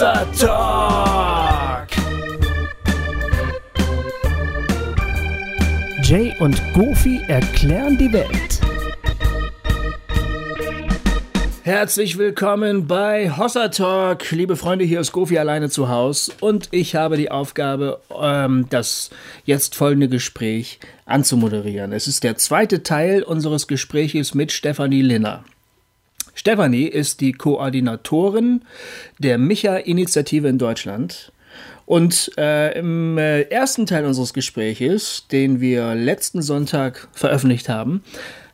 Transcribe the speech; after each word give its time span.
Hossa 0.00 0.24
Talk. 0.38 1.88
Jay 6.02 6.34
und 6.40 6.58
Goofy 6.72 7.20
erklären 7.28 7.98
die 7.98 8.10
Welt. 8.10 8.60
Herzlich 11.64 12.16
willkommen 12.16 12.86
bei 12.86 13.30
Hossa 13.36 13.68
Talk. 13.68 14.30
Liebe 14.30 14.56
Freunde, 14.56 14.86
hier 14.86 15.00
ist 15.00 15.12
Goofy 15.12 15.36
alleine 15.36 15.68
zu 15.68 15.90
Hause 15.90 16.32
und 16.40 16.68
ich 16.70 16.94
habe 16.94 17.18
die 17.18 17.30
Aufgabe, 17.30 18.00
ähm, 18.18 18.68
das 18.70 19.10
jetzt 19.44 19.74
folgende 19.74 20.08
Gespräch 20.08 20.80
anzumoderieren. 21.04 21.92
Es 21.92 22.08
ist 22.08 22.24
der 22.24 22.38
zweite 22.38 22.82
Teil 22.82 23.22
unseres 23.22 23.66
Gespräches 23.66 24.32
mit 24.32 24.50
Stefanie 24.50 25.02
Linner. 25.02 25.44
Stefanie 26.40 26.86
ist 26.86 27.20
die 27.20 27.32
Koordinatorin 27.32 28.62
der 29.18 29.36
Micha-Initiative 29.36 30.48
in 30.48 30.56
Deutschland. 30.56 31.32
Und 31.84 32.32
äh, 32.38 32.78
im 32.78 33.18
äh, 33.18 33.42
ersten 33.42 33.84
Teil 33.84 34.06
unseres 34.06 34.32
Gespräches, 34.32 35.26
den 35.30 35.60
wir 35.60 35.94
letzten 35.94 36.40
Sonntag 36.40 37.08
veröffentlicht 37.12 37.68
haben, 37.68 38.02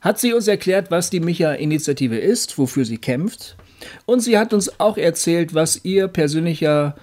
hat 0.00 0.18
sie 0.18 0.32
uns 0.32 0.48
erklärt, 0.48 0.90
was 0.90 1.10
die 1.10 1.20
Micha-Initiative 1.20 2.18
ist, 2.18 2.59
wofür 2.59 2.84
sie 2.84 2.98
kämpft. 2.98 3.54
Und 4.04 4.18
sie 4.18 4.37
hat 4.37 4.52
uns 4.52 4.80
auch 4.80 4.96
erzählt, 4.96 5.54
was 5.54 5.84
ihr 5.84 6.09
persönlicher 6.09 6.96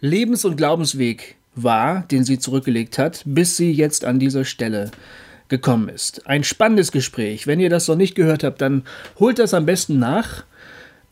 Lebens- 0.00 0.44
und 0.44 0.54
Glaubensweg 0.54 1.34
war, 1.56 2.02
den 2.02 2.22
sie 2.22 2.38
zurückgelegt 2.38 2.98
hat, 2.98 3.22
bis 3.24 3.56
sie 3.56 3.72
jetzt 3.72 4.04
an 4.04 4.20
dieser 4.20 4.44
Stelle 4.44 4.92
gekommen 5.50 5.88
ist. 5.90 6.26
Ein 6.26 6.44
spannendes 6.44 6.92
Gespräch. 6.92 7.46
Wenn 7.46 7.60
ihr 7.60 7.68
das 7.68 7.88
noch 7.88 7.96
nicht 7.96 8.14
gehört 8.14 8.42
habt, 8.44 8.62
dann 8.62 8.84
holt 9.18 9.38
das 9.38 9.52
am 9.52 9.66
besten 9.66 9.98
nach. 9.98 10.44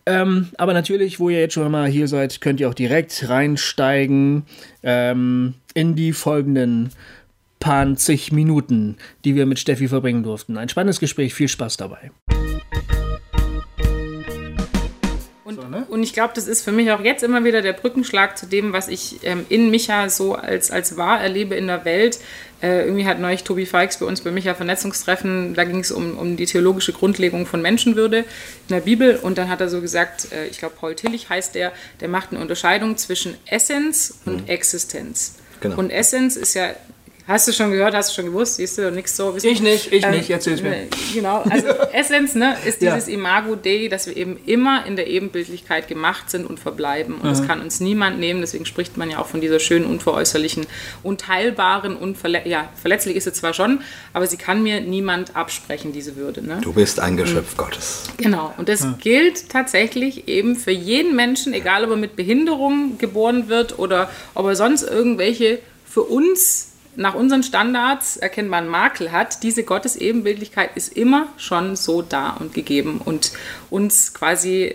Ähm, 0.07 0.49
aber 0.57 0.73
natürlich, 0.73 1.21
wo 1.21 1.29
ihr 1.29 1.41
jetzt 1.41 1.53
schon 1.53 1.71
mal 1.71 1.87
hier 1.87 2.09
seid, 2.09 2.41
könnt 2.41 2.61
ihr 2.61 2.69
auch 2.71 2.75
direkt 2.75 3.29
reinsteigen 3.29 4.45
ähm, 4.83 5.55
in 5.75 5.95
die 5.95 6.15
folgenden 6.15 6.91
paar 7.61 7.95
zig 7.97 8.33
Minuten, 8.33 8.97
die 9.25 9.35
wir 9.35 9.45
mit 9.45 9.59
Steffi 9.59 9.89
verbringen 9.89 10.23
durften. 10.23 10.57
Ein 10.57 10.71
spannendes 10.71 11.01
Gespräch, 11.01 11.35
viel 11.35 11.49
Spaß 11.49 11.77
dabei. 11.77 12.11
Und, 15.99 16.05
ich 16.05 16.13
glaube, 16.13 16.33
das 16.35 16.47
ist 16.47 16.63
für 16.63 16.73
mich 16.73 16.91
auch 16.93 17.01
jetzt 17.01 17.23
immer 17.23 17.45
wieder 17.45 17.61
der 17.61 17.73
Brückenschlag 17.73 18.39
zu 18.39 18.47
dem, 18.47 18.73
was 18.73 18.89
ich 18.89 19.21
ähm, 19.25 19.45
in 19.49 19.71
Micha 19.71 20.09
so 20.09 20.35
als, 20.35 20.71
als 20.71 20.97
wahr 20.97 21.21
erlebe 21.21 21.55
in 21.55 21.67
der 21.67 21.85
Welt. 21.85 22.19
Äh, 22.61 22.85
irgendwie 22.85 23.07
hat 23.07 23.21
neulich 23.21 23.45
Tobi 23.45 23.67
Feix 23.67 23.99
bei 23.99 24.07
uns 24.07 24.21
bei 24.21 24.31
Micha 24.31 24.55
Vernetzungstreffen, 24.55 25.55
da 25.55 25.65
ging 25.65 25.81
es 25.81 25.91
um, 25.93 26.19
um 26.19 26.37
die 26.37 26.47
theologische 26.47 26.93
Grundlegung 26.93 27.47
von 27.47 27.63
Menschenwürde 27.63 28.19
in 28.19 28.25
der 28.69 28.81
Bibel. 28.81 29.17
Und 29.17 29.39
dann 29.39 29.49
hat 29.49 29.61
er 29.61 29.69
so 29.69 29.81
gesagt, 29.81 30.33
äh, 30.33 30.47
ich 30.47 30.59
glaube, 30.59 30.75
Paul 30.79 30.95
Tillich 30.95 31.29
heißt 31.29 31.55
der, 31.55 31.73
der 32.01 32.09
macht 32.09 32.31
eine 32.31 32.41
Unterscheidung 32.41 32.97
zwischen 32.97 33.37
Essenz 33.47 34.21
und 34.25 34.43
mhm. 34.43 34.49
Existenz. 34.49 35.37
Genau. 35.61 35.79
Und 35.79 35.91
Essenz 35.91 36.37
ist 36.37 36.55
ja 36.55 36.71
Hast 37.29 37.47
du 37.47 37.53
schon 37.53 37.73
gehört, 37.73 37.95
hast 37.95 38.09
du 38.09 38.15
schon 38.15 38.33
gewusst, 38.33 38.57
siehst 38.57 38.79
du, 38.79 38.91
nichts 38.91 39.15
so. 39.15 39.37
Ich 39.37 39.61
nicht, 39.61 39.93
ich 39.93 40.03
ähm, 40.03 40.13
nicht, 40.13 40.31
erzähl's 40.31 40.63
mir. 40.63 40.89
Genau, 41.13 41.43
also 41.43 41.67
Essenz 41.93 42.35
ne, 42.35 42.57
ist 42.65 42.81
dieses 42.81 43.07
ja. 43.07 43.13
Imago 43.13 43.55
Dei, 43.55 43.89
dass 43.89 44.07
wir 44.07 44.17
eben 44.17 44.39
immer 44.47 44.87
in 44.87 44.97
der 44.97 45.09
Ebenbildlichkeit 45.09 45.89
gemacht 45.89 46.31
sind 46.31 46.49
und 46.49 46.59
verbleiben. 46.59 47.17
Und 47.17 47.25
mhm. 47.25 47.29
das 47.29 47.47
kann 47.47 47.61
uns 47.61 47.81
niemand 47.81 48.19
nehmen, 48.19 48.41
deswegen 48.41 48.65
spricht 48.65 48.97
man 48.97 49.11
ja 49.11 49.19
auch 49.19 49.27
von 49.27 49.43
dieser 49.43 49.61
schönen, 49.61 49.85
unveräußerlichen, 49.85 50.67
unteilbaren, 51.03 51.97
unverle 51.97 52.49
ja, 52.49 52.71
verletzlich 52.81 53.15
ist 53.15 53.25
sie 53.25 53.35
zwar 53.35 53.53
schon, 53.53 53.83
aber 54.15 54.27
sie 54.27 54.39
kann 54.39 54.63
mir 54.63 54.81
niemand 54.81 55.37
absprechen, 55.37 55.93
diese 55.93 56.17
Würde. 56.17 56.43
Ne? 56.43 56.61
Du 56.63 56.73
bist 56.73 56.99
ein 56.99 57.19
Geschöpf 57.19 57.53
mhm. 57.53 57.59
Gottes. 57.59 58.05
Genau, 58.17 58.55
und 58.57 58.71
das 58.71 58.85
mhm. 58.85 58.95
gilt 59.01 59.51
tatsächlich 59.51 60.29
eben 60.29 60.57
für 60.57 60.71
jeden 60.71 61.15
Menschen, 61.15 61.53
egal 61.53 61.85
ob 61.85 61.91
er 61.91 61.97
mit 61.97 62.17
Behinderung 62.17 62.97
geboren 62.97 63.51
wird 63.51 63.79
oder 63.79 64.09
ob 64.33 64.47
er 64.47 64.57
sonst 64.57 64.83
irgendwelche 64.83 65.59
für 65.85 66.05
uns 66.05 66.69
nach 66.99 67.15
unseren 67.15 67.45
Standards 67.45 68.17
erkennbaren 68.17 68.67
Makel 68.67 69.13
hat, 69.13 69.45
diese 69.45 69.63
Gottesebenbildlichkeit 69.63 70.71
ist 70.75 70.97
immer 70.97 71.29
schon 71.37 71.77
so 71.77 72.03
da 72.03 72.31
und 72.31 72.55
gegeben 72.55 73.01
und 73.05 73.31
uns 73.71 74.15
quasi 74.15 74.75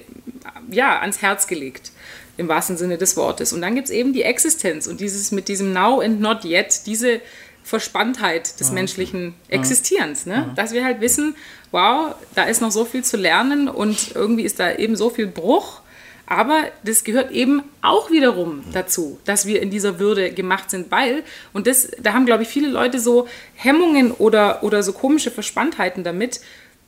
ja, 0.72 1.00
ans 1.02 1.22
Herz 1.22 1.48
gelegt, 1.48 1.92
im 2.38 2.48
wahrsten 2.48 2.78
Sinne 2.78 2.98
des 2.98 3.18
Wortes. 3.18 3.52
Und 3.52 3.62
dann 3.62 3.76
gibt 3.76 3.90
es 3.90 3.94
eben 3.94 4.14
die 4.14 4.24
Existenz 4.24 4.88
und 4.88 5.02
dieses 5.02 5.34
mit 5.34 5.50
diesem 5.50 5.74
Now 5.74 6.00
and 6.00 6.22
Not 6.22 6.46
Yet, 6.46 6.86
diese 6.86 7.20
Verspanntheit 7.64 8.58
des 8.58 8.70
ja. 8.70 8.74
menschlichen 8.74 9.34
Existierens. 9.50 10.26
Ne? 10.26 10.34
Ja. 10.34 10.54
Dass 10.56 10.72
wir 10.72 10.86
halt 10.86 11.02
wissen, 11.02 11.36
wow, 11.72 12.16
da 12.36 12.44
ist 12.44 12.62
noch 12.62 12.72
so 12.72 12.86
viel 12.86 13.04
zu 13.04 13.18
lernen 13.18 13.68
und 13.68 14.16
irgendwie 14.16 14.44
ist 14.44 14.62
da 14.62 14.74
eben 14.74 14.96
so 14.96 15.10
viel 15.10 15.28
Bruch 15.28 15.82
aber 16.26 16.64
das 16.84 17.04
gehört 17.04 17.32
eben 17.32 17.64
auch 17.82 18.10
wiederum 18.10 18.64
dazu, 18.72 19.20
dass 19.26 19.46
wir 19.46 19.62
in 19.62 19.70
dieser 19.70 20.00
Würde 20.00 20.32
gemacht 20.32 20.70
sind, 20.70 20.90
weil, 20.90 21.24
und 21.52 21.68
das, 21.68 21.90
da 22.02 22.14
haben, 22.14 22.26
glaube 22.26 22.44
ich, 22.44 22.50
viele 22.50 22.70
Leute 22.70 23.00
so 23.00 23.28
Hemmungen 23.56 24.12
oder, 24.12 24.64
oder 24.64 24.84
so 24.84 24.94
komische 24.94 25.32
Verspanntheiten 25.32 26.04
damit, 26.04 26.40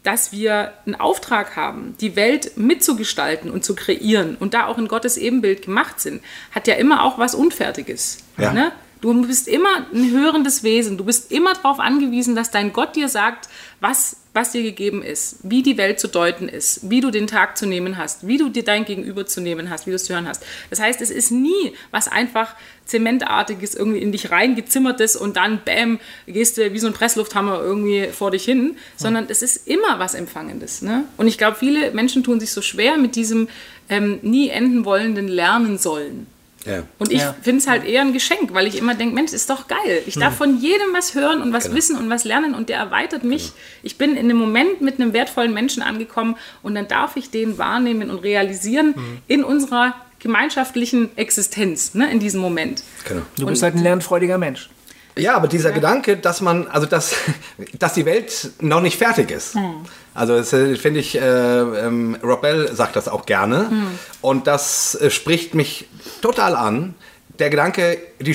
dass 0.04 0.32
wir 0.32 0.74
einen 0.86 0.96
Auftrag 0.96 1.56
haben, 1.56 1.96
die 2.00 2.16
Welt 2.16 2.58
mitzugestalten 2.58 3.50
und 3.50 3.66
zu 3.66 3.76
kreieren 3.76 4.38
und 4.40 4.54
da 4.54 4.68
auch 4.68 4.78
in 4.78 4.88
Gottes 4.88 5.18
Ebenbild 5.18 5.64
gemacht 5.64 6.00
sind, 6.00 6.22
hat 6.52 6.68
ja 6.68 6.76
immer 6.76 7.04
auch 7.04 7.18
was 7.18 7.34
Unfertiges. 7.34 8.20
Ja. 8.38 8.54
Ne? 8.54 8.72
Du 9.02 9.28
bist 9.28 9.48
immer 9.48 9.88
ein 9.94 10.12
hörendes 10.12 10.64
Wesen. 10.64 10.98
Du 10.98 11.06
bist 11.06 11.32
immer 11.32 11.54
darauf 11.54 11.80
angewiesen, 11.80 12.36
dass 12.36 12.52
dein 12.52 12.72
Gott 12.72 12.96
dir 12.96 13.10
sagt, 13.10 13.50
was, 13.80 14.18
was 14.36 14.52
dir 14.52 14.62
gegeben 14.62 15.02
ist, 15.02 15.38
wie 15.44 15.64
die 15.64 15.78
Welt 15.78 16.00
zu 16.00 16.08
deuten 16.08 16.50
ist, 16.50 16.90
wie 16.90 17.00
du 17.00 17.10
den 17.10 17.26
Tag 17.26 17.58
zu 17.58 17.66
nehmen 17.66 17.98
hast, 17.98 18.28
wie 18.28 18.38
du 18.38 18.50
dir 18.50 18.64
dein 18.64 18.84
Gegenüber 18.86 19.26
zu 19.26 19.42
nehmen 19.42 19.70
hast, 19.70 19.88
wie 19.88 19.92
du 19.92 19.96
es 19.96 20.04
zu 20.04 20.14
hören 20.14 20.28
hast. 20.28 20.44
Das 20.70 20.80
heißt, 20.80 21.02
es 21.02 21.10
ist 21.10 21.32
nie 21.32 21.74
was 21.92 22.08
einfach 22.08 22.56
Zementartiges 22.86 23.74
irgendwie 23.74 24.00
in 24.00 24.12
dich 24.12 24.32
reingezimmertes 24.32 25.16
und 25.16 25.38
dann, 25.38 25.62
bäm, 25.64 26.00
gehst 26.28 26.58
du 26.58 26.74
wie 26.74 26.80
so 26.80 26.88
ein 26.88 26.94
Presslufthammer 26.94 27.62
irgendwie 27.62 28.08
vor 28.12 28.32
dich 28.32 28.44
hin, 28.44 28.78
sondern 28.98 29.26
es 29.30 29.42
ist 29.42 29.68
immer 29.68 30.00
was 30.00 30.14
Empfangendes. 30.14 30.82
Ne? 30.82 31.06
Und 31.18 31.28
ich 31.28 31.38
glaube, 31.38 31.58
viele 31.58 31.92
Menschen 31.92 32.24
tun 32.24 32.40
sich 32.40 32.52
so 32.52 32.62
schwer 32.62 32.98
mit 32.98 33.16
diesem 33.16 33.48
ähm, 33.90 34.20
nie 34.22 34.50
enden 34.50 34.86
wollenden 34.86 35.28
Lernen 35.28 35.78
sollen. 35.78 36.28
Ja. 36.66 36.84
Und 37.00 37.12
ich 37.12 37.22
ja. 37.22 37.36
finde 37.42 37.60
es 37.60 37.68
halt 37.68 37.86
eher 37.86 38.02
ein 38.02 38.14
Geschenk, 38.14 38.54
weil 38.54 38.68
ich 38.68 38.78
immer 38.78 38.96
denke, 38.96 39.16
Mensch, 39.16 39.34
ist 39.34 39.50
doch 39.50 39.68
geil. 39.68 40.02
Ich 40.06 40.16
darf 40.16 40.32
hm. 40.32 40.38
von 40.38 40.58
jedem 40.60 40.94
was 40.94 41.14
hören 41.14 41.42
und 41.42 41.54
was 41.54 41.66
genau. 41.66 41.76
wissen 41.76 41.98
und 41.98 42.10
was 42.10 42.24
lernen 42.24 42.56
und 42.56 42.70
der 42.70 42.78
erweitert 42.78 43.24
mich. 43.24 43.44
Genau. 43.44 43.58
Ich 43.84 43.98
bin 43.98 44.12
in 44.12 44.26
einem 44.26 44.38
Moment 44.38 44.82
mit 44.82 45.00
einem 45.00 45.14
wertvollen 45.14 45.54
Menschen 45.54 45.84
angekommen 45.84 46.36
und 46.64 46.76
dann 46.76 46.88
darf 46.88 47.16
ich 47.16 47.30
den 47.30 47.58
wahrnehmen 47.58 48.10
und 48.10 48.20
realisieren 48.20 48.96
hm. 48.96 49.18
in 49.28 49.44
unserer 49.44 49.96
gemeinschaftlichen 50.20 51.16
Existenz, 51.18 51.94
ne, 51.94 52.12
in 52.12 52.20
diesem 52.20 52.42
Moment. 52.42 52.82
Genau. 53.08 53.22
Du 53.38 53.46
bist 53.46 53.62
und, 53.62 53.66
halt 53.66 53.76
ein 53.76 53.84
lernfreudiger 53.84 54.40
Mensch. 54.40 54.70
Ja, 55.18 55.36
aber 55.36 55.48
dieser 55.48 55.70
ja. 55.70 55.76
Gedanke, 55.76 56.18
dass 56.18 56.42
man, 56.42 56.68
also 56.68 56.88
dass, 56.88 57.16
dass 57.80 57.94
die 57.94 58.06
Welt 58.06 58.52
noch 58.60 58.82
nicht 58.82 58.98
fertig 58.98 59.32
ist. 59.32 59.56
Hm. 59.56 59.86
Also 60.14 60.36
das 60.36 60.54
äh, 60.54 60.76
finde 60.76 61.00
ich, 61.00 61.16
äh, 61.16 61.20
ähm, 61.20 62.18
Rob 62.24 62.42
Bell 62.42 62.74
sagt 62.74 62.96
das 62.96 63.08
auch 63.08 63.26
gerne. 63.26 63.70
Hm. 63.70 63.88
Und 64.22 64.48
das 64.48 64.96
äh, 64.96 65.10
spricht 65.10 65.56
mich 65.56 65.88
total 66.22 66.56
an. 66.56 66.96
Der 67.40 67.50
Gedanke, 67.50 67.98
die 68.22 68.34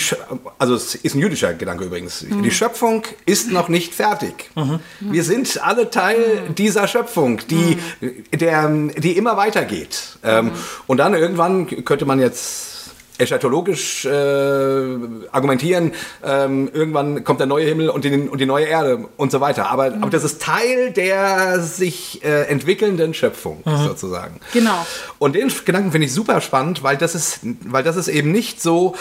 also 0.59 0.75
es 0.75 0.95
ist 0.95 1.15
ein 1.15 1.21
jüdischer 1.21 1.55
Gedanke 1.55 1.85
übrigens, 1.85 2.21
mhm. 2.21 2.43
die 2.43 2.51
Schöpfung 2.51 3.03
ist 3.25 3.51
noch 3.51 3.71
nicht 3.71 3.95
fertig. 3.95 4.51
Mhm. 4.55 4.81
Wir 5.01 5.25
sind 5.25 5.59
alle 5.63 5.89
Teil 5.89 6.43
mhm. 6.49 6.55
dieser 6.55 6.87
Schöpfung, 6.87 7.41
die, 7.49 7.79
mhm. 8.01 8.25
der, 8.39 8.69
die 8.99 9.17
immer 9.17 9.39
weitergeht. 9.39 10.19
Ähm, 10.23 10.47
mhm. 10.47 10.53
und 10.87 10.99
dann 10.99 11.15
irgendwann 11.15 11.67
könnte 11.87 12.05
man 12.05 12.21
jetzt 12.21 12.70
eschatologisch 13.21 14.05
äh, 14.05 14.11
argumentieren, 15.31 15.93
ähm, 16.25 16.71
irgendwann 16.73 17.23
kommt 17.25 17.41
der 17.41 17.47
neue 17.47 17.67
Himmel 17.67 17.91
und 17.91 18.05
die, 18.05 18.13
und 18.13 18.41
die 18.41 18.47
neue 18.47 18.67
Erde 18.67 19.09
und 19.17 19.31
so 19.31 19.41
weiter. 19.41 19.71
Aber, 19.71 19.91
mhm. 19.91 20.03
aber 20.03 20.11
das 20.11 20.25
ist 20.25 20.43
Teil 20.43 20.91
der 20.93 21.61
sich 21.61 22.25
äh, 22.25 22.45
entwickelnden 22.45 23.15
Schöpfung 23.15 23.63
mhm. 23.65 23.85
sozusagen. 23.87 24.41
Genau. 24.53 24.87
Und 25.19 25.35
den 25.35 25.53
Gedanken 25.65 25.93
finde 25.93 26.07
ich 26.07 26.15
super 26.15 26.41
spannend, 26.41 26.83
weil 26.83 26.97
das 26.97 27.15
ist, 27.15 27.41
weil 27.67 27.85
das 27.85 27.97
ist 27.97 28.09
eben 28.09 28.33
nicht 28.33 28.63
so, 28.63 28.95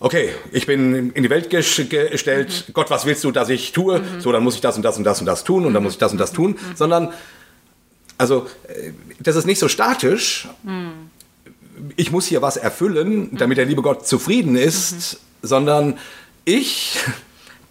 okay, 0.00 0.30
ich 0.52 0.66
bin 0.66 1.12
in 1.12 1.22
die 1.22 1.30
Welt 1.30 1.50
gestellt, 1.50 2.64
mhm. 2.68 2.72
Gott, 2.72 2.90
was 2.90 3.06
willst 3.06 3.24
du, 3.24 3.30
dass 3.30 3.48
ich 3.48 3.72
tue? 3.72 4.00
Mhm. 4.00 4.20
So, 4.20 4.32
dann 4.32 4.42
muss 4.42 4.54
ich 4.54 4.60
das 4.60 4.76
und 4.76 4.82
das 4.82 4.98
und 4.98 5.04
das 5.04 5.20
und 5.20 5.26
das 5.26 5.44
tun 5.44 5.64
und 5.64 5.74
dann 5.74 5.82
muss 5.82 5.94
ich 5.94 5.98
das 5.98 6.12
und 6.12 6.18
das 6.18 6.32
tun, 6.32 6.52
mhm. 6.52 6.76
sondern 6.76 7.12
also 8.16 8.46
äh, 8.68 8.92
das 9.20 9.36
ist 9.36 9.46
nicht 9.46 9.58
so 9.58 9.68
statisch, 9.68 10.48
mhm 10.62 11.10
ich 11.96 12.10
muss 12.10 12.26
hier 12.26 12.42
was 12.42 12.56
erfüllen, 12.56 13.36
damit 13.36 13.58
der 13.58 13.64
liebe 13.64 13.82
Gott 13.82 14.06
zufrieden 14.06 14.56
ist, 14.56 15.14
mhm. 15.42 15.46
sondern 15.46 15.98
ich 16.44 16.98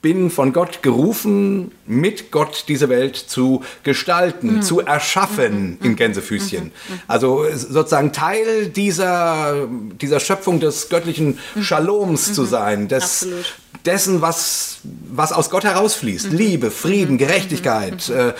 bin 0.03 0.29
von 0.29 0.51
Gott 0.51 0.83
gerufen, 0.83 1.71
mit 1.87 2.29
Gott 2.29 2.65
diese 2.67 2.89
Welt 2.89 3.15
zu 3.15 3.63
gestalten, 3.83 4.61
zu 4.61 4.81
erschaffen 4.81 5.79
in 5.81 5.95
Gänsefüßchen. 5.95 6.73
Also 7.07 7.45
sozusagen 7.55 8.11
Teil 8.11 8.67
dieser, 8.67 9.65
dieser 10.01 10.19
Schöpfung 10.19 10.59
des 10.59 10.89
göttlichen 10.89 11.39
Shaloms 11.59 12.33
zu 12.33 12.43
sein, 12.43 12.89
des, 12.89 13.23
Absolut. 13.23 13.53
dessen, 13.85 14.21
was, 14.21 14.79
was 14.83 15.31
aus 15.31 15.49
Gott 15.49 15.63
herausfließt. 15.63 16.33
Liebe, 16.33 16.69
Frieden, 16.69 17.17
Gerechtigkeit, 17.17 18.09
äh, 18.09 18.33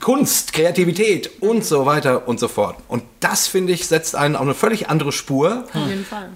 Kunst, 0.00 0.54
Kreativität 0.54 1.30
und 1.40 1.64
so 1.64 1.86
weiter 1.86 2.26
und 2.26 2.40
so 2.40 2.48
fort. 2.48 2.78
Und 2.88 3.04
das, 3.20 3.46
finde 3.46 3.72
ich, 3.72 3.86
setzt 3.86 4.16
einen 4.16 4.34
auf 4.34 4.42
eine 4.42 4.54
völlig 4.54 4.88
andere 4.88 5.12
Spur, 5.12 5.66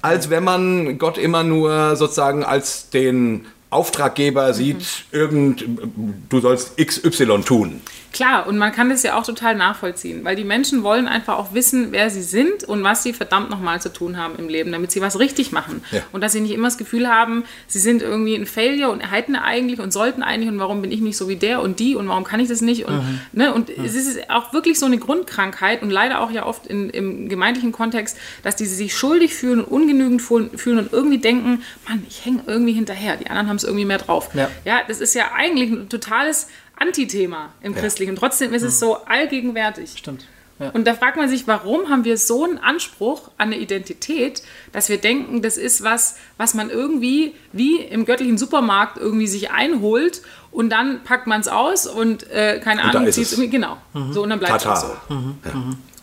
als 0.00 0.30
wenn 0.30 0.44
man 0.44 0.96
Gott 0.98 1.18
immer 1.18 1.42
nur 1.42 1.96
sozusagen 1.96 2.44
als 2.44 2.90
den 2.90 3.44
Auftraggeber 3.70 4.54
sieht, 4.54 5.04
irgend, 5.12 5.64
du 6.28 6.40
sollst 6.40 6.76
XY 6.78 7.42
tun. 7.44 7.80
Klar, 8.18 8.48
und 8.48 8.58
man 8.58 8.72
kann 8.72 8.90
das 8.90 9.04
ja 9.04 9.16
auch 9.16 9.24
total 9.24 9.54
nachvollziehen, 9.54 10.24
weil 10.24 10.34
die 10.34 10.42
Menschen 10.42 10.82
wollen 10.82 11.06
einfach 11.06 11.38
auch 11.38 11.54
wissen, 11.54 11.92
wer 11.92 12.10
sie 12.10 12.22
sind 12.22 12.64
und 12.64 12.82
was 12.82 13.04
sie 13.04 13.12
verdammt 13.12 13.48
nochmal 13.48 13.80
zu 13.80 13.92
tun 13.92 14.16
haben 14.16 14.34
im 14.38 14.48
Leben, 14.48 14.72
damit 14.72 14.90
sie 14.90 15.00
was 15.00 15.20
richtig 15.20 15.52
machen. 15.52 15.84
Ja. 15.92 16.00
Und 16.10 16.24
dass 16.24 16.32
sie 16.32 16.40
nicht 16.40 16.50
immer 16.50 16.66
das 16.66 16.78
Gefühl 16.78 17.08
haben, 17.08 17.44
sie 17.68 17.78
sind 17.78 18.02
irgendwie 18.02 18.34
ein 18.34 18.44
Failure 18.44 18.90
und 18.90 19.08
hätten 19.08 19.36
eigentlich 19.36 19.78
und 19.78 19.92
sollten 19.92 20.24
eigentlich 20.24 20.50
und 20.50 20.58
warum 20.58 20.82
bin 20.82 20.90
ich 20.90 21.00
nicht 21.00 21.16
so 21.16 21.28
wie 21.28 21.36
der 21.36 21.62
und 21.62 21.78
die 21.78 21.94
und 21.94 22.08
warum 22.08 22.24
kann 22.24 22.40
ich 22.40 22.48
das 22.48 22.60
nicht? 22.60 22.86
Und, 22.86 23.20
ne, 23.30 23.54
und 23.54 23.70
es 23.70 23.94
ist 23.94 24.28
auch 24.30 24.52
wirklich 24.52 24.80
so 24.80 24.86
eine 24.86 24.98
Grundkrankheit 24.98 25.80
und 25.82 25.90
leider 25.90 26.20
auch 26.20 26.32
ja 26.32 26.44
oft 26.44 26.66
in, 26.66 26.90
im 26.90 27.28
gemeindlichen 27.28 27.70
Kontext, 27.70 28.18
dass 28.42 28.56
die 28.56 28.66
sich 28.66 28.96
schuldig 28.96 29.32
fühlen 29.32 29.60
und 29.60 29.66
ungenügend 29.66 30.22
fühlen 30.22 30.58
fühlen 30.58 30.78
und 30.78 30.92
irgendwie 30.92 31.18
denken, 31.18 31.62
Mann, 31.88 32.04
ich 32.08 32.24
hänge 32.24 32.42
irgendwie 32.48 32.72
hinterher, 32.72 33.16
die 33.16 33.30
anderen 33.30 33.48
haben 33.48 33.56
es 33.56 33.62
irgendwie 33.62 33.84
mehr 33.84 33.98
drauf. 33.98 34.30
Ja. 34.34 34.50
ja, 34.64 34.80
das 34.88 35.00
ist 35.00 35.14
ja 35.14 35.30
eigentlich 35.36 35.70
ein 35.70 35.88
totales 35.88 36.48
Antithema 36.80 37.52
im 37.62 37.74
Christlichen. 37.74 38.16
Trotzdem 38.16 38.54
ist 38.54 38.62
es 38.62 38.78
so 38.78 39.04
allgegenwärtig. 39.04 39.94
Stimmt. 39.96 40.26
Ja. 40.58 40.70
Und 40.70 40.86
da 40.86 40.94
fragt 40.94 41.16
man 41.16 41.28
sich, 41.28 41.46
warum 41.46 41.88
haben 41.88 42.04
wir 42.04 42.18
so 42.18 42.44
einen 42.44 42.58
Anspruch 42.58 43.30
an 43.38 43.48
eine 43.48 43.58
Identität, 43.58 44.42
dass 44.72 44.88
wir 44.88 44.98
denken, 44.98 45.40
das 45.40 45.56
ist 45.56 45.84
was, 45.84 46.16
was 46.36 46.54
man 46.54 46.68
irgendwie 46.68 47.34
wie 47.52 47.76
im 47.76 48.04
göttlichen 48.04 48.38
Supermarkt 48.38 48.98
irgendwie 48.98 49.28
sich 49.28 49.52
einholt 49.52 50.22
und 50.50 50.70
dann 50.70 51.04
packt 51.04 51.28
man 51.28 51.40
es 51.40 51.48
aus 51.48 51.86
und 51.86 52.28
äh, 52.30 52.60
keine 52.62 52.82
Und 52.82 52.96
Ahnung, 52.96 53.12
zieht 53.12 53.30
irgendwie, 53.30 53.50
genau. 53.50 53.76
So 54.10 54.22
und 54.22 54.30
dann 54.30 54.40
bleibt 54.40 54.64
es 54.64 54.80
so. 54.80 54.96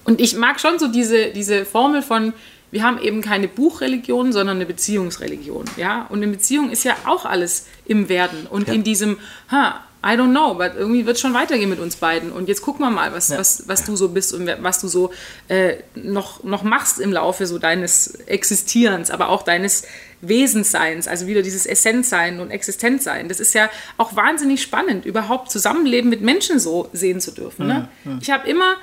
Und 0.05 0.21
ich 0.21 0.37
mag 0.37 0.59
schon 0.59 0.79
so 0.79 0.87
diese, 0.87 1.31
diese 1.31 1.65
Formel 1.65 2.01
von, 2.01 2.33
wir 2.71 2.83
haben 2.83 3.01
eben 3.01 3.21
keine 3.21 3.47
Buchreligion, 3.47 4.31
sondern 4.31 4.57
eine 4.57 4.65
Beziehungsreligion. 4.65 5.65
Ja? 5.77 6.05
Und 6.09 6.21
in 6.23 6.31
Beziehung 6.31 6.69
ist 6.69 6.83
ja 6.83 6.95
auch 7.05 7.25
alles 7.25 7.67
im 7.85 8.07
Werden. 8.07 8.47
Und 8.49 8.69
in 8.69 8.83
diesem, 8.83 9.17
ha, 9.51 9.81
I 10.05 10.09
don't 10.09 10.31
know, 10.31 10.53
but 10.53 10.73
irgendwie 10.77 11.07
wird 11.07 11.15
es 11.15 11.21
schon 11.21 11.33
weitergehen 11.33 11.69
mit 11.69 11.79
uns 11.79 11.95
beiden. 11.95 12.31
Und 12.31 12.47
jetzt 12.47 12.61
gucken 12.61 12.85
wir 12.85 12.91
mal, 12.91 13.11
was, 13.11 13.31
was, 13.31 13.67
was 13.67 13.83
du 13.83 13.95
so 13.95 14.09
bist 14.09 14.33
und 14.33 14.47
was 14.61 14.79
du 14.79 14.87
so 14.87 15.11
äh, 15.47 15.77
noch, 15.95 16.43
noch 16.43 16.61
machst 16.61 16.99
im 16.99 17.11
Laufe 17.11 17.47
so 17.47 17.57
deines 17.57 18.13
Existierens, 18.27 19.09
aber 19.09 19.29
auch 19.29 19.41
deines 19.41 19.83
Wesensseins, 20.21 21.07
also 21.07 21.25
wieder 21.25 21.41
dieses 21.41 21.65
Essenzsein 21.65 22.39
und 22.39 22.51
Existenzsein. 22.51 23.29
Das 23.29 23.39
ist 23.39 23.53
ja 23.55 23.69
auch 23.97 24.15
wahnsinnig 24.15 24.61
spannend, 24.61 25.05
überhaupt 25.05 25.49
Zusammenleben 25.49 26.09
mit 26.09 26.21
Menschen 26.21 26.59
so 26.59 26.87
sehen 26.93 27.19
zu 27.19 27.31
dürfen. 27.31 27.67
Ne? 27.67 27.87
Ich 28.21 28.29
habe 28.29 28.47
immer 28.47 28.75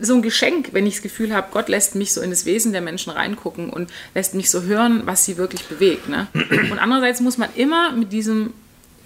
so 0.00 0.14
ein 0.14 0.22
Geschenk, 0.22 0.70
wenn 0.72 0.86
ich 0.86 0.94
das 0.94 1.02
Gefühl 1.02 1.32
habe, 1.32 1.48
Gott 1.52 1.68
lässt 1.68 1.94
mich 1.94 2.12
so 2.12 2.20
in 2.20 2.30
das 2.30 2.46
Wesen 2.46 2.72
der 2.72 2.80
Menschen 2.80 3.12
reingucken 3.12 3.70
und 3.70 3.90
lässt 4.14 4.34
mich 4.34 4.50
so 4.50 4.62
hören, 4.62 5.02
was 5.04 5.24
sie 5.24 5.36
wirklich 5.36 5.64
bewegt. 5.66 6.08
Ne? 6.08 6.26
Und 6.34 6.78
andererseits 6.78 7.20
muss 7.20 7.38
man 7.38 7.48
immer 7.54 7.92
mit 7.92 8.12
diesem, 8.12 8.52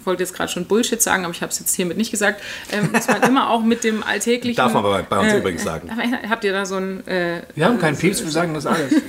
wollte 0.09 0.23
jetzt 0.23 0.33
gerade 0.33 0.51
schon 0.51 0.65
Bullshit 0.65 1.01
sagen, 1.01 1.23
aber 1.23 1.33
ich 1.33 1.41
habe 1.41 1.51
es 1.51 1.59
jetzt 1.59 1.75
hiermit 1.75 1.97
nicht 1.97 2.11
gesagt, 2.11 2.41
ähm, 2.71 2.89
muss 2.91 3.07
man 3.07 3.21
immer 3.23 3.49
auch 3.49 3.61
mit 3.61 3.83
dem 3.83 4.03
alltäglichen... 4.03 4.57
Darf 4.57 4.73
man 4.73 4.83
bei, 4.83 5.01
bei 5.03 5.19
uns 5.19 5.33
äh, 5.33 5.37
übrigens 5.37 5.63
sagen. 5.63 5.89
Habt 6.29 6.43
ihr 6.43 6.51
da 6.51 6.65
so 6.65 6.75
ein... 6.75 7.05
Äh, 7.07 7.43
Wir 7.55 7.65
haben 7.65 7.79
keinen 7.79 7.97
Pieps, 7.97 8.23
wir 8.23 8.31
sagen 8.31 8.53
das 8.53 8.65
alles. 8.65 8.91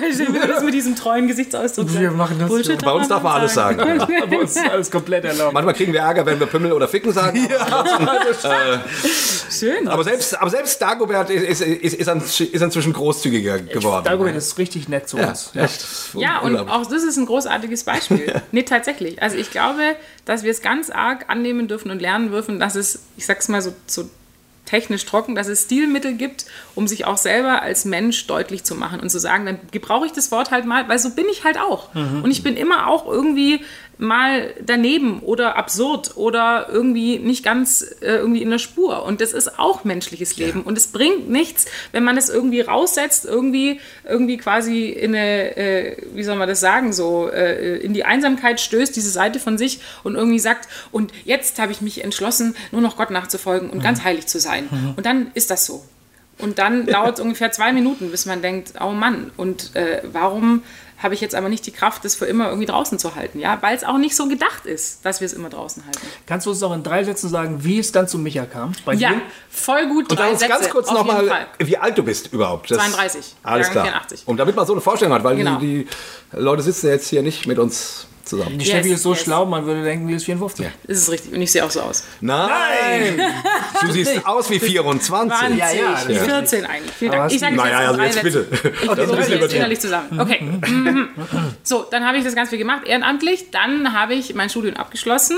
Beispiel, 0.00 0.34
wie 0.34 0.46
das 0.46 0.62
mit 0.62 0.74
diesem 0.74 0.96
treuen 0.96 1.26
Gesichtsausdruck 1.26 1.92
Wir 1.92 2.10
machen 2.10 2.38
das 2.38 2.48
Bullshit. 2.48 2.82
Bei 2.82 2.92
uns 2.92 3.08
darf 3.08 3.22
man 3.22 3.32
alles 3.32 3.54
sagen. 3.54 3.80
Aber 4.00 4.38
uns 4.38 4.56
ist 4.56 4.70
alles 4.70 4.90
komplett 4.90 5.24
erlaubt. 5.24 5.52
Manchmal 5.52 5.74
kriegen 5.74 5.92
wir 5.92 6.00
Ärger, 6.00 6.24
wenn 6.26 6.38
wir 6.38 6.46
Pimmel 6.46 6.72
oder 6.72 6.88
Ficken 6.88 7.12
sagen. 7.12 7.48
Schön. 9.50 9.88
Aber 9.88 10.04
selbst, 10.04 10.38
aber 10.40 10.50
selbst 10.50 10.80
Dagobert 10.80 11.30
ist, 11.30 11.60
ist, 11.60 11.94
ist, 11.94 12.40
ist, 12.40 12.62
inzwischen 12.62 12.92
großzügiger 12.92 13.58
geworden. 13.60 14.04
Dagobert 14.04 14.36
ist 14.36 14.58
richtig 14.58 14.88
nett 14.88 15.08
zu 15.08 15.16
uns. 15.16 15.50
Ja. 15.54 15.64
Echt. 15.64 15.86
Ja, 16.14 16.38
und 16.40 16.56
auch 16.56 16.86
das 16.86 17.02
ist 17.02 17.16
ein 17.16 17.26
großartiges 17.26 17.84
Beispiel. 17.84 18.42
Nee, 18.52 18.62
tatsächlich. 18.62 19.22
Also 19.22 19.36
ich 19.36 19.50
glaube, 19.50 19.96
dass 20.24 20.42
wir 20.42 20.50
es 20.50 20.62
ganz 20.62 20.90
arg 20.90 21.26
annehmen 21.28 21.68
dürfen 21.68 21.90
und 21.90 22.00
lernen 22.00 22.30
dürfen, 22.30 22.58
dass 22.58 22.74
es, 22.76 23.00
ich 23.16 23.26
sag's 23.26 23.48
mal 23.48 23.60
so, 23.60 23.74
so 23.86 24.08
technisch 24.68 25.06
trocken, 25.06 25.34
dass 25.34 25.48
es 25.48 25.64
Stilmittel 25.64 26.14
gibt, 26.14 26.44
um 26.74 26.86
sich 26.86 27.06
auch 27.06 27.16
selber 27.16 27.62
als 27.62 27.84
Mensch 27.86 28.26
deutlich 28.26 28.64
zu 28.64 28.74
machen 28.74 29.00
und 29.00 29.08
zu 29.08 29.18
sagen, 29.18 29.46
dann 29.46 29.58
gebrauche 29.70 30.06
ich 30.06 30.12
das 30.12 30.30
Wort 30.30 30.50
halt 30.50 30.66
mal, 30.66 30.88
weil 30.88 30.98
so 30.98 31.10
bin 31.10 31.24
ich 31.30 31.44
halt 31.44 31.58
auch. 31.58 31.94
Und 32.22 32.30
ich 32.30 32.42
bin 32.42 32.56
immer 32.56 32.86
auch 32.86 33.06
irgendwie 33.06 33.64
mal 33.98 34.54
daneben 34.64 35.20
oder 35.20 35.56
absurd 35.56 36.16
oder 36.16 36.68
irgendwie 36.70 37.18
nicht 37.18 37.44
ganz 37.44 37.82
äh, 38.00 38.16
irgendwie 38.16 38.42
in 38.42 38.50
der 38.50 38.58
Spur. 38.58 39.04
Und 39.04 39.20
das 39.20 39.32
ist 39.32 39.58
auch 39.58 39.84
menschliches 39.84 40.36
Leben. 40.36 40.62
Und 40.62 40.78
es 40.78 40.86
bringt 40.86 41.28
nichts, 41.28 41.66
wenn 41.92 42.04
man 42.04 42.16
es 42.16 42.28
irgendwie 42.28 42.60
raussetzt, 42.60 43.24
irgendwie, 43.24 43.80
irgendwie 44.08 44.36
quasi 44.36 44.86
in 44.86 45.14
eine, 45.14 45.56
äh, 45.56 45.96
wie 46.14 46.22
soll 46.22 46.36
man 46.36 46.48
das 46.48 46.60
sagen, 46.60 46.92
so 46.92 47.28
äh, 47.28 47.78
in 47.78 47.92
die 47.92 48.04
Einsamkeit 48.04 48.60
stößt, 48.60 48.94
diese 48.94 49.10
Seite 49.10 49.40
von 49.40 49.58
sich 49.58 49.80
und 50.04 50.14
irgendwie 50.14 50.38
sagt, 50.38 50.68
und 50.92 51.12
jetzt 51.24 51.58
habe 51.58 51.72
ich 51.72 51.80
mich 51.80 52.04
entschlossen, 52.04 52.54
nur 52.70 52.80
noch 52.80 52.96
Gott 52.96 53.10
nachzufolgen 53.10 53.68
und 53.70 53.82
ganz 53.82 54.04
heilig 54.04 54.26
zu 54.26 54.38
sein. 54.38 54.68
Und 54.96 55.06
dann 55.06 55.30
ist 55.34 55.50
das 55.50 55.66
so. 55.66 55.84
Und 56.38 56.58
dann 56.58 56.86
dauert 56.86 57.18
es 57.18 57.20
ungefähr 57.20 57.50
zwei 57.50 57.72
Minuten, 57.72 58.10
bis 58.10 58.26
man 58.26 58.42
denkt, 58.42 58.74
oh 58.80 58.92
Mann, 58.92 59.32
und 59.36 59.74
äh, 59.74 60.02
warum 60.12 60.62
habe 60.98 61.14
ich 61.14 61.20
jetzt 61.20 61.34
aber 61.34 61.48
nicht 61.48 61.64
die 61.66 61.70
Kraft, 61.70 62.04
das 62.04 62.14
für 62.16 62.26
immer 62.26 62.48
irgendwie 62.48 62.66
draußen 62.66 62.98
zu 62.98 63.14
halten? 63.14 63.38
Ja, 63.38 63.58
weil 63.62 63.76
es 63.76 63.84
auch 63.84 63.98
nicht 63.98 64.16
so 64.16 64.26
gedacht 64.28 64.66
ist, 64.66 65.04
dass 65.04 65.20
wir 65.20 65.26
es 65.26 65.32
immer 65.32 65.48
draußen 65.48 65.84
halten. 65.84 66.00
Kannst 66.26 66.46
du 66.46 66.50
uns 66.50 66.60
noch 66.60 66.74
in 66.74 66.82
drei 66.82 67.04
Sätzen 67.04 67.28
sagen, 67.28 67.62
wie 67.64 67.78
es 67.78 67.92
dann 67.92 68.08
zu 68.08 68.18
Micha 68.18 68.46
kam? 68.46 68.72
Bei 68.84 68.94
Ja, 68.94 69.10
dir? 69.10 69.20
voll 69.48 69.86
gut. 69.88 70.10
Und 70.10 70.18
drei 70.18 70.24
dann 70.24 70.30
uns 70.32 70.40
Sätze, 70.40 70.52
ganz 70.52 70.68
kurz 70.70 70.90
nochmal, 70.90 71.46
wie 71.58 71.76
alt 71.78 71.96
du 71.96 72.02
bist 72.02 72.32
überhaupt. 72.32 72.70
Das- 72.70 72.78
32, 72.78 73.36
Alles 73.42 73.70
klar. 73.70 73.84
84. 73.84 74.22
Und 74.26 74.36
damit 74.38 74.56
man 74.56 74.66
so 74.66 74.72
eine 74.72 74.80
Vorstellung 74.82 75.14
hat, 75.14 75.24
weil 75.24 75.36
Genau. 75.36 75.58
die, 75.58 75.84
die 76.32 76.36
Leute 76.36 76.62
sitzen 76.62 76.88
jetzt 76.88 77.08
hier 77.08 77.22
nicht 77.22 77.46
mit 77.46 77.58
uns 77.58 78.06
zusammen. 78.28 78.58
Die 78.58 78.64
Steffi 78.64 78.88
Yes, 78.88 78.98
ist 78.98 79.02
so 79.02 79.12
yes. 79.12 79.22
schlau, 79.22 79.46
man 79.46 79.66
würde 79.66 79.82
denken, 79.82 80.08
die 80.08 80.14
ist 80.14 80.24
54. 80.24 80.66
Das 80.86 80.98
ist 80.98 81.10
richtig. 81.10 81.32
Und 81.32 81.40
ich 81.42 81.50
sehe 81.50 81.64
auch 81.64 81.70
so 81.70 81.80
aus. 81.80 82.04
Nein! 82.20 83.20
Du 83.80 83.92
siehst 83.92 84.26
aus 84.26 84.50
wie 84.50 84.58
24. 84.58 85.10
Wahnsinn. 85.10 85.58
Ja, 85.58 85.70
ja, 85.70 85.92
das 85.92 86.06
ist 86.06 86.24
14 86.24 86.66
eigentlich. 86.66 86.94
Vielen 86.94 87.12
Dank. 87.12 87.32
Ich 87.32 87.40
sage 87.40 87.56
Naja, 87.56 87.80
jetzt, 87.80 88.00
also 88.00 88.02
jetzt 88.02 88.22
bitte. 88.22 88.46
Ich 88.50 88.88
Das 88.88 88.98
ist 88.98 89.10
ein 89.10 89.16
bisschen 89.16 89.40
jetzt 89.40 89.54
innerlich 89.54 89.80
zusammen. 89.80 90.20
Okay. 90.20 90.40
Mhm. 90.42 91.08
So, 91.62 91.86
dann 91.90 92.06
habe 92.06 92.16
ich 92.18 92.24
das 92.24 92.34
ganz 92.34 92.48
viel 92.50 92.58
gemacht, 92.58 92.86
ehrenamtlich. 92.86 93.50
Dann 93.50 93.92
habe 93.92 94.14
ich 94.14 94.34
mein 94.34 94.48
Studium 94.48 94.76
abgeschlossen. 94.76 95.36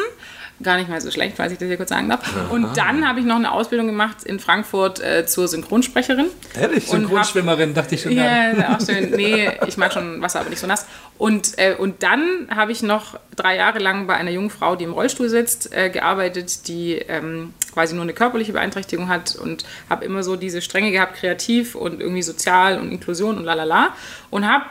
Gar 0.62 0.77
nicht 0.77 0.91
mal 0.91 1.01
so 1.01 1.11
schlecht, 1.11 1.37
falls 1.39 1.53
ich 1.53 1.59
das 1.59 1.69
hier 1.69 1.79
kurz 1.79 1.89
sagen 1.89 2.11
darf. 2.11 2.21
Und 2.51 2.77
dann 2.77 3.09
habe 3.09 3.19
ich 3.21 3.25
noch 3.25 3.37
eine 3.37 3.51
Ausbildung 3.51 3.87
gemacht 3.87 4.25
in 4.25 4.39
Frankfurt 4.39 5.01
äh, 5.01 5.25
zur 5.25 5.49
Synchronsprecherin. 5.49 6.27
Ehrlich? 6.55 6.89
Und 6.91 7.11
hab- 7.11 7.75
dachte 7.75 7.94
ich 7.94 8.03
schon. 8.03 8.13
Ja, 8.13 8.51
ist 8.51 8.65
auch 8.69 8.94
schön. 8.94 9.11
Nee, 9.13 9.51
ich 9.67 9.79
mag 9.79 9.91
schon 9.93 10.20
Wasser, 10.20 10.41
aber 10.41 10.51
nicht 10.51 10.58
so 10.58 10.67
nass. 10.67 10.87
Und, 11.17 11.58
äh, 11.58 11.77
und 11.79 12.03
dann 12.03 12.49
habe 12.55 12.73
ich 12.73 12.82
noch 12.82 13.19
drei 13.37 13.56
Jahre 13.56 13.79
lang 13.79 14.06
bei 14.06 14.15
einer 14.15 14.31
jungen 14.31 14.51
Frau, 14.51 14.77
die 14.77 14.84
im 14.84 14.93
Rollstuhl 14.93 15.31
sitzt, 15.31 15.75
äh, 15.75 15.89
gearbeitet, 15.89 16.69
die 16.69 16.94
ähm, 16.94 17.55
quasi 17.73 17.94
nur 17.94 18.03
eine 18.03 18.13
körperliche 18.13 18.53
Beeinträchtigung 18.53 19.08
hat 19.08 19.37
und 19.37 19.65
habe 19.89 20.05
immer 20.05 20.23
so 20.23 20.37
diese 20.37 20.61
Stränge 20.61 20.91
gehabt, 20.93 21.17
kreativ 21.17 21.75
und 21.75 22.01
irgendwie 22.01 22.23
sozial 22.23 22.79
und 22.79 22.93
Inklusion 22.93 23.39
und 23.39 23.44
lalala. 23.44 23.94
Und 24.29 24.46
habe 24.46 24.65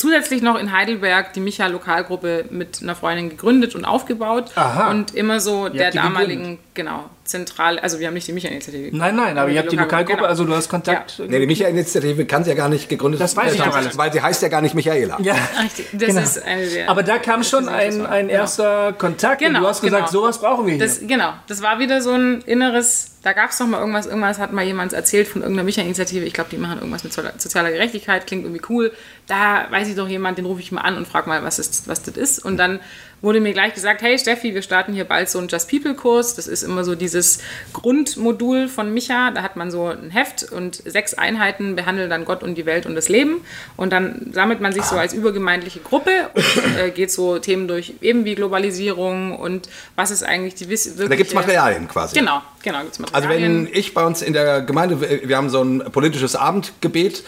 zusätzlich 0.00 0.40
noch 0.40 0.58
in 0.58 0.72
Heidelberg 0.72 1.34
die 1.34 1.40
Micha-Lokalgruppe 1.40 2.46
mit 2.50 2.80
einer 2.82 2.94
Freundin 2.94 3.28
gegründet 3.28 3.74
und 3.74 3.84
aufgebaut. 3.84 4.50
Aha. 4.54 4.90
Und 4.90 5.14
immer 5.14 5.40
so 5.40 5.68
der 5.68 5.90
damaligen, 5.90 6.58
genau, 6.80 7.10
zentral, 7.24 7.78
also 7.78 7.98
wir 8.00 8.06
haben 8.06 8.14
nicht 8.14 8.26
die 8.26 8.32
Micha-Initiative. 8.32 8.96
Nein, 8.96 9.14
nein, 9.14 9.36
aber 9.38 9.50
ihr 9.50 9.58
habt 9.60 9.70
die 9.70 9.76
Lokalgruppe, 9.76 10.16
genau. 10.18 10.28
also 10.28 10.44
du 10.44 10.54
hast 10.54 10.68
Kontakt. 10.68 11.18
Nee, 11.28 11.38
die 11.38 11.46
Michael-Initiative 11.46 12.24
kann 12.24 12.42
sie 12.44 12.50
ja 12.50 12.56
gar 12.56 12.68
nicht 12.70 12.88
gegründet 12.88 13.20
Das 13.20 13.36
weiß 13.36 13.52
ich 13.52 13.58
werden, 13.58 13.70
doch 13.70 13.76
alles. 13.76 13.98
Weil 13.98 14.12
sie 14.12 14.22
heißt 14.22 14.40
ja 14.42 14.48
gar 14.48 14.62
nicht 14.62 14.74
Michaela. 14.74 15.18
Ja. 15.20 15.34
Richtig, 15.62 15.88
das 15.92 16.08
Genau. 16.08 16.20
ist 16.22 16.42
eine 16.42 16.66
der. 16.66 16.88
Aber 16.88 17.02
da 17.02 17.18
kam 17.18 17.44
schon 17.44 17.68
ein, 17.68 18.06
ein 18.06 18.28
erster 18.30 18.92
Kontakt 18.94 19.42
und 19.42 19.48
Genau, 19.48 19.60
du 19.60 19.66
hast 19.68 19.82
gesagt, 19.82 20.08
genau. 20.10 20.20
sowas 20.22 20.38
brauchen 20.40 20.66
wir 20.66 20.74
hier. 20.74 20.82
Das, 20.84 21.00
genau, 21.06 21.32
das 21.46 21.60
war 21.62 21.78
wieder 21.78 22.00
so 22.00 22.12
ein 22.12 22.40
inneres, 22.46 23.16
da 23.22 23.32
gab 23.34 23.50
es 23.50 23.58
doch 23.58 23.66
mal 23.66 23.78
irgendwas, 23.80 24.06
irgendwas 24.06 24.38
hat 24.38 24.52
mal 24.52 24.64
jemand 24.64 24.92
erzählt 24.94 25.28
von 25.28 25.42
irgendeiner 25.42 25.64
Micha-Initiative, 25.66 26.24
ich 26.24 26.32
glaube, 26.32 26.48
die 26.50 26.56
machen 26.56 26.78
irgendwas 26.78 27.04
mit 27.04 27.12
so- 27.12 27.22
sozialer 27.36 27.70
Gerechtigkeit, 27.70 28.26
klingt 28.26 28.44
irgendwie 28.44 28.62
cool. 28.70 28.92
Da 29.26 29.66
weiß 29.70 29.88
ich 29.88 29.94
doch 29.96 30.08
jemand, 30.08 30.38
den 30.38 30.46
rufe 30.46 30.60
ich 30.60 30.72
mal 30.72 30.80
an 30.80 30.96
und 30.96 31.06
frage 31.06 31.28
mal, 31.28 31.44
was, 31.44 31.58
ist, 31.58 31.86
was 31.86 32.02
das 32.02 32.16
ist. 32.16 32.38
Und 32.44 32.56
dann 32.56 32.80
wurde 33.22 33.40
mir 33.40 33.52
gleich 33.52 33.74
gesagt, 33.74 34.02
hey 34.02 34.18
Steffi, 34.18 34.54
wir 34.54 34.62
starten 34.62 34.92
hier 34.92 35.04
bald 35.04 35.28
so 35.28 35.38
einen 35.38 35.48
Just 35.48 35.70
People 35.70 35.94
Kurs. 35.94 36.34
Das 36.34 36.46
ist 36.46 36.62
immer 36.62 36.84
so 36.84 36.94
dieses 36.94 37.40
Grundmodul 37.72 38.68
von 38.68 38.92
Micha. 38.92 39.30
Da 39.30 39.42
hat 39.42 39.56
man 39.56 39.70
so 39.70 39.86
ein 39.86 40.10
Heft 40.10 40.50
und 40.50 40.76
sechs 40.84 41.14
Einheiten 41.14 41.76
behandeln 41.76 42.08
dann 42.10 42.24
Gott 42.24 42.42
und 42.42 42.54
die 42.56 42.66
Welt 42.66 42.86
und 42.86 42.94
das 42.94 43.08
Leben. 43.08 43.42
Und 43.76 43.92
dann 43.92 44.30
sammelt 44.32 44.60
man 44.60 44.72
sich 44.72 44.84
so 44.84 44.96
als 44.96 45.12
übergemeindliche 45.12 45.80
Gruppe 45.80 46.10
und 46.34 46.78
äh, 46.78 46.90
geht 46.90 47.10
so 47.10 47.38
Themen 47.38 47.68
durch, 47.68 47.94
eben 48.00 48.24
wie 48.24 48.34
Globalisierung 48.34 49.36
und 49.38 49.68
was 49.96 50.10
ist 50.10 50.22
eigentlich 50.22 50.54
die 50.54 50.68
Wiss 50.68 50.96
Da 50.96 51.14
gibt 51.14 51.28
es 51.28 51.34
Materialien 51.34 51.88
quasi. 51.88 52.18
Genau, 52.18 52.40
genau, 52.62 52.80
gibt's 52.82 52.98
Also 53.12 53.28
Materialien. 53.28 53.66
wenn 53.66 53.74
ich 53.74 53.94
bei 53.94 54.04
uns 54.04 54.22
in 54.22 54.32
der 54.32 54.62
Gemeinde, 54.62 55.00
wir 55.00 55.36
haben 55.36 55.50
so 55.50 55.62
ein 55.62 55.80
politisches 55.92 56.36
Abendgebet, 56.36 57.22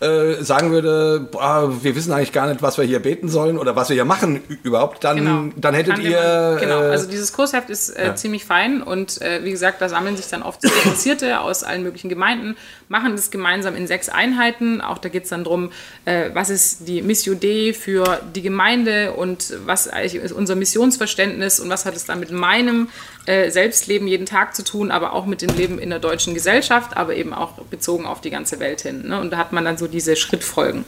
äh, 0.00 0.42
sagen 0.42 0.72
würde, 0.72 1.20
boah, 1.30 1.72
wir 1.82 1.94
wissen 1.96 2.12
eigentlich 2.12 2.32
gar 2.32 2.46
nicht, 2.48 2.62
was 2.62 2.78
wir 2.78 2.84
hier 2.84 3.00
beten 3.00 3.28
sollen 3.28 3.58
oder 3.58 3.76
was 3.76 3.88
wir 3.88 3.94
hier 3.94 4.04
machen 4.04 4.42
überhaupt, 4.62 5.04
dann, 5.04 5.16
Genau. 5.16 5.35
Dann 5.56 5.74
hättet 5.74 5.94
Kann 5.94 6.02
ihr... 6.02 6.10
jemand- 6.10 6.60
genau, 6.60 6.82
äh, 6.82 6.90
also 6.90 7.08
dieses 7.08 7.32
Kursheft 7.32 7.70
ist 7.70 7.90
äh, 7.90 8.14
ziemlich 8.14 8.44
fein 8.44 8.82
und 8.82 9.20
äh, 9.22 9.44
wie 9.44 9.50
gesagt, 9.50 9.80
da 9.80 9.88
sammeln 9.88 10.16
sich 10.16 10.28
dann 10.28 10.42
oft 10.42 10.62
Interessierte 10.64 11.40
aus 11.40 11.62
allen 11.62 11.82
möglichen 11.82 12.08
Gemeinden, 12.08 12.56
machen 12.88 13.16
das 13.16 13.30
gemeinsam 13.30 13.74
in 13.74 13.86
sechs 13.86 14.08
Einheiten. 14.08 14.80
Auch 14.80 14.98
da 14.98 15.08
geht 15.08 15.24
es 15.24 15.30
dann 15.30 15.44
darum, 15.44 15.72
äh, 16.04 16.30
was 16.32 16.50
ist 16.50 16.86
die 16.88 17.02
Mission 17.02 17.40
Dei 17.40 17.72
für 17.72 18.20
die 18.34 18.42
Gemeinde 18.42 19.12
und 19.12 19.54
was 19.64 19.88
eigentlich 19.88 20.14
ist 20.16 20.32
unser 20.32 20.54
Missionsverständnis 20.54 21.58
und 21.60 21.68
was 21.68 21.84
hat 21.84 21.96
es 21.96 22.04
dann 22.04 22.20
mit 22.20 22.30
meinem 22.30 22.88
äh, 23.26 23.50
Selbstleben 23.50 24.06
jeden 24.06 24.26
Tag 24.26 24.54
zu 24.54 24.62
tun, 24.62 24.90
aber 24.92 25.12
auch 25.12 25.26
mit 25.26 25.42
dem 25.42 25.56
Leben 25.56 25.78
in 25.80 25.90
der 25.90 25.98
deutschen 25.98 26.32
Gesellschaft, 26.34 26.96
aber 26.96 27.16
eben 27.16 27.34
auch 27.34 27.52
bezogen 27.64 28.06
auf 28.06 28.20
die 28.20 28.30
ganze 28.30 28.60
Welt 28.60 28.82
hin. 28.82 29.08
Ne? 29.08 29.20
Und 29.20 29.32
da 29.32 29.36
hat 29.36 29.52
man 29.52 29.64
dann 29.64 29.76
so 29.76 29.88
diese 29.88 30.14
Schrittfolgen. 30.14 30.84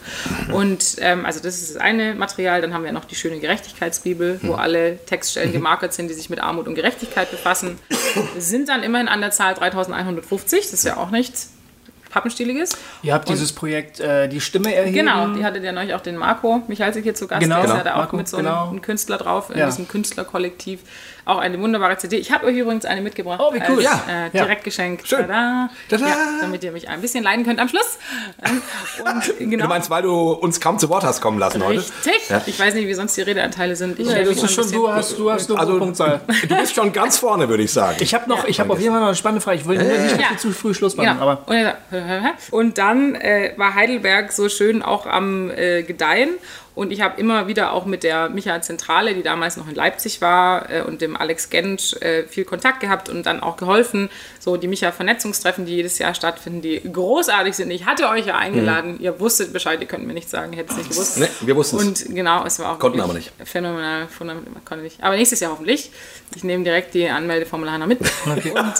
Und 0.52 0.96
ähm, 1.00 1.26
also 1.26 1.40
das 1.40 1.60
ist 1.60 1.74
das 1.74 1.82
eine 1.82 2.14
Material. 2.14 2.60
Dann 2.60 2.74
haben 2.74 2.84
wir 2.84 2.92
noch 2.92 3.06
die 3.06 3.16
schöne 3.16 3.40
Gerechtigkeitsbibel, 3.40 4.38
wo 4.42 4.54
alle 4.54 5.04
Textstellen 5.04 5.52
gemarkert 5.52 5.92
sind, 5.94 6.08
die 6.08 6.14
sich 6.14 6.30
mit 6.30 6.40
Armut 6.40 6.68
und 6.68 6.76
Gerechtigkeit 6.76 7.30
befassen. 7.30 7.78
Wir 8.34 8.42
sind 8.42 8.68
dann 8.68 8.84
immerhin 8.84 9.08
an 9.08 9.20
der 9.20 9.32
Zahl 9.32 9.54
3150. 9.54 10.60
Das 10.60 10.72
ist 10.72 10.84
ja 10.84 10.96
auch 10.96 11.10
nichts 11.10 11.50
Pappenstieliges. 12.10 12.70
Ihr 13.02 13.14
habt 13.14 13.28
dieses 13.28 13.52
Projekt 13.52 14.00
äh, 14.00 14.28
Die 14.28 14.40
Stimme 14.40 14.74
erheben. 14.74 14.94
Genau, 14.94 15.28
die 15.34 15.44
hattet 15.44 15.64
ja 15.64 15.72
neulich 15.72 15.94
auch 15.94 16.00
den 16.00 16.16
Marco 16.16 16.62
Michalsik 16.68 17.04
hier 17.04 17.14
zu 17.14 17.26
Gast. 17.26 17.42
Genau, 17.42 17.56
der 17.56 17.64
ist 17.64 17.70
ja 17.70 17.76
genau. 17.78 17.84
da 17.84 17.94
auch 17.94 17.98
Marco, 17.98 18.16
mit 18.16 18.28
so 18.28 18.36
genau. 18.38 18.62
einem, 18.62 18.70
einem 18.70 18.82
Künstler 18.82 19.18
drauf, 19.18 19.50
in 19.50 19.58
Ja. 19.58 19.66
diesem 19.66 19.88
Künstlerkollektiv. 19.88 20.80
Auch 21.28 21.38
eine 21.38 21.60
wunderbare 21.60 21.98
CD. 21.98 22.16
Ich 22.16 22.32
habe 22.32 22.46
euch 22.46 22.56
übrigens 22.56 22.86
eine 22.86 23.02
mitgebracht. 23.02 23.38
Oh, 23.42 23.52
wie 23.52 23.58
cool. 23.68 23.76
Als, 23.76 23.82
Ja. 23.84 24.02
Äh, 24.08 24.22
Ja. 24.32 24.44
Direktgeschenk. 24.44 25.00
Schön. 25.04 25.20
Tada. 25.26 25.68
Tada. 25.90 26.06
Ja, 26.08 26.16
damit 26.40 26.64
ihr 26.64 26.72
mich 26.72 26.88
ein 26.88 27.02
bisschen 27.02 27.22
leiden 27.22 27.44
könnt 27.44 27.60
am 27.60 27.68
Schluss. 27.68 27.98
Und 29.04 29.38
genau. 29.50 29.64
Du 29.64 29.68
meinst, 29.68 29.90
weil 29.90 30.02
du 30.02 30.32
uns 30.32 30.58
kaum 30.58 30.78
zu 30.78 30.88
Wort 30.88 31.04
hast 31.04 31.20
kommen 31.20 31.38
lassen 31.38 31.62
heute? 31.62 31.80
Richtig. 31.80 32.28
Ja. 32.30 32.40
Ich 32.46 32.58
weiß 32.58 32.72
nicht, 32.72 32.86
wie 32.88 32.94
sonst 32.94 33.14
die 33.16 33.22
Redeanteile 33.22 33.76
sind. 33.76 33.98
Ich 33.98 34.06
Nee, 34.08 34.24
das 34.24 34.42
ist 34.42 34.54
schon, 34.54 34.70
du 34.72 34.90
hast, 34.90 35.18
du 35.18 35.30
hast 35.30 35.50
eine 35.50 35.60
Also, 35.60 35.78
Punktzahl. 35.78 36.20
du 36.48 36.56
bist 36.56 36.74
schon 36.74 36.92
ganz 36.94 37.18
vorne, 37.18 37.46
würde 37.48 37.62
ich 37.62 37.72
sagen. 37.72 37.98
Ich 38.00 38.14
habe 38.14 38.26
noch, 38.28 38.46
ich 38.46 38.58
habe 38.58 38.72
auf 38.72 38.80
jeden 38.80 38.92
Fall 38.92 39.00
noch 39.00 39.08
eine 39.08 39.16
spannende 39.16 39.42
Frage. 39.42 39.58
Ich 39.58 39.66
will 39.68 39.76
nicht 39.78 40.18
Ja. 40.18 40.36
zu 40.38 40.50
früh 40.52 40.72
Schluss 40.72 40.96
machen, 40.96 41.10
Genau. 41.18 41.22
aber 41.30 41.54
er 41.54 41.76
und 42.50 42.78
dann 42.78 43.14
äh, 43.16 43.52
war 43.56 43.74
Heidelberg 43.74 44.32
so 44.32 44.48
schön 44.48 44.82
auch 44.82 45.04
am 45.06 45.50
äh, 45.50 45.82
Gedeihen. 45.82 46.30
Und 46.78 46.92
ich 46.92 47.00
habe 47.00 47.20
immer 47.20 47.48
wieder 47.48 47.72
auch 47.72 47.86
mit 47.86 48.04
der 48.04 48.28
Michael 48.28 48.62
Zentrale, 48.62 49.12
die 49.14 49.22
damals 49.24 49.56
noch 49.56 49.66
in 49.68 49.74
Leipzig 49.74 50.20
war, 50.20 50.70
äh, 50.70 50.82
und 50.82 51.00
dem 51.00 51.16
Alex 51.16 51.50
Gentsch 51.50 51.94
äh, 52.00 52.22
viel 52.28 52.44
Kontakt 52.44 52.78
gehabt 52.78 53.08
und 53.08 53.24
dann 53.26 53.40
auch 53.42 53.56
geholfen. 53.56 54.08
So 54.38 54.56
die 54.56 54.68
Micha 54.68 54.92
Vernetzungstreffen, 54.92 55.66
die 55.66 55.74
jedes 55.74 55.98
Jahr 55.98 56.14
stattfinden, 56.14 56.62
die 56.62 56.80
großartig 56.80 57.56
sind. 57.56 57.70
Ich 57.72 57.84
hatte 57.84 58.08
euch 58.08 58.26
ja 58.26 58.36
eingeladen. 58.36 59.00
Ihr 59.00 59.18
wusstet 59.18 59.52
Bescheid, 59.52 59.80
ihr 59.80 59.88
könnt 59.88 60.06
mir 60.06 60.12
nicht 60.14 60.30
sagen, 60.30 60.52
ihr 60.52 60.58
hättet 60.60 60.70
es 60.70 60.76
nicht 60.78 60.90
gewusst. 60.90 61.18
Nee, 61.18 61.28
wir 61.40 61.56
wussten's. 61.56 62.04
Und 62.04 62.14
genau, 62.14 62.44
es 62.46 62.60
war 62.60 62.74
auch 62.74 62.78
Konnten 62.78 63.00
aber 63.00 63.14
nicht. 63.14 63.32
phänomenal. 63.44 64.06
Konnte 64.64 64.84
nicht. 64.84 65.02
Aber 65.02 65.16
nächstes 65.16 65.40
Jahr 65.40 65.50
hoffentlich. 65.50 65.90
Ich 66.36 66.44
nehme 66.44 66.62
direkt 66.62 66.94
die 66.94 67.08
Anmeldeformulare 67.08 67.86
mit. 67.88 67.98
Und 68.24 68.38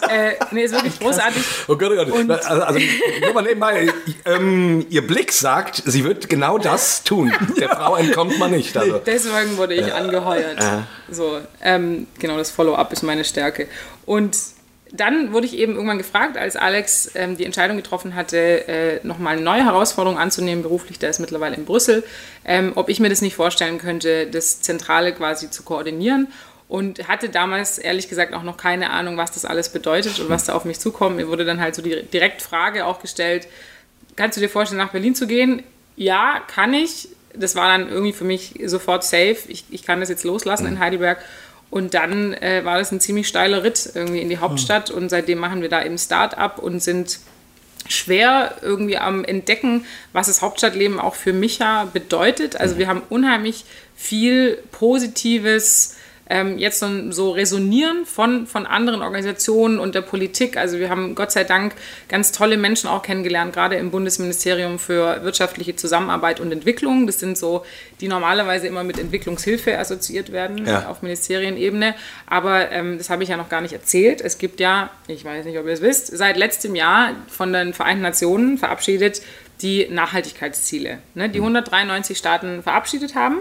äh, 0.09 0.35
nee, 0.53 0.63
ist 0.65 0.73
wirklich 0.75 0.99
großartig. 1.01 1.43
Oh 1.67 1.77
Gott, 1.77 1.91
oh 1.93 1.97
Gott. 1.97 2.11
Und- 2.13 2.31
also, 2.31 2.63
also 2.63 2.79
nur 3.23 3.33
mal 3.35 3.43
nebenbei, 3.43 3.93
ähm, 4.25 4.87
ihr 4.89 5.05
Blick 5.07 5.33
sagt, 5.33 5.83
sie 5.85 6.05
wird 6.05 6.29
genau 6.29 6.59
das 6.59 7.03
tun. 7.03 7.33
Der 7.59 7.69
Frau 7.88 7.88
entkommt 7.97 8.39
man 8.39 8.51
nicht. 8.51 8.77
Also. 8.77 8.99
Deswegen 9.05 9.57
wurde 9.57 9.75
ich 9.75 9.93
angeheuert. 9.93 10.63
So, 11.11 11.41
ähm, 11.63 12.07
genau, 12.19 12.37
das 12.37 12.51
Follow-up 12.51 12.93
ist 12.93 13.03
meine 13.03 13.25
Stärke. 13.25 13.69
Und 14.07 14.37
dann 14.93 15.33
wurde 15.33 15.47
ich 15.47 15.55
eben 15.55 15.75
irgendwann 15.75 15.99
gefragt, 15.99 16.37
als 16.37 16.57
Alex 16.57 17.11
ähm, 17.15 17.37
die 17.37 17.45
Entscheidung 17.45 17.77
getroffen 17.77 18.15
hatte, 18.15 18.69
äh, 18.69 19.01
nochmal 19.07 19.35
eine 19.35 19.43
neue 19.43 19.65
Herausforderung 19.65 20.19
anzunehmen, 20.19 20.63
beruflich, 20.63 20.99
der 20.99 21.11
ist 21.11 21.19
mittlerweile 21.19 21.57
in 21.57 21.65
Brüssel, 21.65 22.05
ähm, 22.45 22.73
ob 22.75 22.89
ich 22.89 23.01
mir 23.01 23.11
das 23.11 23.21
nicht 23.21 23.35
vorstellen 23.35 23.79
könnte, 23.79 24.27
das 24.27 24.63
Zentrale 24.63 25.13
quasi 25.13 25.51
zu 25.51 25.63
koordinieren. 25.63 26.29
Und 26.69 27.09
hatte 27.09 27.31
damals 27.31 27.79
ehrlich 27.79 28.11
gesagt 28.11 28.35
auch 28.35 28.43
noch 28.43 28.59
keine 28.59 28.91
Ahnung, 28.91 29.17
was 29.17 29.33
das 29.33 29.47
alles 29.47 29.71
bedeutet 29.71 30.21
und 30.21 30.29
was 30.29 30.45
da 30.45 30.53
auf 30.53 30.67
mich 30.67 30.79
zukommt. 30.79 31.17
Mir 31.17 31.29
wurde 31.29 31.47
dann 31.47 31.61
halt 31.61 31.75
so 31.75 31.81
die 31.81 32.03
Direktfrage 32.03 32.85
auch 32.85 33.01
gestellt, 33.01 33.49
kannst 34.17 34.37
du 34.37 34.43
dir 34.43 34.51
vorstellen, 34.51 34.79
nach 34.79 34.93
Berlin 34.93 35.15
zu 35.15 35.27
gehen? 35.27 35.63
Ja, 35.97 36.43
kann 36.47 36.75
ich. 36.75 37.09
Das 37.39 37.55
war 37.57 37.69
dann 37.69 37.89
irgendwie 37.89 38.13
für 38.13 38.25
mich 38.25 38.55
sofort 38.67 39.05
safe. 39.05 39.37
Ich, 39.49 39.65
ich 39.71 39.85
kann 39.85 40.01
das 40.01 40.09
jetzt 40.09 40.25
loslassen 40.25 40.67
in 40.67 40.79
Heidelberg. 40.79 41.19
Und 41.71 41.95
dann 41.95 42.33
äh, 42.35 42.65
war 42.65 42.79
das 42.79 42.93
ein 42.93 43.01
ziemlich 43.01 43.29
steiler 43.29 43.63
Ritt 43.63 43.91
irgendwie 43.95 44.21
in 44.21 44.29
die 44.29 44.39
Hauptstadt. 44.39 44.91
Und 44.91 45.11
seitdem 45.11 45.39
machen 45.39 45.61
wir 45.63 45.69
da 45.69 45.85
eben 45.85 45.99
Start-up 45.99 46.59
und 46.59 46.83
sind 46.83 47.21
schwer 47.89 48.57
irgendwie 48.63 48.99
am 48.99 49.25
Entdecken, 49.25 49.85
was 50.13 50.27
das 50.27 50.43
Hauptstadtleben 50.43 50.99
auch 51.01 51.15
für 51.15 51.33
Micha 51.33 51.85
bedeutet. 51.93 52.57
Also 52.57 52.79
wir 52.79 52.87
haben 52.87 53.03
unheimlich 53.09 53.65
viel 53.97 54.63
Positives 54.73 55.97
ähm, 56.31 56.59
jetzt 56.59 56.81
so, 56.81 57.11
so 57.11 57.31
resonieren 57.31 58.05
von, 58.05 58.47
von 58.47 58.67
anderen 58.67 59.03
Organisationen 59.03 59.79
und 59.79 59.95
der 59.95 60.03
Politik. 60.03 60.57
Also 60.57 60.79
wir 60.79 60.91
haben 60.91 61.15
Gott 61.15 61.33
sei 61.33 61.45
Dank 61.45 61.75
ganz 62.09 62.33
tolle 62.33 62.57
Menschen 62.57 62.89
auch 62.89 63.03
kennengelernt, 63.03 63.53
gerade 63.53 63.77
im 63.77 63.91
Bundesministerium 63.91 64.79
für 64.79 65.23
wirtschaftliche 65.25 65.77
Zusammenarbeit 65.77 66.41
und 66.41 66.53
Entwicklung. 66.53 67.07
Das 67.07 67.19
sind 67.21 67.39
so, 67.39 67.65
die 68.01 68.09
normalerweise 68.09 68.67
immer 68.67 68.85
mit 68.85 68.99
Entwicklungshilfe 68.99 69.79
assoziiert 69.79 70.33
werden 70.33 70.67
Ja. 70.67 70.89
auf 70.89 71.03
Ministerienebene. 71.03 71.95
Aber 72.27 72.71
ähm, 72.71 72.99
das 72.99 73.11
habe 73.11 73.23
ich 73.23 73.29
ja 73.31 73.37
noch 73.37 73.49
gar 73.49 73.61
nicht 73.61 73.73
erzählt. 73.73 74.21
Es 74.21 74.39
gibt 74.39 74.61
ja, 74.61 74.91
ich 75.07 75.25
weiß 75.25 75.45
nicht, 75.47 75.59
ob 75.59 75.67
ihr 75.67 75.73
es 75.73 75.83
wisst, 75.83 76.17
seit 76.17 76.37
letztem 76.37 76.75
Jahr 76.75 77.13
von 77.29 77.53
den 77.53 77.73
Vereinten 77.73 78.03
Nationen 78.03 78.59
verabschiedet 78.59 79.23
die 79.63 79.89
Nachhaltigkeitsziele, 79.91 80.99
ne, 81.15 81.29
die 81.29 81.39
193 81.41 82.17
Staaten 82.17 82.63
verabschiedet 82.63 83.15
haben. 83.15 83.39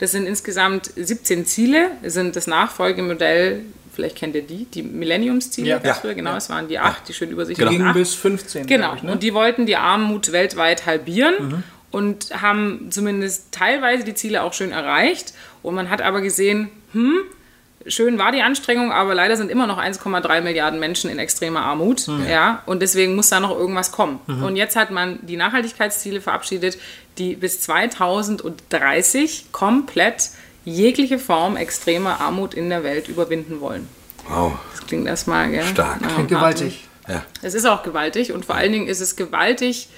Das 0.00 0.12
sind 0.12 0.26
insgesamt 0.26 0.90
17 0.96 1.46
Ziele, 1.46 1.90
das 2.02 2.14
sind 2.14 2.34
das 2.34 2.46
Nachfolgemodell, 2.46 3.60
vielleicht 3.92 4.16
kennt 4.16 4.34
ihr 4.34 4.42
die, 4.42 4.64
die 4.64 4.82
Millenniumsziele. 4.82 5.68
Ja. 5.68 5.80
Ja. 5.82 5.94
früher, 5.94 6.14
genau, 6.14 6.34
es 6.36 6.48
waren 6.48 6.68
die 6.68 6.78
acht, 6.78 7.06
die 7.08 7.12
schön 7.12 7.30
übersichtlich 7.30 7.68
ging 7.68 7.82
acht. 7.82 7.94
bis 7.94 8.14
15. 8.14 8.66
Genau. 8.66 8.94
Ich, 8.94 9.02
ne? 9.02 9.12
Und 9.12 9.22
die 9.22 9.34
wollten 9.34 9.66
die 9.66 9.76
Armut 9.76 10.32
weltweit 10.32 10.86
halbieren 10.86 11.62
und 11.90 12.40
haben 12.40 12.88
zumindest 12.90 13.52
teilweise 13.52 14.04
die 14.04 14.14
Ziele 14.14 14.42
auch 14.42 14.54
schön 14.54 14.72
erreicht. 14.72 15.34
Und 15.62 15.74
man 15.74 15.90
hat 15.90 16.00
aber 16.00 16.22
gesehen, 16.22 16.70
hm, 16.92 17.18
schön 17.86 18.18
war 18.18 18.32
die 18.32 18.42
Anstrengung, 18.42 18.92
aber 18.92 19.14
leider 19.14 19.36
sind 19.36 19.50
immer 19.50 19.66
noch 19.66 19.78
1,3 19.78 20.40
Milliarden 20.40 20.80
Menschen 20.80 21.10
in 21.10 21.18
extremer 21.18 21.62
Armut. 21.62 22.06
Ja, 22.28 22.62
und 22.66 22.80
deswegen 22.80 23.16
muss 23.16 23.28
da 23.28 23.40
noch 23.40 23.56
irgendwas 23.56 23.92
kommen. 23.92 24.20
Und 24.26 24.56
jetzt 24.56 24.76
hat 24.76 24.90
man 24.90 25.18
die 25.22 25.36
Nachhaltigkeitsziele 25.36 26.20
verabschiedet, 26.20 26.78
die 27.18 27.34
bis 27.36 27.60
2030 27.60 29.46
komplett 29.52 30.30
jegliche 30.64 31.18
Form 31.18 31.56
extremer 31.56 32.20
Armut 32.20 32.54
in 32.54 32.68
der 32.68 32.84
Welt 32.84 33.08
überwinden 33.08 33.60
wollen. 33.60 33.88
Wow. 34.28 34.52
Das 34.72 34.86
klingt 34.86 35.06
erstmal, 35.06 35.50
gell? 35.50 35.64
Stark. 35.64 36.00
Klingt 36.02 36.28
gewaltig. 36.28 36.84
Ja. 37.08 37.24
es 37.42 37.54
ist 37.54 37.66
auch 37.66 37.82
gewaltig 37.82 38.32
und 38.32 38.44
vor 38.44 38.54
allen 38.54 38.70
Dingen 38.70 38.86
ist 38.86 39.00
es 39.00 39.16
gewaltig 39.16 39.88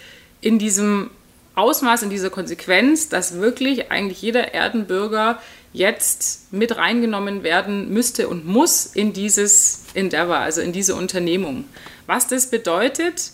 in 0.41 0.59
diesem 0.59 1.11
Ausmaß, 1.55 2.03
in 2.03 2.11
dieser 2.11 2.31
Konsequenz, 2.31 3.11
dass 3.11 3.39
wirklich 3.39 3.91
eigentlich 3.91 4.23
jeder 4.23 4.55
Erdenbürger 4.55 5.39
jetzt 5.73 6.52
mit 6.52 6.76
reingenommen 6.76 7.43
werden 7.43 7.93
müsste 7.93 8.29
und 8.29 8.47
muss 8.47 8.87
in 8.87 9.12
dieses 9.12 9.85
Endeavor, 9.95 10.37
also 10.37 10.61
in 10.61 10.73
diese 10.73 10.95
Unternehmung. 10.95 11.64
Was 12.07 12.26
das 12.26 12.49
bedeutet, 12.49 13.33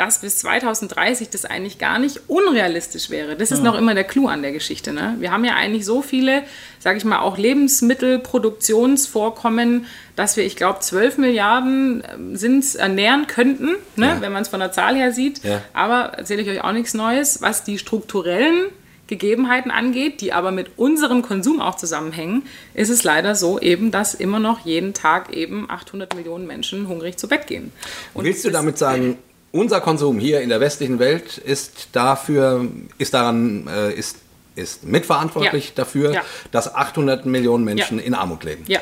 dass 0.00 0.20
bis 0.20 0.38
2030 0.38 1.28
das 1.28 1.44
eigentlich 1.44 1.78
gar 1.78 1.98
nicht 1.98 2.22
unrealistisch 2.26 3.10
wäre. 3.10 3.36
Das 3.36 3.50
ist 3.50 3.62
noch 3.62 3.76
immer 3.76 3.94
der 3.94 4.04
Clou 4.04 4.28
an 4.28 4.40
der 4.40 4.52
Geschichte. 4.52 4.94
Ne? 4.94 5.16
Wir 5.18 5.30
haben 5.30 5.44
ja 5.44 5.56
eigentlich 5.56 5.84
so 5.84 6.00
viele, 6.00 6.42
sage 6.78 6.96
ich 6.96 7.04
mal, 7.04 7.18
auch 7.18 7.36
Lebensmittelproduktionsvorkommen, 7.36 9.84
dass 10.16 10.38
wir, 10.38 10.46
ich 10.46 10.56
glaube, 10.56 10.80
12 10.80 11.18
Milliarden 11.18 12.02
ähm, 12.10 12.34
sind 12.34 12.74
ernähren 12.76 13.26
könnten, 13.26 13.76
ne? 13.96 14.06
Ja. 14.06 14.22
wenn 14.22 14.32
man 14.32 14.40
es 14.40 14.48
von 14.48 14.60
der 14.60 14.72
Zahl 14.72 14.96
her 14.96 15.12
sieht. 15.12 15.44
Ja. 15.44 15.60
Aber 15.74 16.14
erzähle 16.16 16.40
ich 16.40 16.48
euch 16.48 16.64
auch 16.64 16.72
nichts 16.72 16.94
Neues, 16.94 17.42
was 17.42 17.64
die 17.64 17.78
strukturellen 17.78 18.70
Gegebenheiten 19.10 19.70
angeht, 19.70 20.22
die 20.22 20.32
aber 20.32 20.50
mit 20.52 20.70
unserem 20.78 21.20
Konsum 21.20 21.60
auch 21.60 21.74
zusammenhängen, 21.74 22.44
ist 22.72 22.88
es 22.88 23.04
leider 23.04 23.34
so 23.34 23.58
eben, 23.60 23.90
dass 23.90 24.14
immer 24.14 24.38
noch 24.38 24.64
jeden 24.64 24.94
Tag 24.94 25.34
eben 25.34 25.68
800 25.68 26.14
Millionen 26.14 26.46
Menschen 26.46 26.88
hungrig 26.88 27.18
zu 27.18 27.28
Bett 27.28 27.46
gehen. 27.46 27.72
Und 28.14 28.24
Willst 28.24 28.44
du 28.44 28.50
damit 28.50 28.78
sagen, 28.78 29.18
unser 29.52 29.80
Konsum 29.80 30.18
hier 30.18 30.40
in 30.40 30.48
der 30.48 30.60
westlichen 30.60 30.98
Welt 30.98 31.36
ist 31.36 31.88
dafür, 31.92 32.66
ist 32.98 33.12
daran, 33.12 33.66
äh, 33.68 33.92
ist 33.92 34.16
ist 34.56 34.84
mitverantwortlich 34.84 35.66
Ja. 35.68 35.72
dafür, 35.76 36.12
Ja. 36.12 36.22
dass 36.50 36.74
800 36.74 37.24
Millionen 37.24 37.64
Menschen 37.64 37.98
Ja. 37.98 38.04
in 38.04 38.14
Armut 38.14 38.44
leben. 38.44 38.64
Ja, 38.66 38.80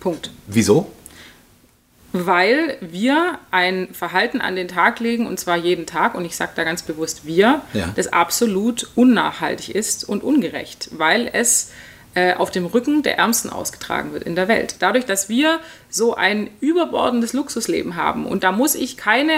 Punkt. 0.00 0.30
Wieso? 0.46 0.90
Weil 2.12 2.76
wir 2.80 3.38
ein 3.50 3.88
Verhalten 3.92 4.40
an 4.40 4.54
den 4.54 4.68
Tag 4.68 5.00
legen, 5.00 5.26
und 5.26 5.40
zwar 5.40 5.56
jeden 5.56 5.86
Tag, 5.86 6.14
und 6.14 6.24
ich 6.24 6.36
sage 6.36 6.52
da 6.54 6.64
ganz 6.64 6.82
bewusst 6.82 7.24
wir, 7.26 7.62
Ja. 7.72 7.88
das 7.96 8.12
absolut 8.12 8.88
unnachhaltig 8.94 9.74
ist 9.74 10.04
und 10.08 10.22
ungerecht, 10.22 10.90
weil 10.92 11.30
es 11.32 11.70
äh, 12.14 12.34
auf 12.34 12.50
dem 12.50 12.66
Rücken 12.66 13.02
der 13.02 13.16
Ärmsten 13.16 13.48
ausgetragen 13.50 14.12
wird 14.12 14.24
in 14.24 14.36
der 14.36 14.46
Welt. 14.46 14.76
Dadurch, 14.80 15.06
dass 15.06 15.30
wir 15.30 15.60
so 15.88 16.14
ein 16.14 16.50
überbordendes 16.60 17.32
Luxusleben 17.32 17.96
haben, 17.96 18.26
und 18.26 18.44
da 18.44 18.52
muss 18.52 18.74
ich 18.74 18.98
keine 18.98 19.32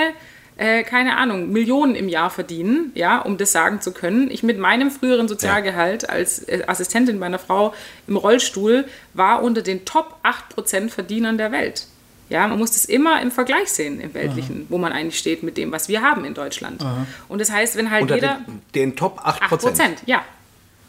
äh, 0.57 0.85
keine 0.85 1.17
Ahnung, 1.17 1.51
Millionen 1.51 1.97
im 1.97 2.09
Jahr 2.09 2.31
verdienen, 2.31 2.93
ja, 2.95 3.19
um 3.19 3.39
das 3.39 3.51
sagen 3.51 3.81
zu 3.81 3.91
können. 3.93 4.31
Ich 4.31 4.45
mit 4.45 4.57
meinem 4.57 4.93
früheren 4.93 5.27
Sozialgehalt 5.27 6.09
als 6.09 6.45
äh, 6.45 6.63
Assistentin 6.69 7.19
meiner 7.19 7.41
Frau 7.41 7.75
im 8.07 8.17
Rollstuhl 8.17 8.85
war 9.15 9.43
unter 9.43 9.63
den 9.63 9.85
Top 9.85 10.17
8% 10.23 10.91
Verdienern 10.91 11.39
der 11.39 11.51
Welt. 11.51 11.87
Ja, 12.31 12.49
man 12.49 12.59
muss 12.59 12.73
das 12.73 12.87
immer 12.87 13.21
im 13.21 13.31
Vergleich 13.31 13.71
sehen, 13.71 14.01
im 14.01 14.15
Weltlichen, 14.15 14.67
wo 14.71 14.79
man 14.79 14.93
eigentlich 14.93 15.19
steht 15.19 15.43
mit 15.43 15.57
dem, 15.59 15.73
was 15.73 15.89
wir 15.89 16.01
haben 16.01 16.25
in 16.25 16.33
Deutschland. 16.35 16.85
Und 17.29 17.41
das 17.41 17.51
heißt, 17.53 17.77
wenn 17.77 17.91
halt 17.91 18.03
Unter 18.03 18.15
jeder. 18.15 18.41
den, 18.47 18.63
den 18.75 18.97
Top 18.97 19.21
8 19.23 19.43
8 19.43 19.49
Prozent, 19.61 20.03
ja. 20.07 20.25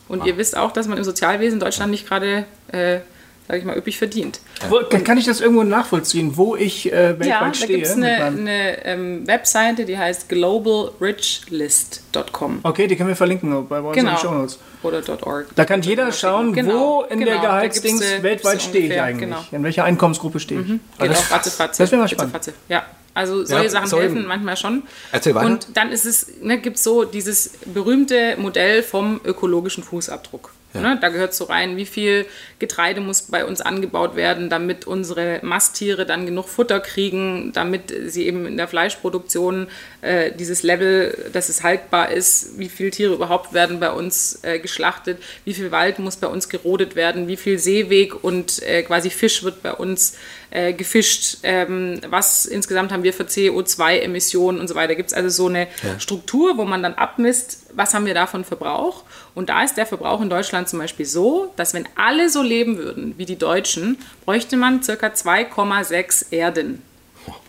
Und 0.08 0.26
ihr 0.26 0.38
wisst 0.38 0.56
auch, 0.56 0.72
dass 0.72 0.88
man 0.88 0.98
im 0.98 1.04
Sozialwesen 1.04 1.60
Deutschland 1.60 1.92
nicht 1.92 2.08
gerade, 2.08 2.46
äh, 2.72 3.00
sage 3.48 3.60
ich 3.60 3.66
mal, 3.66 3.78
üppich 3.78 3.98
verdient. 3.98 4.40
Wo, 4.70 4.80
kann, 4.90 5.04
kann 5.04 5.18
ich 5.18 5.26
das 5.26 5.42
irgendwo 5.42 5.64
nachvollziehen, 5.64 6.38
wo 6.38 6.56
ich 6.56 6.92
äh, 6.92 7.20
weltweit 7.20 7.28
Ja, 7.28 7.40
da 7.48 7.54
stehe? 7.54 7.68
gibt 7.78 7.86
es 7.88 7.94
eine, 7.94 8.24
eine 8.24 8.86
ähm, 8.86 9.28
Webseite, 9.28 9.86
die 9.86 9.98
heißt 9.98 10.30
globalrichlist.com 10.30 12.60
Okay, 12.64 12.88
die 12.88 12.96
können 12.96 13.10
wir 13.10 13.16
verlinken 13.16 13.68
bei 13.68 13.80
uns 13.80 13.98
in 13.98 14.06
den 14.06 14.18
Show 14.18 14.30
genau. 14.30 14.42
Notes. 14.42 14.60
oder 14.84 15.02
.org. 15.28 15.48
Da 15.56 15.66
kann 15.66 15.82
jeder 15.82 16.12
schauen, 16.12 16.54
Genau, 16.54 17.00
wo 17.00 17.02
in 17.04 17.20
der 17.20 17.28
genau. 17.30 17.42
Da 17.42 17.48
Gehaltsdings 17.58 18.02
weltweit 18.22 18.62
stehe 18.62 18.94
ich 18.94 19.02
eigentlich. 19.02 19.30
genau. 19.30 19.44
In 19.52 19.64
welcher 19.64 19.84
Einkommensgruppe 19.84 20.40
stehe 20.40 20.62
ich? 20.62 20.68
Geht 20.68 20.80
das- 21.12 21.20
auch 21.20 21.32
ratzefatze. 21.32 21.84
das 21.84 21.92
wäre 21.92 22.02
mal 22.02 22.08
spannend. 22.08 22.34
Ratzefatze. 22.36 22.60
Ja, 22.70 22.84
also 23.14 23.44
solche 23.46 23.66
Ja, 23.66 23.70
Sachen 23.70 23.88
sorry. 23.88 24.04
helfen 24.04 24.26
manchmal 24.28 24.58
schon. 24.58 24.84
Erzähl 25.12 25.34
weiter. 25.36 25.46
Und 25.48 25.68
dann 25.76 25.92
ist 25.92 26.06
es, 26.06 26.28
ne, 26.42 26.60
gibt 26.60 26.78
es 26.78 26.84
so 26.84 27.04
dieses 27.06 27.52
berühmte 27.66 28.36
Modell 28.38 28.84
vom 28.84 29.20
ökologischen 29.24 29.84
Fußabdruck. 29.84 30.52
Ne, 30.82 30.98
da 31.00 31.10
gehört 31.10 31.34
so 31.34 31.46
rein, 31.46 31.78
wie 31.78 31.86
viel 31.86 32.26
Getreide 32.60 33.02
muss 33.02 33.24
bei 33.24 33.46
uns 33.46 33.62
angebaut 33.62 34.16
werden, 34.16 34.50
damit 34.50 34.88
unsere 34.88 35.40
Masttiere 35.42 36.06
dann 36.06 36.26
genug 36.26 36.48
Futter 36.48 36.80
kriegen, 36.80 37.52
damit 37.54 37.94
sie 38.08 38.26
eben 38.26 38.46
in 38.46 38.58
der 38.58 38.68
Fleischproduktion 38.68 39.68
äh, 40.02 40.32
dieses 40.32 40.64
Level, 40.64 41.30
dass 41.34 41.50
es 41.50 41.64
haltbar 41.64 42.12
ist, 42.12 42.58
wie 42.60 42.70
viele 42.70 42.92
Tiere 42.92 43.14
überhaupt 43.14 43.54
werden 43.54 43.80
bei 43.80 43.92
uns 43.92 44.40
äh, 44.44 44.60
geschlachtet, 44.60 45.18
wie 45.46 45.54
viel 45.54 45.72
Wald 45.72 46.00
muss 46.00 46.18
bei 46.18 46.28
uns 46.28 46.50
gerodet 46.50 46.96
werden, 46.96 47.28
wie 47.28 47.38
viel 47.38 47.60
Seeweg 47.60 48.24
und 48.24 48.62
äh, 48.64 48.84
quasi 48.84 49.10
Fisch 49.10 49.44
wird 49.44 49.64
bei 49.64 49.74
uns 49.74 50.18
äh, 50.52 50.74
gefischt, 50.74 51.40
ähm, 51.44 52.00
was 52.08 52.46
insgesamt 52.46 52.92
haben 52.92 53.04
wir 53.04 53.14
für 53.14 53.24
CO2-Emissionen 53.24 54.60
und 54.60 54.68
so 54.68 54.76
weiter. 54.76 54.96
Gibt 54.96 55.10
es 55.10 55.14
also 55.14 55.30
so 55.30 55.48
eine 55.50 55.68
Struktur, 56.00 56.58
wo 56.58 56.66
man 56.66 56.82
dann 56.82 56.94
abmisst, 56.94 57.66
was 57.74 57.94
haben 57.94 58.06
wir 58.06 58.14
davon 58.14 58.46
Verbrauch. 58.46 59.04
Und 59.36 59.50
da 59.50 59.64
ist 59.64 59.76
der 59.76 59.86
Verbrauch 59.86 60.22
in 60.22 60.30
Deutschland 60.30 60.70
zum 60.70 60.80
Beispiel 60.80 61.06
so, 61.06 61.54
dass 61.58 61.74
wenn 61.74 61.88
alle 61.96 62.30
so 62.30 62.42
leben 62.42 62.78
würden 62.78 63.14
wie 63.18 63.26
die 63.26 63.38
Deutschen, 63.38 63.98
bräuchte 64.24 64.56
man 64.56 64.82
circa 64.82 65.08
2,6 65.08 66.32
Erden. 66.32 66.82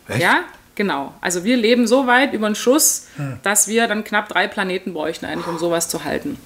Echt? 0.08 0.20
Ja, 0.20 0.40
genau. 0.74 1.14
Also 1.20 1.44
wir 1.44 1.56
leben 1.56 1.86
so 1.86 2.06
weit 2.06 2.32
über 2.32 2.48
den 2.48 2.56
Schuss, 2.56 3.06
dass 3.42 3.68
wir 3.68 3.86
dann 3.86 4.04
knapp 4.04 4.28
drei 4.28 4.48
Planeten 4.48 4.92
bräuchten, 4.92 5.26
eigentlich, 5.26 5.46
um 5.46 5.58
sowas 5.58 5.88
zu 5.88 6.04
halten. 6.04 6.38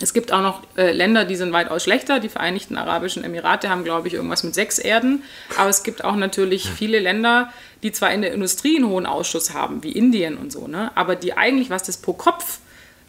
Es 0.00 0.14
gibt 0.14 0.32
auch 0.32 0.40
noch 0.40 0.62
äh, 0.76 0.90
Länder, 0.90 1.24
die 1.24 1.36
sind 1.36 1.52
weitaus 1.52 1.84
schlechter. 1.84 2.18
Die 2.18 2.28
Vereinigten 2.28 2.76
Arabischen 2.76 3.22
Emirate 3.22 3.68
haben, 3.68 3.84
glaube 3.84 4.08
ich, 4.08 4.14
irgendwas 4.14 4.42
mit 4.42 4.54
sechs 4.54 4.78
Erden. 4.78 5.22
Aber 5.56 5.68
es 5.68 5.84
gibt 5.84 6.02
auch 6.02 6.16
natürlich 6.16 6.68
viele 6.68 6.98
Länder, 6.98 7.52
die 7.82 7.92
zwar 7.92 8.12
in 8.12 8.22
der 8.22 8.32
Industrie 8.32 8.76
einen 8.76 8.88
hohen 8.88 9.06
Ausschuss 9.06 9.54
haben, 9.54 9.82
wie 9.82 9.92
Indien 9.92 10.36
und 10.36 10.52
so, 10.52 10.68
ne? 10.68 10.90
aber 10.94 11.16
die 11.16 11.36
eigentlich, 11.36 11.68
was 11.70 11.82
das 11.82 11.96
pro 11.96 12.12
Kopf 12.12 12.58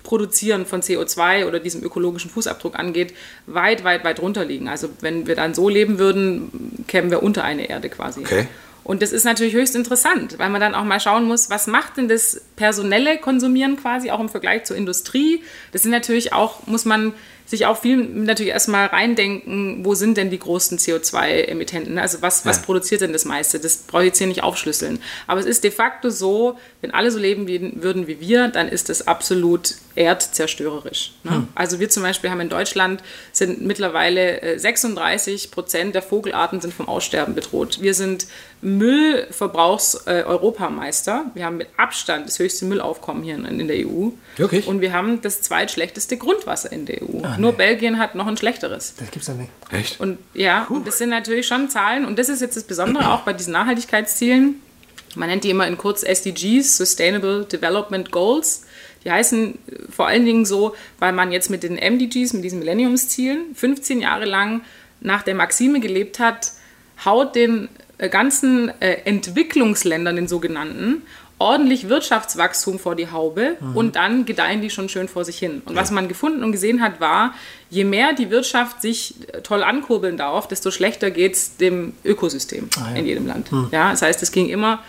Produzieren 0.04 0.66
von 0.66 0.82
CO2 0.82 1.48
oder 1.48 1.60
diesem 1.60 1.82
ökologischen 1.84 2.30
Fußabdruck 2.30 2.78
angeht, 2.78 3.14
weit, 3.48 3.84
weit, 3.84 4.04
weit 4.04 4.20
runter 4.22 4.46
liegen. 4.46 4.68
Also 4.68 4.90
wenn 5.02 5.28
wir 5.28 5.36
dann 5.36 5.54
so 5.54 5.70
leben 5.70 5.98
würden, 5.98 6.84
kämen 6.88 7.10
wir 7.10 7.24
unter 7.24 7.44
eine 7.44 7.70
Erde 7.70 7.90
quasi. 7.90 8.22
Okay. 8.22 8.48
Und 8.84 9.02
das 9.02 9.14
ist 9.14 9.24
natürlich 9.24 9.54
höchst 9.54 9.76
interessant, 9.76 10.40
weil 10.40 10.50
man 10.50 10.60
dann 10.60 10.76
auch 10.76 10.84
mal 10.84 11.00
schauen 11.00 11.24
muss, 11.24 11.50
was 11.50 11.68
macht 11.68 11.98
denn 11.98 12.10
das 12.10 12.42
personelle 12.58 13.18
Konsumieren 13.18 13.78
quasi 13.78 14.12
auch 14.12 14.20
im 14.20 14.28
Vergleich 14.28 14.66
zur 14.66 14.76
Industrie. 14.76 15.42
Das 15.72 15.84
sind 15.84 15.92
natürlich 15.92 16.34
auch, 16.34 16.68
muss 16.68 16.84
man 16.84 17.14
sich 17.46 17.66
auch 17.66 17.78
viel 17.80 17.98
natürlich 17.98 18.52
erstmal 18.52 18.88
reindenken, 18.88 19.86
wo 19.86 19.96
sind 19.96 20.18
denn 20.18 20.30
die 20.30 20.40
großen 20.40 20.78
CO2-Emittenten? 20.80 21.98
Also 22.00 22.22
was, 22.22 22.46
was 22.46 22.58
Ja. 22.58 22.64
produziert 22.64 23.02
denn 23.02 23.14
das 23.14 23.24
meiste? 23.26 23.60
Das 23.60 23.78
brauche 23.78 24.04
ich 24.04 24.08
jetzt 24.08 24.18
hier 24.18 24.28
nicht 24.28 24.44
aufschlüsseln. 24.44 25.00
Aber 25.28 25.40
es 25.40 25.46
ist 25.46 25.64
de 25.64 25.72
facto 25.72 26.10
so, 26.10 26.58
wenn 26.82 26.92
alle 26.92 27.12
so 27.12 27.20
leben 27.20 27.48
wie, 27.48 27.82
würden 27.84 28.08
wie 28.08 28.20
wir, 28.20 28.48
dann 28.48 28.68
ist 28.70 28.90
das 28.90 29.08
absolut 29.08 29.76
erdzerstörerisch. 29.96 31.14
Ne? 31.24 31.48
Also 31.54 31.80
wir 31.80 31.88
zum 31.90 32.02
Beispiel 32.04 32.30
haben 32.32 32.40
in 32.42 32.50
Deutschland 32.50 33.04
sind 33.32 33.62
mittlerweile 33.62 34.42
äh, 34.42 34.58
36 34.58 35.52
Prozent 35.52 35.94
der 35.94 36.02
Vogelarten 36.02 36.62
sind 36.62 36.74
vom 36.74 36.88
Aussterben 36.88 37.36
bedroht. 37.36 37.78
Wir 37.82 37.94
sind 37.94 38.26
Müllverbrauchs-Europameister. 38.62 41.26
wir 41.34 41.46
haben 41.46 41.58
mit 41.58 41.68
Abstand 41.78 42.28
das 42.28 42.40
höchste 42.40 42.66
Müllaufkommen 42.66 43.24
hier 43.24 43.36
in, 43.36 43.46
in 43.60 43.68
der 43.68 43.86
EU. 43.88 44.10
Wirklich? 44.38 44.68
Und 44.68 44.82
wir 44.82 44.94
haben 44.94 45.22
das 45.22 45.42
zweitschlechteste 45.42 46.18
Grundwasser 46.18 46.72
in 46.72 46.86
der 46.86 47.02
EU. 47.04 47.22
Nur 47.38 47.54
Belgien 47.54 48.00
hat 48.00 48.16
noch 48.16 48.28
ein 48.28 48.38
schlechteres. 48.38 48.96
Das 48.98 49.12
gibt's 49.12 49.28
ja 49.28 49.34
nicht. 49.34 49.50
Echt? 49.72 50.00
Und 50.00 50.20
ja, 50.34 50.66
und 50.70 50.88
das 50.88 50.98
sind 50.98 51.10
natürlich 51.10 51.48
schon 51.48 51.70
Zahlen. 51.70 52.06
Und 52.06 52.20
das 52.20 52.30
ist 52.30 52.42
jetzt 52.42 52.56
das 52.56 52.64
Besondere 52.64 53.12
auch 53.12 53.22
bei 53.22 53.34
diesen 53.34 53.54
Nachhaltigkeitszielen. 53.54 54.56
Man 55.16 55.30
nennt 55.30 55.44
die 55.44 55.50
immer 55.50 55.68
in 55.68 55.78
kurz 55.78 56.04
SDGs, 56.04 56.78
Sustainable 56.78 57.46
Development 57.46 58.12
Goals. 58.12 58.66
Die 59.04 59.12
heißen 59.12 59.54
äh, 59.54 59.92
vor 59.92 60.08
allen 60.08 60.26
Dingen 60.26 60.46
so, 60.46 60.76
weil 61.00 61.14
man 61.14 61.32
jetzt 61.32 61.50
mit 61.50 61.64
den 61.64 61.76
MDGs, 61.76 62.34
mit 62.34 62.44
diesen 62.44 62.60
Millenniumszielen, 62.60 63.56
15 63.56 64.02
Jahre 64.02 64.26
lang 64.26 64.62
nach 65.02 65.24
der 65.24 65.36
Maxime 65.36 65.80
gelebt 65.80 66.20
hat, 66.20 66.52
haut 67.04 67.36
den 67.36 67.70
äh, 67.98 68.10
ganzen 68.10 68.70
äh, 68.82 69.02
Entwicklungsländern, 69.06 70.16
den 70.16 70.28
sogenannten, 70.28 71.04
ordentlich 71.44 71.90
Wirtschaftswachstum 71.90 72.80
vor 72.80 72.96
die 72.96 73.12
Haube 73.12 73.58
und 73.74 73.98
dann 73.98 74.24
gedeihen 74.24 74.62
die 74.62 74.70
schon 74.70 74.88
schön 74.88 75.10
vor 75.10 75.26
sich 75.26 75.38
hin. 75.38 75.62
Und 75.66 75.76
was 75.76 75.92
man 75.92 76.08
gefunden 76.08 76.42
und 76.42 76.54
gesehen 76.54 76.82
hat, 76.82 77.02
war, 77.02 77.34
je 77.70 77.84
mehr 77.84 78.14
die 78.14 78.30
Wirtschaft 78.30 78.82
sich 78.82 79.16
äh, 79.34 79.42
toll 79.42 79.62
ankurbeln 79.62 80.16
darf, 80.16 80.48
desto 80.48 80.72
schlechter 80.72 81.12
geht 81.12 81.34
es 81.34 81.58
dem 81.58 81.94
Ökosystem 82.06 82.70
ja. 82.78 82.96
in 82.96 83.06
jedem 83.06 83.28
Land. 83.28 83.50
Ja, 83.72 83.92
das 83.92 84.02
heißt, 84.02 84.24
es 84.24 84.32
ging 84.32 84.48
immer 84.48 84.80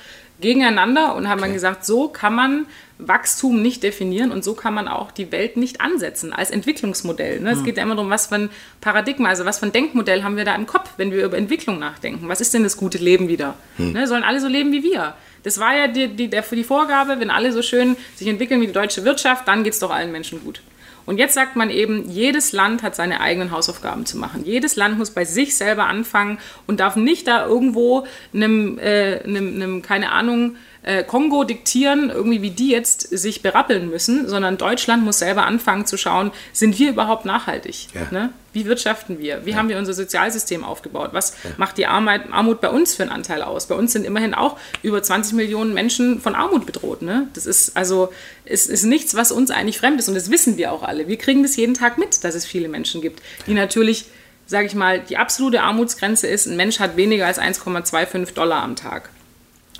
gegeneinander 0.40 1.17
und 1.17 1.29
haben 1.29 1.40
dann 1.40 1.53
gesagt, 1.53 1.85
so 1.85 2.09
kann 2.09 2.35
man 2.35 2.67
Wachstum 2.99 3.61
nicht 3.61 3.83
definieren 3.83 4.31
und 4.31 4.45
so 4.45 4.55
kann 4.55 4.75
man 4.75 4.87
auch 4.87 5.11
die 5.11 5.33
Welt 5.33 5.57
nicht 5.57 5.81
ansetzen 5.81 6.33
als 6.33 6.51
Entwicklungsmodell. 6.51 7.40
Ne? 7.40 7.51
Es 7.51 7.64
geht 7.64 7.77
ja 7.77 7.83
immer 7.83 7.97
darum, 7.97 8.11
was 8.11 8.29
für 8.29 8.37
ein 8.37 8.51
Paradigma, 8.81 9.31
also 9.31 9.45
was 9.45 9.59
für 9.59 9.67
ein 9.67 9.73
Denkmodell 9.73 10.23
haben 10.23 10.37
wir 10.37 10.45
da 10.45 10.55
im 10.55 10.67
Kopf, 10.67 10.90
wenn 10.97 11.11
wir 11.11 11.25
über 11.25 11.37
Entwicklung 11.37 11.81
nachdenken. 11.81 12.29
Was 12.29 12.40
ist 12.40 12.55
denn 12.55 12.62
das 12.62 12.77
gute 12.77 12.99
Leben 12.99 13.27
wieder? 13.27 13.57
Ne? 13.79 14.07
Sollen 14.07 14.23
alle 14.23 14.40
so 14.40 14.47
leben 14.47 14.71
wie 14.71 14.85
wir? 14.85 15.14
Das 15.44 15.61
war 15.61 15.76
ja 15.76 15.87
die, 15.87 16.09
die, 16.09 16.28
der, 16.28 16.42
die 16.42 16.64
Vorgabe, 16.64 17.20
wenn 17.20 17.30
alle 17.30 17.52
so 17.52 17.62
schön 17.62 17.96
sich 18.16 18.26
entwickeln 18.26 18.61
wie 18.61 18.66
die 18.66 18.72
deutsche 18.72 19.04
Wirtschaft, 19.04 19.46
dann 19.46 19.62
geht 19.62 19.74
es 19.74 19.78
doch 19.78 19.90
allen 19.90 20.11
Menschen 20.11 20.42
gut. 20.42 20.61
Und 21.07 21.18
jetzt 21.18 21.35
sagt 21.35 21.54
man 21.54 21.70
eben, 21.70 22.09
jedes 22.11 22.52
Land 22.52 22.83
hat 22.83 22.96
seine 22.96 23.20
eigenen 23.20 23.50
Hausaufgaben 23.50 24.07
zu 24.07 24.16
machen. 24.16 24.44
Jedes 24.44 24.76
Land 24.76 24.98
muss 24.98 25.11
bei 25.11 25.24
sich 25.24 25.57
selber 25.57 25.87
anfangen 25.87 26.38
und 26.66 26.80
darf 26.80 26.96
nicht 26.96 27.26
da 27.26 27.46
irgendwo 27.46 28.07
einem, 28.33 28.78
äh, 28.78 29.20
einem, 29.22 29.54
einem 29.54 29.83
keine 29.83 30.12
Ahnung, 30.12 30.57
äh, 30.85 31.03
Kongo 31.03 31.44
diktieren, 31.44 32.11
irgendwie 32.11 32.42
wie 32.42 32.51
die 32.51 32.70
jetzt 32.70 33.01
sich 33.01 33.42
berappeln 33.42 33.88
müssen, 33.88 34.29
sondern 34.29 34.59
Deutschland 34.59 35.03
muss 35.03 35.18
selber 35.18 35.47
anfangen 35.47 35.87
zu 35.87 35.97
schauen, 35.97 36.31
sind 36.53 36.79
wir 36.79 36.90
überhaupt 36.90 37.25
nachhaltig? 37.25 37.88
Ja. 37.94 38.07
Ne? 38.11 38.31
Wie 38.53 38.66
wirtschaften 38.66 39.18
wir? 39.18 39.47
Wie 39.47 39.57
haben 39.57 39.68
wir 39.68 39.79
unser 39.79 39.94
Sozialsystem 39.94 40.62
aufgebaut? 40.62 41.11
Was 41.12 41.35
macht 41.57 41.79
die 41.79 41.87
Armut, 41.87 42.20
Armut 42.31 42.61
bei 42.61 42.68
uns 42.68 42.94
für 42.94 43.03
einen 43.03 43.11
Anteil 43.11 43.42
aus? 43.42 43.66
Bei 43.66 43.75
uns 43.75 43.92
sind 43.92 44.05
immerhin 44.05 44.35
auch 44.35 44.59
über 44.83 45.03
20 45.03 45.33
Millionen 45.35 45.75
Menschen 45.75 46.20
von 46.20 46.35
Armut 46.35 46.66
bedroht. 46.66 47.03
Ne? 47.03 47.29
Das 47.33 47.47
ist 47.47 47.77
also 47.77 48.12
es 48.44 48.66
ist 48.66 48.85
nichts, 48.85 49.16
was 49.16 49.33
uns 49.33 49.51
eigentlich 49.51 49.79
fremd 49.79 49.99
ist 49.99 50.09
und 50.09 50.14
das 50.14 50.31
wissen 50.31 50.57
wir 50.57 50.70
auch 50.70 50.83
alle. 50.83 51.09
Wir 51.09 51.16
kriegen 51.16 51.42
das 51.42 51.57
jeden 51.57 51.75
Tag 51.75 51.99
mit, 51.99 52.23
dass 52.23 52.35
es 52.35 52.44
viele 52.44 52.68
Menschen 52.68 53.01
gibt, 53.01 53.23
die 53.47 53.55
natürlich, 53.55 54.05
sage 54.47 54.66
ich 54.66 54.75
mal, 54.75 55.01
die 55.01 55.16
absolute 55.16 55.62
Armutsgrenze 55.62 56.29
ist, 56.29 56.47
ein 56.47 56.57
Mensch 56.57 56.79
hat 56.79 56.97
weniger 56.97 57.27
als 57.27 57.40
1,25 57.40 58.35
Dollar 58.35 58.62
am 58.62 58.77
Tag. 58.77 59.09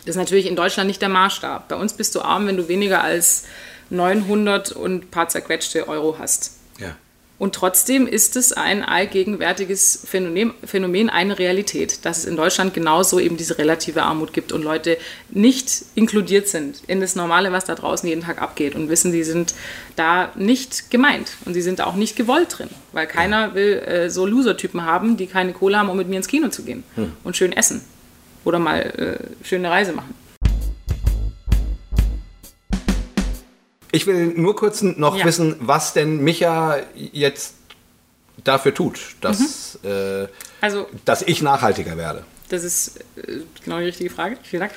Das 0.05 0.17
ist 0.17 0.19
natürlich 0.19 0.47
in 0.47 0.57
Deutschland 0.57 0.87
nicht 0.87 1.01
der 1.01 1.09
Maßstab. 1.09 1.69
Bei 1.69 1.77
uns 1.77 1.95
bist 1.95 2.15
du 2.15 2.21
arm, 2.21 2.47
wenn 2.47 2.57
du 2.57 2.69
weniger 2.69 3.03
als 3.03 3.45
900 3.91 4.73
und 4.73 5.05
ein 5.05 5.11
paar 5.11 5.29
zerquetschte 5.29 5.89
Euro 5.89 6.17
hast. 6.19 6.53
Ja. 6.79 6.97
Und 7.37 7.55
trotzdem 7.55 8.07
ist 8.07 8.37
es 8.37 8.53
ein 8.53 8.85
allgegenwärtiges 8.85 10.05
Phänomen, 10.07 10.55
Phänomen, 10.65 11.11
eine 11.11 11.39
Realität, 11.39 12.05
dass 12.05 12.19
es 12.19 12.25
in 12.27 12.37
Deutschland 12.37 12.75
genauso 12.75 13.19
eben 13.19 13.37
diese 13.37 13.59
relative 13.59 14.05
Armut 14.05 14.33
gibt 14.33 14.53
und 14.53 14.63
Leute 14.63 14.97
nicht 15.31 15.85
inkludiert 15.97 16.47
sind 16.47 16.83
in 16.87 17.01
das 17.01 17.17
Normale, 17.17 17.51
was 17.51 17.65
da 17.65 17.75
draußen 17.75 18.09
jeden 18.09 18.23
Tag 18.23 18.41
abgeht 18.41 18.77
und 18.77 18.89
wissen, 18.89 19.11
die 19.11 19.25
sind 19.25 19.55
da 19.97 20.31
nicht 20.37 20.93
gemeint 20.93 21.33
und 21.45 21.55
sie 21.55 21.63
sind 21.63 21.81
auch 21.81 21.97
nicht 21.97 22.15
gewollt 22.15 22.57
drin, 22.57 22.71
weil 22.93 23.09
keiner 23.09 23.55
will 23.55 23.79
äh, 23.81 24.11
so 24.11 24.27
Loser-Typen 24.27 24.85
haben, 24.85 25.17
die 25.17 25.27
keine 25.27 25.53
Kohle 25.53 25.77
haben, 25.79 25.89
um 25.89 25.97
mit 25.97 26.09
mir 26.09 26.19
ins 26.19 26.29
Kino 26.29 26.49
zu 26.49 26.63
gehen 26.63 26.85
hm. 26.95 27.13
und 27.25 27.37
schön 27.37 27.53
essen 27.53 27.81
oder 28.45 28.59
mal 28.59 28.81
äh, 28.81 29.45
schöne 29.45 29.71
Reise 29.71 29.93
machen. 29.93 30.15
Ich 33.93 34.07
will 34.07 34.35
nur 34.37 34.57
kurz 34.57 34.83
noch 34.83 35.17
ja. 35.17 35.25
wissen, 35.25 35.57
was 35.61 35.93
denn 35.93 36.23
Micha 36.23 36.79
jetzt 36.95 37.55
dafür 38.43 38.75
tut, 38.75 38.99
dass, 39.21 39.79
mhm. 39.83 39.89
äh, 39.89 40.27
also, 40.61 40.89
dass 41.05 41.23
ich 41.23 41.43
nachhaltiger 41.43 41.97
werde. 41.97 42.25
Das 42.49 42.65
ist 42.65 42.99
äh, 43.17 43.41
genau 43.65 43.79
die 43.79 43.87
richtige 43.87 44.11
Frage. 44.11 44.37
Vielen 44.43 44.61
Dank. 44.61 44.73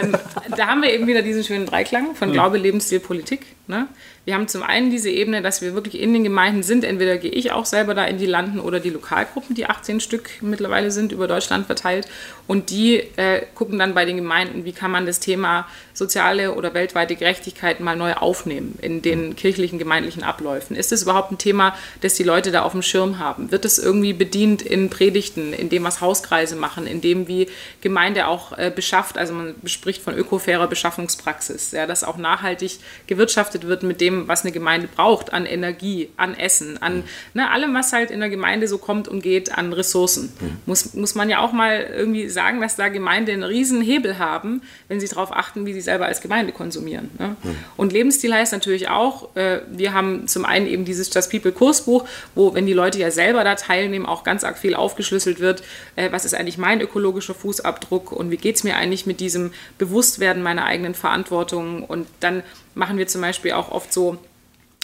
ähm, 0.00 0.16
da 0.56 0.68
haben 0.68 0.82
wir 0.82 0.92
eben 0.92 1.06
wieder 1.06 1.22
diesen 1.22 1.44
schönen 1.44 1.66
Dreiklang 1.66 2.14
von 2.14 2.28
mhm. 2.28 2.32
Glaube, 2.32 2.58
Lebensstil, 2.58 3.00
Politik. 3.00 3.44
Ne? 3.70 3.88
Wir 4.26 4.34
haben 4.34 4.48
zum 4.48 4.62
einen 4.62 4.90
diese 4.90 5.08
Ebene, 5.08 5.40
dass 5.40 5.62
wir 5.62 5.74
wirklich 5.74 5.98
in 5.98 6.12
den 6.12 6.24
Gemeinden 6.24 6.62
sind. 6.62 6.84
Entweder 6.84 7.16
gehe 7.16 7.30
ich 7.30 7.52
auch 7.52 7.64
selber 7.64 7.94
da 7.94 8.04
in 8.04 8.18
die 8.18 8.26
Landen 8.26 8.60
oder 8.60 8.80
die 8.80 8.90
Lokalgruppen, 8.90 9.54
die 9.54 9.64
18 9.64 10.00
Stück 10.00 10.30
mittlerweile 10.42 10.90
sind, 10.90 11.12
über 11.12 11.26
Deutschland 11.26 11.66
verteilt. 11.66 12.06
Und 12.46 12.70
die 12.70 12.96
äh, 13.16 13.46
gucken 13.54 13.78
dann 13.78 13.94
bei 13.94 14.04
den 14.04 14.16
Gemeinden, 14.16 14.64
wie 14.64 14.72
kann 14.72 14.90
man 14.90 15.06
das 15.06 15.20
Thema 15.20 15.66
soziale 15.94 16.54
oder 16.54 16.74
weltweite 16.74 17.14
Gerechtigkeit 17.14 17.78
mal 17.78 17.94
neu 17.94 18.14
aufnehmen 18.14 18.78
in 18.82 19.02
den 19.02 19.36
kirchlichen, 19.36 19.78
gemeindlichen 19.78 20.24
Abläufen. 20.24 20.74
Ist 20.74 20.92
es 20.92 21.02
überhaupt 21.02 21.30
ein 21.30 21.38
Thema, 21.38 21.76
das 22.00 22.14
die 22.14 22.24
Leute 22.24 22.50
da 22.50 22.62
auf 22.62 22.72
dem 22.72 22.82
Schirm 22.82 23.18
haben? 23.18 23.52
Wird 23.52 23.64
es 23.64 23.78
irgendwie 23.78 24.12
bedient 24.12 24.62
in 24.62 24.90
Predigten, 24.90 25.52
in 25.52 25.68
dem 25.68 25.84
was 25.84 26.00
Hauskreise 26.00 26.56
machen, 26.56 26.86
in 26.86 27.00
dem 27.00 27.28
wie 27.28 27.48
Gemeinde 27.82 28.26
auch 28.26 28.56
äh, 28.58 28.72
beschafft, 28.74 29.16
also 29.16 29.32
man 29.32 29.54
spricht 29.66 30.02
von 30.02 30.14
ökofairer 30.14 30.66
Beschaffungspraxis, 30.66 31.72
ja, 31.72 31.86
dass 31.86 32.02
auch 32.02 32.16
nachhaltig 32.16 32.78
gewirtschaftet 33.06 33.59
wird 33.66 33.82
mit 33.82 34.00
dem, 34.00 34.28
was 34.28 34.42
eine 34.42 34.52
Gemeinde 34.52 34.88
braucht, 34.88 35.32
an 35.32 35.46
Energie, 35.46 36.10
an 36.16 36.34
Essen, 36.34 36.80
an 36.82 37.04
ne, 37.34 37.50
allem, 37.50 37.74
was 37.74 37.92
halt 37.92 38.10
in 38.10 38.20
der 38.20 38.28
Gemeinde 38.28 38.68
so 38.68 38.78
kommt 38.78 39.08
und 39.08 39.22
geht, 39.22 39.56
an 39.56 39.72
Ressourcen. 39.72 40.32
Mhm. 40.40 40.56
Muss, 40.66 40.94
muss 40.94 41.14
man 41.14 41.28
ja 41.30 41.40
auch 41.40 41.52
mal 41.52 41.80
irgendwie 41.80 42.28
sagen, 42.28 42.60
dass 42.60 42.76
da 42.76 42.88
Gemeinde 42.88 43.32
einen 43.32 43.42
riesen 43.42 43.80
Hebel 43.82 44.18
haben, 44.18 44.62
wenn 44.88 45.00
sie 45.00 45.08
darauf 45.08 45.32
achten, 45.32 45.66
wie 45.66 45.72
sie 45.72 45.80
selber 45.80 46.06
als 46.06 46.20
Gemeinde 46.20 46.52
konsumieren. 46.52 47.10
Ne? 47.18 47.36
Mhm. 47.42 47.56
Und 47.76 47.92
Lebensstil 47.92 48.32
heißt 48.32 48.52
natürlich 48.52 48.88
auch, 48.88 49.34
äh, 49.36 49.60
wir 49.70 49.92
haben 49.92 50.26
zum 50.26 50.44
einen 50.44 50.66
eben 50.66 50.84
dieses 50.84 51.12
Just 51.12 51.30
People 51.30 51.52
Kursbuch, 51.52 52.04
wo, 52.34 52.54
wenn 52.54 52.66
die 52.66 52.72
Leute 52.72 52.98
ja 52.98 53.10
selber 53.10 53.44
da 53.44 53.54
teilnehmen, 53.54 54.06
auch 54.06 54.24
ganz 54.24 54.44
arg 54.44 54.58
viel 54.58 54.74
aufgeschlüsselt 54.74 55.40
wird, 55.40 55.62
äh, 55.96 56.12
was 56.12 56.24
ist 56.24 56.34
eigentlich 56.34 56.58
mein 56.58 56.80
ökologischer 56.80 57.34
Fußabdruck 57.34 58.12
und 58.12 58.30
wie 58.30 58.36
geht 58.36 58.56
es 58.56 58.64
mir 58.64 58.76
eigentlich 58.76 59.06
mit 59.06 59.20
diesem 59.20 59.52
Bewusstwerden 59.78 60.42
meiner 60.42 60.64
eigenen 60.64 60.94
Verantwortung 60.94 61.84
und 61.84 62.06
dann 62.20 62.42
machen 62.74 62.98
wir 62.98 63.06
zum 63.06 63.20
Beispiel 63.20 63.52
auch 63.52 63.70
oft 63.70 63.92
so 63.92 64.18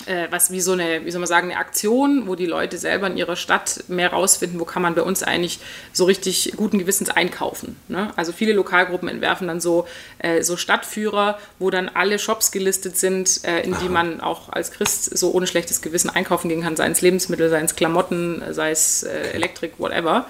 äh, 0.05 0.29
was 0.31 0.51
wie 0.51 0.61
so 0.61 0.73
eine, 0.73 1.05
wie 1.05 1.11
soll 1.11 1.21
man 1.21 1.27
sagen, 1.27 1.51
eine 1.51 1.59
Aktion, 1.59 2.27
wo 2.27 2.35
die 2.35 2.47
Leute 2.47 2.77
selber 2.77 3.07
in 3.07 3.17
ihrer 3.17 3.37
Stadt 3.37 3.85
mehr 3.89 4.11
rausfinden, 4.11 4.61
wo 4.61 4.65
kann 4.65 4.83
man 4.83 4.95
bei 4.95 5.03
uns 5.03 5.23
eigentlich 5.23 5.59
so 5.93 6.05
richtig 6.05 6.53
guten 6.57 6.79
Gewissens 6.79 7.09
einkaufen. 7.09 7.77
Ne? 7.89 8.13
Also 8.17 8.33
viele 8.33 8.53
Lokalgruppen 8.53 9.09
entwerfen 9.09 9.49
dann 9.49 9.61
so, 9.61 9.87
äh, 10.19 10.43
so 10.43 10.57
Stadtführer, 10.57 11.39
wo 11.59 11.71
dann 11.71 11.89
alle 11.89 12.19
Shops 12.19 12.53
gelistet 12.53 12.99
sind, 12.99 13.45
äh, 13.45 13.63
in 13.63 13.75
die 13.83 13.89
man 13.89 14.21
auch 14.21 14.51
als 14.51 14.71
Christ 14.71 15.17
so 15.17 15.33
ohne 15.33 15.47
schlechtes 15.47 15.81
Gewissen 15.81 16.11
einkaufen 16.11 16.51
gehen 16.51 16.63
kann, 16.63 16.77
seien 16.77 16.93
es 16.93 17.01
Lebensmittel, 17.01 17.49
seien 17.49 17.65
es 17.65 17.75
Klamotten, 17.75 18.43
sei 18.51 18.71
es 18.71 19.03
äh, 19.03 19.31
Elektrik, 19.33 19.75
whatever. 19.79 20.27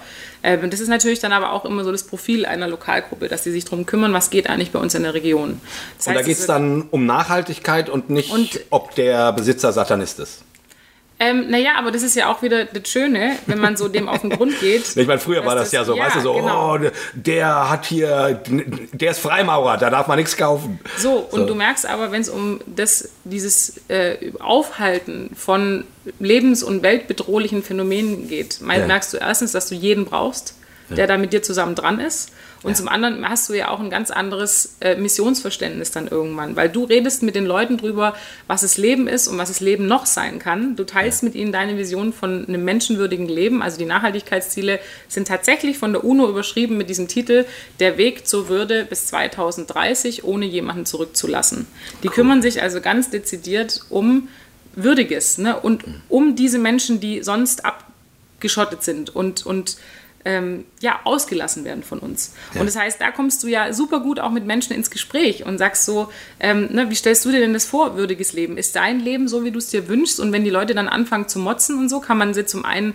Äh, 0.47 0.57
und 0.63 0.71
das 0.71 0.79
ist 0.79 0.87
natürlich 0.87 1.19
dann 1.19 1.33
aber 1.33 1.51
auch 1.51 1.65
immer 1.65 1.83
so 1.83 1.91
das 1.91 2.03
Profil 2.03 2.45
einer 2.45 2.67
Lokalgruppe, 2.67 3.27
dass 3.27 3.43
sie 3.43 3.51
sich 3.51 3.65
darum 3.65 3.85
kümmern, 3.85 4.13
was 4.13 4.29
geht 4.29 4.49
eigentlich 4.49 4.71
bei 4.71 4.79
uns 4.79 4.95
in 4.95 5.03
der 5.03 5.13
Region. 5.13 5.59
Das 5.97 6.07
heißt, 6.07 6.15
und 6.15 6.15
da 6.15 6.21
geht 6.21 6.37
es 6.37 6.45
dann 6.45 6.83
um 6.89 7.05
Nachhaltigkeit 7.05 7.89
und 7.89 8.09
nicht, 8.09 8.31
und, 8.31 8.61
ob 8.69 8.95
der 8.95 9.33
Besitzer 9.33 9.73
Satanist 9.73 10.19
ist. 10.19 10.43
Ähm, 11.19 11.49
naja, 11.49 11.71
aber 11.77 11.91
das 11.91 12.03
ist 12.03 12.15
ja 12.15 12.31
auch 12.31 12.43
wieder 12.43 12.65
das 12.65 12.87
Schöne, 12.87 13.37
wenn 13.47 13.59
man 13.59 13.75
so 13.75 13.87
dem 13.87 14.07
auf 14.07 14.21
den 14.21 14.29
Grund 14.29 14.59
geht. 14.59 14.83
ich 14.95 15.07
meine, 15.07 15.19
früher 15.19 15.43
war 15.45 15.55
das, 15.55 15.65
das, 15.65 15.71
ja 15.71 15.83
so, 15.83 15.95
ja, 15.95 16.05
weißt 16.05 16.17
du, 16.17 16.21
so, 16.21 16.33
genau. 16.33 16.75
oh, 16.75 16.79
der 17.13 17.69
hat 17.69 17.87
hier, 17.87 18.39
der 18.93 19.11
ist 19.11 19.19
Freimaurer, 19.19 19.77
da 19.77 19.89
darf 19.89 20.07
man 20.07 20.19
nichts 20.19 20.37
kaufen. 20.37 20.79
So, 20.97 21.13
und 21.31 21.41
so. 21.41 21.45
du 21.47 21.55
merkst 21.55 21.87
aber, 21.87 22.11
wenn 22.11 22.21
es 22.21 22.29
um 22.29 22.59
das, 22.67 23.09
dieses 23.23 23.81
äh, 23.87 24.31
Aufhalten 24.39 25.31
von 25.35 25.85
lebens- 26.19 26.61
und 26.61 26.83
weltbedrohlichen 26.83 27.63
Phänomenen 27.63 28.27
geht, 28.27 28.59
ja. 28.59 28.85
merkst 28.85 29.13
du 29.13 29.17
erstens, 29.17 29.53
dass 29.53 29.67
du 29.67 29.73
jeden 29.73 30.05
brauchst, 30.05 30.53
der 30.89 30.99
ja. 30.99 31.07
da 31.07 31.17
mit 31.17 31.33
dir 31.33 31.41
zusammen 31.41 31.73
dran 31.73 31.99
ist. 31.99 32.31
Und 32.63 32.71
ja. 32.71 32.75
zum 32.75 32.87
anderen 32.87 33.27
hast 33.27 33.49
du 33.49 33.53
ja 33.53 33.69
auch 33.69 33.79
ein 33.79 33.89
ganz 33.89 34.11
anderes 34.11 34.77
äh, 34.79 34.95
Missionsverständnis 34.95 35.91
dann 35.91 36.07
irgendwann, 36.07 36.55
weil 36.55 36.69
du 36.69 36.83
redest 36.85 37.23
mit 37.23 37.35
den 37.35 37.45
Leuten 37.45 37.77
drüber, 37.77 38.15
was 38.47 38.63
es 38.63 38.77
Leben 38.77 39.07
ist 39.07 39.27
und 39.27 39.37
was 39.37 39.49
es 39.49 39.59
Leben 39.59 39.87
noch 39.87 40.05
sein 40.05 40.39
kann. 40.39 40.75
Du 40.75 40.83
teilst 40.83 41.21
ja. 41.21 41.27
mit 41.27 41.35
ihnen 41.35 41.51
deine 41.51 41.77
Vision 41.77 42.13
von 42.13 42.47
einem 42.47 42.65
menschenwürdigen 42.65 43.27
Leben. 43.27 43.61
Also 43.61 43.77
die 43.77 43.85
Nachhaltigkeitsziele 43.85 44.79
sind 45.07 45.27
tatsächlich 45.27 45.77
von 45.77 45.93
der 45.93 46.03
UNO 46.03 46.29
überschrieben 46.29 46.77
mit 46.77 46.89
diesem 46.89 47.07
Titel 47.07 47.45
Der 47.79 47.97
Weg 47.97 48.27
zur 48.27 48.49
Würde 48.49 48.85
bis 48.85 49.07
2030, 49.07 50.23
ohne 50.23 50.45
jemanden 50.45 50.85
zurückzulassen. 50.85 51.67
Die 52.03 52.07
cool. 52.07 52.13
kümmern 52.13 52.41
sich 52.41 52.61
also 52.61 52.81
ganz 52.81 53.09
dezidiert 53.09 53.81
um 53.89 54.27
Würdiges 54.75 55.37
ne? 55.37 55.59
und 55.59 55.83
um 56.07 56.35
diese 56.35 56.59
Menschen, 56.59 56.99
die 56.99 57.23
sonst 57.23 57.65
abgeschottet 57.65 58.83
sind 58.83 59.15
und, 59.15 59.45
und 59.45 59.77
ähm, 60.27 60.65
ja, 60.81 60.99
ausgelassen 61.05 61.63
werden 61.63 61.83
von 61.83 61.99
uns. 61.99 62.33
Ja. 62.53 62.59
Und 62.59 62.67
das 62.67 62.75
heißt, 62.75 62.99
da 62.99 63.11
kommst 63.11 63.41
du 63.43 63.47
ja 63.47 63.71
super 63.71 64.01
gut 64.01 64.19
auch 64.19 64.31
mit 64.31 64.45
Menschen 64.45 64.73
ins 64.73 64.91
Gespräch 64.91 65.45
und 65.45 65.57
sagst 65.57 65.85
so, 65.85 66.11
ähm, 66.41 66.67
ne, 66.69 66.89
wie 66.89 66.95
stellst 66.95 67.23
du 67.23 67.31
dir 67.31 67.39
denn 67.39 67.53
das 67.53 67.63
vor, 67.63 67.95
würdiges 67.95 68.33
Leben? 68.33 68.57
Ist 68.57 68.75
dein 68.75 68.99
Leben 68.99 69.29
so, 69.29 69.45
wie 69.45 69.51
du 69.51 69.59
es 69.59 69.69
dir 69.69 69.87
wünschst? 69.87 70.19
Und 70.19 70.33
wenn 70.33 70.43
die 70.43 70.49
Leute 70.49 70.75
dann 70.75 70.89
anfangen 70.89 71.29
zu 71.29 71.39
motzen 71.39 71.79
und 71.79 71.87
so, 71.87 72.01
kann 72.01 72.17
man 72.17 72.33
sie 72.33 72.45
zum 72.45 72.65
einen 72.65 72.93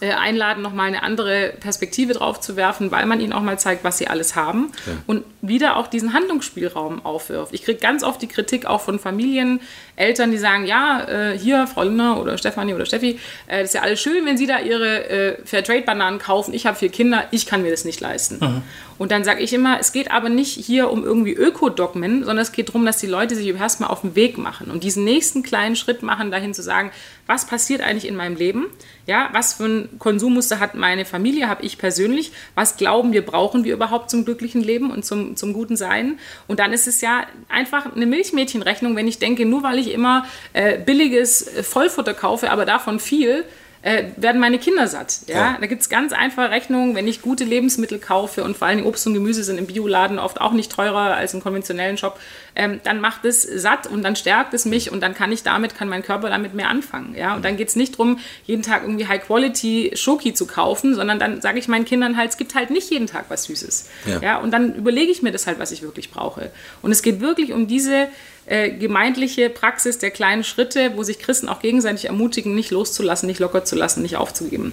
äh, 0.00 0.10
einladen, 0.10 0.62
nochmal 0.62 0.88
eine 0.88 1.02
andere 1.02 1.54
Perspektive 1.60 2.14
drauf 2.14 2.40
zu 2.40 2.56
werfen, 2.56 2.90
weil 2.90 3.06
man 3.06 3.20
ihnen 3.20 3.32
auch 3.32 3.42
mal 3.42 3.58
zeigt, 3.58 3.84
was 3.84 3.98
sie 3.98 4.08
alles 4.08 4.36
haben 4.36 4.72
ja. 4.86 4.92
und 5.06 5.24
wieder 5.42 5.76
auch 5.76 5.86
diesen 5.86 6.12
Handlungsspielraum 6.12 7.04
aufwirft. 7.04 7.54
Ich 7.54 7.64
kriege 7.64 7.78
ganz 7.78 8.02
oft 8.02 8.20
die 8.22 8.28
Kritik 8.28 8.66
auch 8.66 8.80
von 8.80 8.98
Familien, 8.98 9.60
Eltern, 9.96 10.30
die 10.30 10.38
sagen, 10.38 10.66
ja, 10.66 11.06
äh, 11.06 11.38
hier, 11.38 11.66
Frau 11.66 11.84
Lindner 11.84 12.20
oder 12.20 12.36
Stefanie 12.36 12.74
oder 12.74 12.86
Steffi, 12.86 13.18
äh, 13.46 13.60
das 13.60 13.70
ist 13.70 13.74
ja 13.74 13.82
alles 13.82 14.00
schön, 14.00 14.26
wenn 14.26 14.36
Sie 14.36 14.46
da 14.46 14.58
Ihre 14.58 15.08
äh, 15.08 15.36
Fairtrade-Bananen 15.44 16.18
kaufen. 16.18 16.52
Ich 16.52 16.66
habe 16.66 16.76
vier 16.76 16.88
Kinder, 16.88 17.24
ich 17.30 17.46
kann 17.46 17.62
mir 17.62 17.70
das 17.70 17.84
nicht 17.84 18.00
leisten. 18.00 18.38
Mhm. 18.40 18.62
Und 18.98 19.10
dann 19.10 19.24
sage 19.24 19.42
ich 19.42 19.52
immer, 19.52 19.78
es 19.80 19.92
geht 19.92 20.10
aber 20.10 20.28
nicht 20.28 20.52
hier 20.52 20.90
um 20.90 21.04
irgendwie 21.04 21.32
Ökodogmen, 21.32 22.20
sondern 22.20 22.38
es 22.38 22.52
geht 22.52 22.68
darum, 22.68 22.86
dass 22.86 22.98
die 22.98 23.06
Leute 23.06 23.34
sich 23.34 23.48
erstmal 23.48 23.90
auf 23.90 24.02
den 24.02 24.14
Weg 24.14 24.38
machen 24.38 24.70
und 24.70 24.84
diesen 24.84 25.04
nächsten 25.04 25.42
kleinen 25.42 25.76
Schritt 25.76 26.02
machen, 26.02 26.30
dahin 26.30 26.54
zu 26.54 26.62
sagen, 26.62 26.90
was 27.26 27.46
passiert 27.46 27.80
eigentlich 27.80 28.06
in 28.06 28.16
meinem 28.16 28.36
Leben? 28.36 28.66
Ja, 29.06 29.30
was 29.32 29.54
für 29.54 29.64
ein 29.64 29.98
Konsummuster 29.98 30.60
hat 30.60 30.74
meine 30.74 31.04
Familie, 31.04 31.48
habe 31.48 31.64
ich 31.64 31.78
persönlich? 31.78 32.32
Was 32.54 32.76
glauben 32.76 33.12
wir, 33.12 33.24
brauchen 33.24 33.64
wir 33.64 33.74
überhaupt 33.74 34.10
zum 34.10 34.24
glücklichen 34.24 34.62
Leben 34.62 34.90
und 34.90 35.04
zum, 35.04 35.36
zum 35.36 35.52
guten 35.52 35.76
Sein? 35.76 36.18
Und 36.46 36.60
dann 36.60 36.72
ist 36.72 36.86
es 36.86 37.00
ja 37.00 37.26
einfach 37.48 37.94
eine 37.94 38.06
Milchmädchenrechnung, 38.06 38.94
wenn 38.96 39.08
ich 39.08 39.18
denke, 39.18 39.44
nur 39.46 39.62
weil 39.62 39.78
ich 39.78 39.92
immer 39.92 40.26
äh, 40.52 40.78
billiges 40.78 41.50
Vollfutter 41.62 42.14
kaufe, 42.14 42.50
aber 42.50 42.64
davon 42.64 43.00
viel, 43.00 43.44
äh, 43.84 44.04
werden 44.16 44.40
meine 44.40 44.58
Kinder 44.58 44.88
satt. 44.88 45.20
Ja? 45.26 45.34
ja. 45.34 45.56
Da 45.60 45.66
gibt 45.66 45.82
es 45.82 45.90
ganz 45.90 46.14
einfache 46.14 46.50
Rechnungen, 46.50 46.94
wenn 46.94 47.06
ich 47.06 47.20
gute 47.20 47.44
Lebensmittel 47.44 47.98
kaufe 47.98 48.42
und 48.42 48.56
vor 48.56 48.66
allem 48.66 48.86
Obst 48.86 49.06
und 49.06 49.12
Gemüse 49.12 49.44
sind 49.44 49.58
im 49.58 49.66
Bioladen 49.66 50.18
oft 50.18 50.40
auch 50.40 50.52
nicht 50.52 50.72
teurer 50.72 51.14
als 51.14 51.34
im 51.34 51.42
konventionellen 51.42 51.98
Shop, 51.98 52.18
ähm, 52.56 52.80
dann 52.82 53.00
macht 53.00 53.26
es 53.26 53.42
satt 53.42 53.86
und 53.86 54.02
dann 54.02 54.16
stärkt 54.16 54.54
es 54.54 54.64
mich 54.64 54.90
und 54.90 55.02
dann 55.02 55.14
kann 55.14 55.30
ich 55.32 55.42
damit, 55.42 55.74
kann 55.74 55.90
mein 55.90 56.02
Körper 56.02 56.30
damit 56.30 56.54
mehr 56.54 56.70
anfangen. 56.70 57.14
Ja? 57.14 57.34
Und 57.34 57.44
dann 57.44 57.58
geht 57.58 57.68
es 57.68 57.76
nicht 57.76 57.94
darum, 57.94 58.18
jeden 58.44 58.62
Tag 58.62 58.84
irgendwie 58.84 59.06
High-Quality 59.06 59.92
Schoki 59.94 60.32
zu 60.32 60.46
kaufen, 60.46 60.94
sondern 60.94 61.18
dann 61.18 61.42
sage 61.42 61.58
ich 61.58 61.68
meinen 61.68 61.84
Kindern 61.84 62.16
halt, 62.16 62.30
es 62.30 62.38
gibt 62.38 62.54
halt 62.54 62.70
nicht 62.70 62.90
jeden 62.90 63.06
Tag 63.06 63.26
was 63.28 63.44
Süßes. 63.44 63.90
Ja. 64.06 64.20
ja? 64.20 64.38
Und 64.38 64.50
dann 64.50 64.74
überlege 64.76 65.12
ich 65.12 65.20
mir 65.20 65.30
das 65.30 65.46
halt, 65.46 65.58
was 65.58 65.72
ich 65.72 65.82
wirklich 65.82 66.10
brauche. 66.10 66.50
Und 66.80 66.90
es 66.90 67.02
geht 67.02 67.20
wirklich 67.20 67.52
um 67.52 67.66
diese 67.66 68.08
äh, 68.46 68.70
gemeindliche 68.70 69.50
Praxis 69.50 69.98
der 69.98 70.10
kleinen 70.10 70.44
Schritte, 70.44 70.92
wo 70.96 71.02
sich 71.02 71.18
Christen 71.18 71.48
auch 71.48 71.60
gegenseitig 71.60 72.06
ermutigen, 72.06 72.54
nicht 72.54 72.70
loszulassen, 72.70 73.26
nicht 73.26 73.40
locker 73.40 73.64
zu 73.64 73.76
lassen, 73.76 74.02
nicht 74.02 74.16
aufzugeben. 74.16 74.72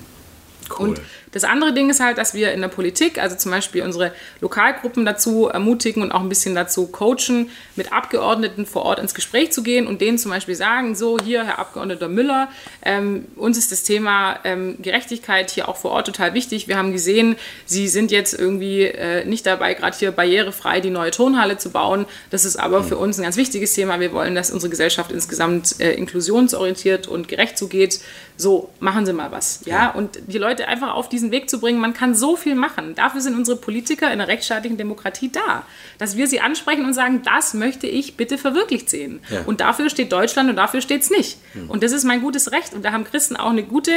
Cool. 0.78 0.90
Und 0.90 1.02
Das 1.32 1.44
andere 1.44 1.74
Ding 1.74 1.90
ist 1.90 2.00
halt, 2.00 2.18
dass 2.18 2.34
wir 2.34 2.52
in 2.52 2.62
der 2.62 2.68
Politik, 2.68 3.18
also 3.18 3.36
zum 3.36 3.52
Beispiel 3.52 3.84
unsere 3.84 4.12
Lokalgruppen 4.42 5.06
dazu 5.06 5.48
ermutigen 5.48 6.04
und 6.04 6.12
auch 6.12 6.22
ein 6.22 6.30
bisschen 6.30 6.56
dazu 6.56 6.88
coachen, 6.88 7.50
mit 7.76 7.94
Abgeordneten 7.94 8.66
vor 8.66 8.84
Ort 8.84 9.00
ins 9.00 9.14
Gespräch 9.14 9.52
zu 9.52 9.64
gehen 9.64 9.88
und 9.88 10.02
denen 10.02 10.18
zum 10.18 10.32
Beispiel 10.32 10.56
sagen, 10.56 10.96
so 10.96 11.18
hier, 11.20 11.46
Herr 11.46 11.60
Abgeordneter 11.60 12.08
Müller, 12.08 12.50
ähm, 12.84 13.26
uns 13.36 13.58
ist 13.58 13.72
das 13.72 13.84
Thema 13.84 14.40
ähm, 14.44 14.78
Gerechtigkeit 14.82 15.50
hier 15.52 15.70
auch 15.70 15.78
vor 15.78 15.92
Ort 15.92 16.08
total 16.08 16.34
wichtig. 16.34 16.68
Wir 16.68 16.78
haben 16.78 16.92
gesehen, 16.92 17.36
Sie 17.66 17.88
sind 17.88 18.12
jetzt 18.12 18.34
irgendwie 18.34 18.84
äh, 18.84 19.26
nicht 19.26 19.46
dabei, 19.46 19.74
gerade 19.74 19.98
hier 19.98 20.12
barrierefrei 20.12 20.82
die 20.82 20.90
neue 20.90 21.12
Turnhalle 21.12 21.58
zu 21.58 21.70
bauen. 21.70 22.06
Das 22.30 22.46
ist 22.46 22.58
aber 22.58 22.84
für 22.84 22.98
uns 22.98 23.18
ein 23.18 23.24
ganz 23.24 23.38
wichtiges 23.38 23.74
Thema. 23.74 24.00
Wir 24.00 24.12
wollen, 24.12 24.36
dass 24.36 24.52
unsere 24.52 24.70
Gesellschaft 24.70 25.12
insgesamt 25.12 25.80
äh, 25.80 25.94
inklusionsorientiert 25.94 27.08
und 27.08 27.28
gerecht 27.28 27.58
zugeht. 27.58 28.00
So, 28.38 28.70
machen 28.80 29.06
Sie 29.06 29.14
mal 29.14 29.32
was. 29.32 29.62
Ja? 29.66 29.92
Und 29.92 30.18
die 30.28 30.38
Leute 30.38 30.68
einfach 30.68 30.94
auf 30.96 31.10
diesen 31.22 31.32
Weg 31.32 31.50
zu 31.50 31.60
bringen, 31.60 31.80
man 31.80 31.94
kann 31.94 32.16
so 32.16 32.36
viel 32.36 32.56
machen. 32.56 32.96
Dafür 32.96 33.22
sind 33.22 33.36
unsere 33.36 33.58
Politiker 33.58 34.08
in 34.08 34.14
einer 34.14 34.28
rechtsstaatlichen 34.28 34.78
Demokratie 34.78 35.32
da. 35.32 35.64
Dass 36.00 36.18
wir 36.18 36.28
sie 36.28 36.42
ansprechen 36.42 36.84
und 36.86 36.94
sagen, 36.94 37.22
das 37.24 37.54
möchte 37.54 37.86
ich 37.86 38.18
bitte 38.18 38.40
verwirklicht 38.40 38.90
sehen. 38.90 39.20
Ja. 39.30 39.42
Und 39.46 39.62
dafür 39.62 39.90
steht 39.90 40.12
Deutschland 40.12 40.50
und 40.50 40.56
dafür 40.56 40.82
steht 40.82 41.04
es 41.04 41.12
nicht. 41.12 41.38
Mhm. 41.54 41.70
Und 41.70 41.84
das 41.84 41.92
ist 41.92 42.04
mein 42.04 42.22
gutes 42.22 42.52
Recht. 42.52 42.74
Und 42.74 42.84
da 42.84 42.92
haben 42.92 43.04
Christen 43.04 43.36
auch 43.36 43.52
eine 43.52 43.64
gute, 43.64 43.92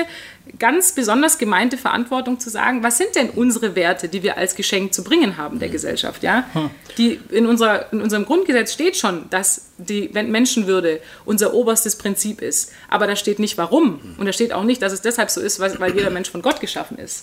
ganz 0.58 0.92
besonders 0.92 1.38
gemeinte 1.38 1.78
Verantwortung 1.78 2.38
zu 2.38 2.50
sagen, 2.50 2.82
was 2.82 2.98
sind 2.98 3.14
denn 3.16 3.30
unsere 3.30 3.74
Werte, 3.74 4.08
die 4.08 4.22
wir 4.22 4.36
als 4.36 4.54
Geschenk 4.54 4.92
zu 4.92 5.02
bringen 5.02 5.38
haben 5.38 5.58
der 5.58 5.68
mhm. 5.68 5.72
Gesellschaft. 5.72 6.22
Ja? 6.22 6.44
Hm. 6.52 6.70
Die 6.98 7.18
in, 7.30 7.46
unserer, 7.46 7.90
in 7.92 8.02
unserem 8.02 8.26
Grundgesetz 8.26 8.72
steht 8.74 8.96
schon, 8.96 9.30
dass 9.30 9.70
die 9.78 10.10
Menschenwürde 10.12 11.00
unser 11.24 11.54
oberstes 11.54 11.96
Prinzip 11.96 12.42
ist. 12.42 12.72
Aber 12.88 13.06
da 13.06 13.16
steht 13.16 13.38
nicht 13.38 13.56
warum. 13.56 14.00
Mhm. 14.02 14.14
Und 14.18 14.26
da 14.26 14.32
steht 14.32 14.52
auch 14.52 14.64
nicht, 14.64 14.82
dass 14.82 14.92
es 14.92 15.00
deshalb 15.00 15.30
so 15.30 15.40
ist, 15.40 15.58
weil 15.58 15.94
jeder 15.94 16.10
Mensch 16.10 16.30
von 16.30 16.42
Gott 16.42 16.60
geschaffen 16.60 16.98
ist. 16.98 17.13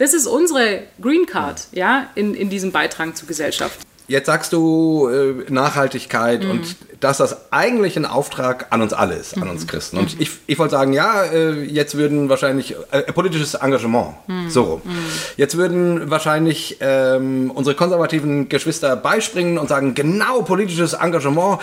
Das 0.00 0.14
ist 0.14 0.26
unsere 0.26 0.84
Green 1.02 1.26
Card 1.26 1.66
ja, 1.72 2.08
in, 2.14 2.34
in 2.34 2.48
diesem 2.48 2.72
Beitrag 2.72 3.14
zur 3.18 3.28
Gesellschaft. 3.28 3.78
Jetzt 4.08 4.26
sagst 4.26 4.50
du 4.54 5.08
äh, 5.08 5.44
Nachhaltigkeit 5.50 6.42
mhm. 6.42 6.50
und 6.50 6.76
dass 7.00 7.18
das 7.18 7.52
eigentlich 7.52 7.96
ein 7.98 8.06
Auftrag 8.06 8.68
an 8.70 8.80
uns 8.80 8.94
alle 8.94 9.14
ist, 9.14 9.34
an 9.36 9.44
mhm. 9.44 9.50
uns 9.50 9.66
Christen. 9.66 9.98
Und 9.98 10.16
mhm. 10.16 10.22
ich, 10.22 10.30
ich 10.46 10.58
wollte 10.58 10.72
sagen, 10.72 10.94
ja, 10.94 11.24
äh, 11.24 11.62
jetzt 11.64 11.98
würden 11.98 12.30
wahrscheinlich 12.30 12.74
äh, 12.92 13.02
politisches 13.12 13.54
Engagement, 13.54 14.14
mhm. 14.26 14.48
so 14.48 14.62
rum. 14.62 14.80
Mhm. 14.84 15.04
Jetzt 15.36 15.58
würden 15.58 16.10
wahrscheinlich 16.10 16.78
ähm, 16.80 17.52
unsere 17.54 17.76
konservativen 17.76 18.48
Geschwister 18.48 18.96
beispringen 18.96 19.58
und 19.58 19.68
sagen, 19.68 19.94
genau 19.94 20.40
politisches 20.42 20.94
Engagement, 20.94 21.60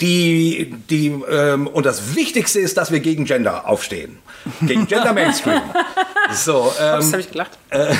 die, 0.00 0.74
die, 0.90 1.06
ähm, 1.30 1.66
und 1.66 1.86
das 1.86 2.16
Wichtigste 2.16 2.58
ist, 2.58 2.76
dass 2.76 2.90
wir 2.90 3.00
gegen 3.00 3.24
Gender 3.24 3.68
aufstehen. 3.68 4.18
Gegen 4.62 4.86
Gender 4.86 5.12
Mainstream. 5.14 5.62
So, 6.32 6.72
ähm, 6.80 6.96
das 6.96 7.12
habe 7.12 7.20
ich 7.20 7.30
gelacht. 7.30 7.52
Äh, 7.70 7.94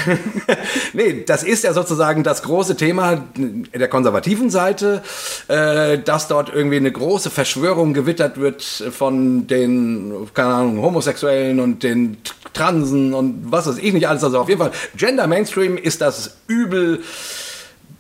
nee, 0.93 1.25
das 1.27 1.45
ist 1.45 1.63
ja 1.63 1.73
sozusagen 1.73 2.25
das 2.25 2.43
große 2.43 2.77
Thema 2.77 3.25
der 3.37 3.89
konservativen 3.89 4.51
Seite, 4.51 5.03
äh, 5.49 5.99
dass 5.99 6.27
dort 6.27 6.53
irgendwie 6.53 6.77
eine 6.77 6.91
große 6.91 7.31
Verschwörung 7.31 7.95
gewittert 7.95 8.39
wird 8.39 8.63
von 8.63 9.47
den, 9.47 10.29
keine 10.35 10.55
Ahnung, 10.55 10.83
Homosexuellen 10.83 11.61
und 11.61 11.83
den 11.83 12.17
Transen 12.55 13.15
und 13.15 13.53
was 13.53 13.67
weiß 13.67 13.79
ich 13.79 13.93
nicht 13.93 14.09
alles. 14.09 14.25
Also 14.25 14.41
auf 14.41 14.49
jeden 14.49 14.61
Fall, 14.61 14.73
Gender 14.97 15.27
Mainstream 15.27 15.77
ist 15.77 16.01
das 16.01 16.39
Übel 16.49 17.03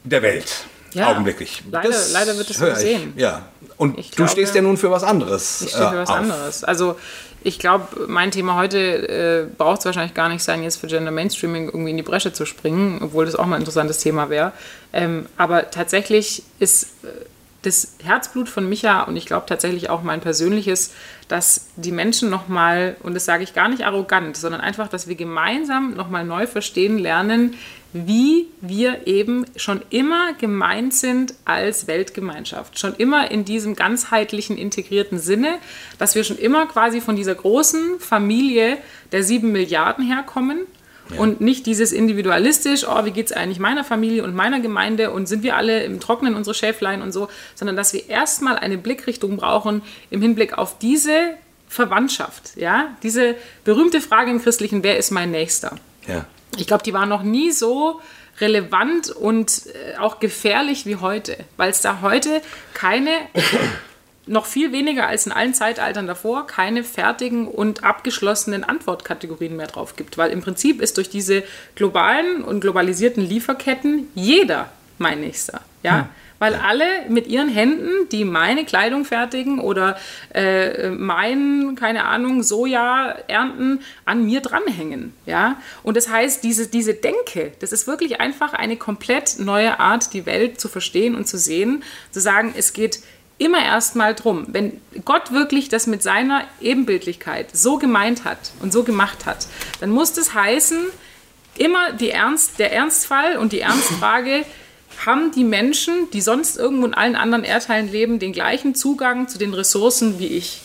der 0.04 0.22
Welt. 0.22 0.66
Ja, 0.94 1.08
augenblicklich. 1.08 1.62
Leider, 1.70 1.94
leider 2.12 2.36
wird 2.36 2.50
es 2.50 2.58
so 2.58 2.66
gesehen. 2.66 3.12
Ja. 3.16 3.42
Und 3.76 3.98
ich 3.98 4.10
du 4.10 4.16
glaube, 4.16 4.30
stehst 4.30 4.54
ja 4.54 4.62
nun 4.62 4.76
für 4.76 4.90
was 4.90 5.02
anderes. 5.02 5.62
Ich 5.62 5.70
stehe 5.70 5.90
für 5.90 5.98
was 5.98 6.08
auf. 6.08 6.16
anderes. 6.16 6.64
Also 6.64 6.96
ich 7.42 7.58
glaube, 7.58 8.06
mein 8.08 8.30
Thema 8.30 8.56
heute 8.56 8.78
äh, 8.78 9.56
braucht 9.56 9.80
es 9.80 9.84
wahrscheinlich 9.84 10.14
gar 10.14 10.28
nicht 10.28 10.42
sein, 10.42 10.62
jetzt 10.62 10.76
für 10.76 10.86
Gender 10.86 11.10
Mainstreaming 11.10 11.66
irgendwie 11.66 11.90
in 11.90 11.96
die 11.96 12.02
Bresche 12.02 12.32
zu 12.32 12.46
springen, 12.46 13.00
obwohl 13.02 13.26
das 13.26 13.36
auch 13.36 13.46
mal 13.46 13.56
ein 13.56 13.62
interessantes 13.62 13.98
Thema 13.98 14.30
wäre. 14.30 14.52
Ähm, 14.92 15.26
aber 15.36 15.70
tatsächlich 15.70 16.42
ist 16.58 16.84
äh, 17.02 17.08
das 17.60 17.96
Herzblut 18.02 18.48
von 18.48 18.68
Micha 18.68 19.02
und 19.02 19.16
ich 19.16 19.26
glaube 19.26 19.46
tatsächlich 19.46 19.90
auch 19.90 20.02
mein 20.02 20.20
persönliches, 20.20 20.92
dass 21.28 21.66
die 21.76 21.92
Menschen 21.92 22.30
nochmal, 22.30 22.96
und 23.02 23.14
das 23.14 23.24
sage 23.24 23.42
ich 23.42 23.54
gar 23.54 23.68
nicht 23.68 23.84
arrogant, 23.84 24.36
sondern 24.36 24.60
einfach, 24.60 24.88
dass 24.88 25.08
wir 25.08 25.14
gemeinsam 25.14 25.94
nochmal 25.94 26.24
neu 26.24 26.46
verstehen 26.46 26.98
lernen, 26.98 27.56
wie 27.94 28.48
wir 28.60 29.06
eben 29.06 29.46
schon 29.54 29.80
immer 29.88 30.32
gemeint 30.34 30.92
sind 30.92 31.32
als 31.44 31.86
Weltgemeinschaft. 31.86 32.76
Schon 32.76 32.92
immer 32.96 33.30
in 33.30 33.44
diesem 33.44 33.76
ganzheitlichen, 33.76 34.58
integrierten 34.58 35.20
Sinne, 35.20 35.58
dass 35.96 36.16
wir 36.16 36.24
schon 36.24 36.36
immer 36.36 36.66
quasi 36.66 37.00
von 37.00 37.14
dieser 37.14 37.36
großen 37.36 38.00
Familie 38.00 38.78
der 39.12 39.22
sieben 39.22 39.52
Milliarden 39.52 40.04
herkommen. 40.04 40.62
Ja. 41.10 41.20
Und 41.20 41.40
nicht 41.40 41.66
dieses 41.66 41.92
individualistisch, 41.92 42.84
oh, 42.88 43.04
wie 43.04 43.12
geht 43.12 43.26
es 43.26 43.32
eigentlich 43.32 43.60
meiner 43.60 43.84
Familie 43.84 44.24
und 44.24 44.34
meiner 44.34 44.58
Gemeinde 44.58 45.12
und 45.12 45.28
sind 45.28 45.44
wir 45.44 45.54
alle 45.54 45.84
im 45.84 46.00
Trocknen, 46.00 46.34
unsere 46.34 46.54
Schäflein 46.54 47.00
und 47.00 47.12
so, 47.12 47.28
sondern 47.54 47.76
dass 47.76 47.92
wir 47.92 48.08
erstmal 48.08 48.56
eine 48.56 48.76
Blickrichtung 48.76 49.36
brauchen 49.36 49.82
im 50.10 50.20
Hinblick 50.20 50.58
auf 50.58 50.78
diese 50.78 51.34
Verwandtschaft. 51.68 52.56
Ja? 52.56 52.96
Diese 53.04 53.36
berühmte 53.62 54.00
Frage 54.00 54.32
im 54.32 54.42
Christlichen, 54.42 54.82
wer 54.82 54.98
ist 54.98 55.12
mein 55.12 55.30
Nächster? 55.30 55.76
Ja. 56.06 56.26
Ich 56.56 56.66
glaube, 56.66 56.82
die 56.82 56.92
war 56.92 57.06
noch 57.06 57.22
nie 57.22 57.50
so 57.50 58.00
relevant 58.40 59.10
und 59.10 59.66
äh, 59.66 59.96
auch 59.98 60.20
gefährlich 60.20 60.86
wie 60.86 60.96
heute, 60.96 61.36
weil 61.56 61.70
es 61.70 61.80
da 61.80 62.00
heute 62.00 62.42
keine, 62.72 63.10
noch 64.26 64.46
viel 64.46 64.72
weniger 64.72 65.06
als 65.06 65.26
in 65.26 65.32
allen 65.32 65.54
Zeitaltern 65.54 66.06
davor, 66.06 66.46
keine 66.46 66.84
fertigen 66.84 67.46
und 67.46 67.84
abgeschlossenen 67.84 68.64
Antwortkategorien 68.64 69.56
mehr 69.56 69.66
drauf 69.66 69.96
gibt. 69.96 70.18
Weil 70.18 70.30
im 70.30 70.42
Prinzip 70.42 70.80
ist 70.80 70.96
durch 70.96 71.10
diese 71.10 71.44
globalen 71.74 72.42
und 72.42 72.60
globalisierten 72.60 73.22
Lieferketten 73.22 74.08
jeder 74.14 74.70
mein 74.98 75.20
Nächster. 75.20 75.60
Ja? 75.82 75.98
Hm 75.98 76.08
weil 76.44 76.56
alle 76.56 76.84
mit 77.08 77.26
ihren 77.26 77.48
Händen, 77.48 78.06
die 78.12 78.26
meine 78.26 78.66
Kleidung 78.66 79.06
fertigen 79.06 79.60
oder 79.60 79.96
äh, 80.34 80.90
mein, 80.90 81.74
keine 81.74 82.04
Ahnung, 82.04 82.42
Soja 82.42 83.16
ernten, 83.28 83.80
an 84.04 84.26
mir 84.26 84.42
dranhängen. 84.42 85.14
Ja? 85.24 85.56
Und 85.82 85.96
das 85.96 86.10
heißt, 86.10 86.44
diese, 86.44 86.66
diese 86.66 86.92
Denke, 86.92 87.52
das 87.60 87.72
ist 87.72 87.86
wirklich 87.86 88.20
einfach 88.20 88.52
eine 88.52 88.76
komplett 88.76 89.36
neue 89.38 89.80
Art, 89.80 90.12
die 90.12 90.26
Welt 90.26 90.60
zu 90.60 90.68
verstehen 90.68 91.14
und 91.14 91.26
zu 91.26 91.38
sehen, 91.38 91.82
zu 92.10 92.20
sagen, 92.20 92.52
es 92.54 92.74
geht 92.74 92.98
immer 93.38 93.64
erstmal 93.64 94.14
drum, 94.14 94.44
wenn 94.48 94.82
Gott 95.06 95.32
wirklich 95.32 95.70
das 95.70 95.86
mit 95.86 96.02
seiner 96.02 96.44
Ebenbildlichkeit 96.60 97.56
so 97.56 97.78
gemeint 97.78 98.26
hat 98.26 98.52
und 98.60 98.70
so 98.70 98.84
gemacht 98.84 99.24
hat, 99.24 99.46
dann 99.80 99.88
muss 99.88 100.12
das 100.12 100.34
heißen, 100.34 100.78
immer 101.56 101.92
die 101.92 102.10
Ernst, 102.10 102.58
der 102.58 102.70
Ernstfall 102.70 103.38
und 103.38 103.52
die 103.52 103.60
Ernstfrage, 103.60 104.44
haben 105.04 105.32
die 105.32 105.44
Menschen, 105.44 106.10
die 106.12 106.20
sonst 106.20 106.56
irgendwo 106.56 106.86
in 106.86 106.94
allen 106.94 107.16
anderen 107.16 107.44
Erdteilen 107.44 107.90
leben, 107.90 108.18
den 108.18 108.32
gleichen 108.32 108.74
Zugang 108.74 109.28
zu 109.28 109.38
den 109.38 109.54
Ressourcen 109.54 110.18
wie 110.18 110.28
ich? 110.28 110.60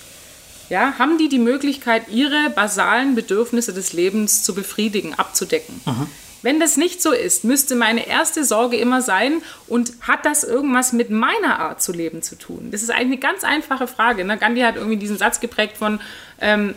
Ja, 0.70 0.94
haben 1.00 1.18
die 1.18 1.30
die 1.30 1.40
Möglichkeit, 1.40 2.10
ihre 2.10 2.52
basalen 2.52 3.16
Bedürfnisse 3.16 3.74
des 3.74 3.94
Lebens 3.94 4.44
zu 4.44 4.54
befriedigen, 4.54 5.16
abzudecken? 5.16 5.82
Aha. 5.86 6.08
Wenn 6.42 6.60
das 6.60 6.78
nicht 6.78 7.02
so 7.02 7.12
ist, 7.12 7.44
müsste 7.44 7.76
meine 7.76 8.08
erste 8.08 8.46
Sorge 8.46 8.78
immer 8.78 9.02
sein, 9.02 9.42
und 9.68 9.94
hat 10.02 10.26
das 10.26 10.44
irgendwas 10.44 10.94
mit 10.94 11.10
meiner 11.10 11.60
Art 11.60 11.82
zu 11.82 11.92
leben 11.92 12.22
zu 12.22 12.36
tun? 12.38 12.70
Das 12.72 12.82
ist 12.82 12.92
eigentlich 12.92 13.20
eine 13.24 13.34
ganz 13.34 13.44
einfache 13.44 13.88
Frage. 13.88 14.24
Ne? 14.24 14.38
Gandhi 14.38 14.62
hat 14.62 14.76
irgendwie 14.76 14.98
diesen 14.98 15.18
Satz 15.18 15.40
geprägt 15.40 15.78
von 15.78 16.00
ähm, 16.40 16.76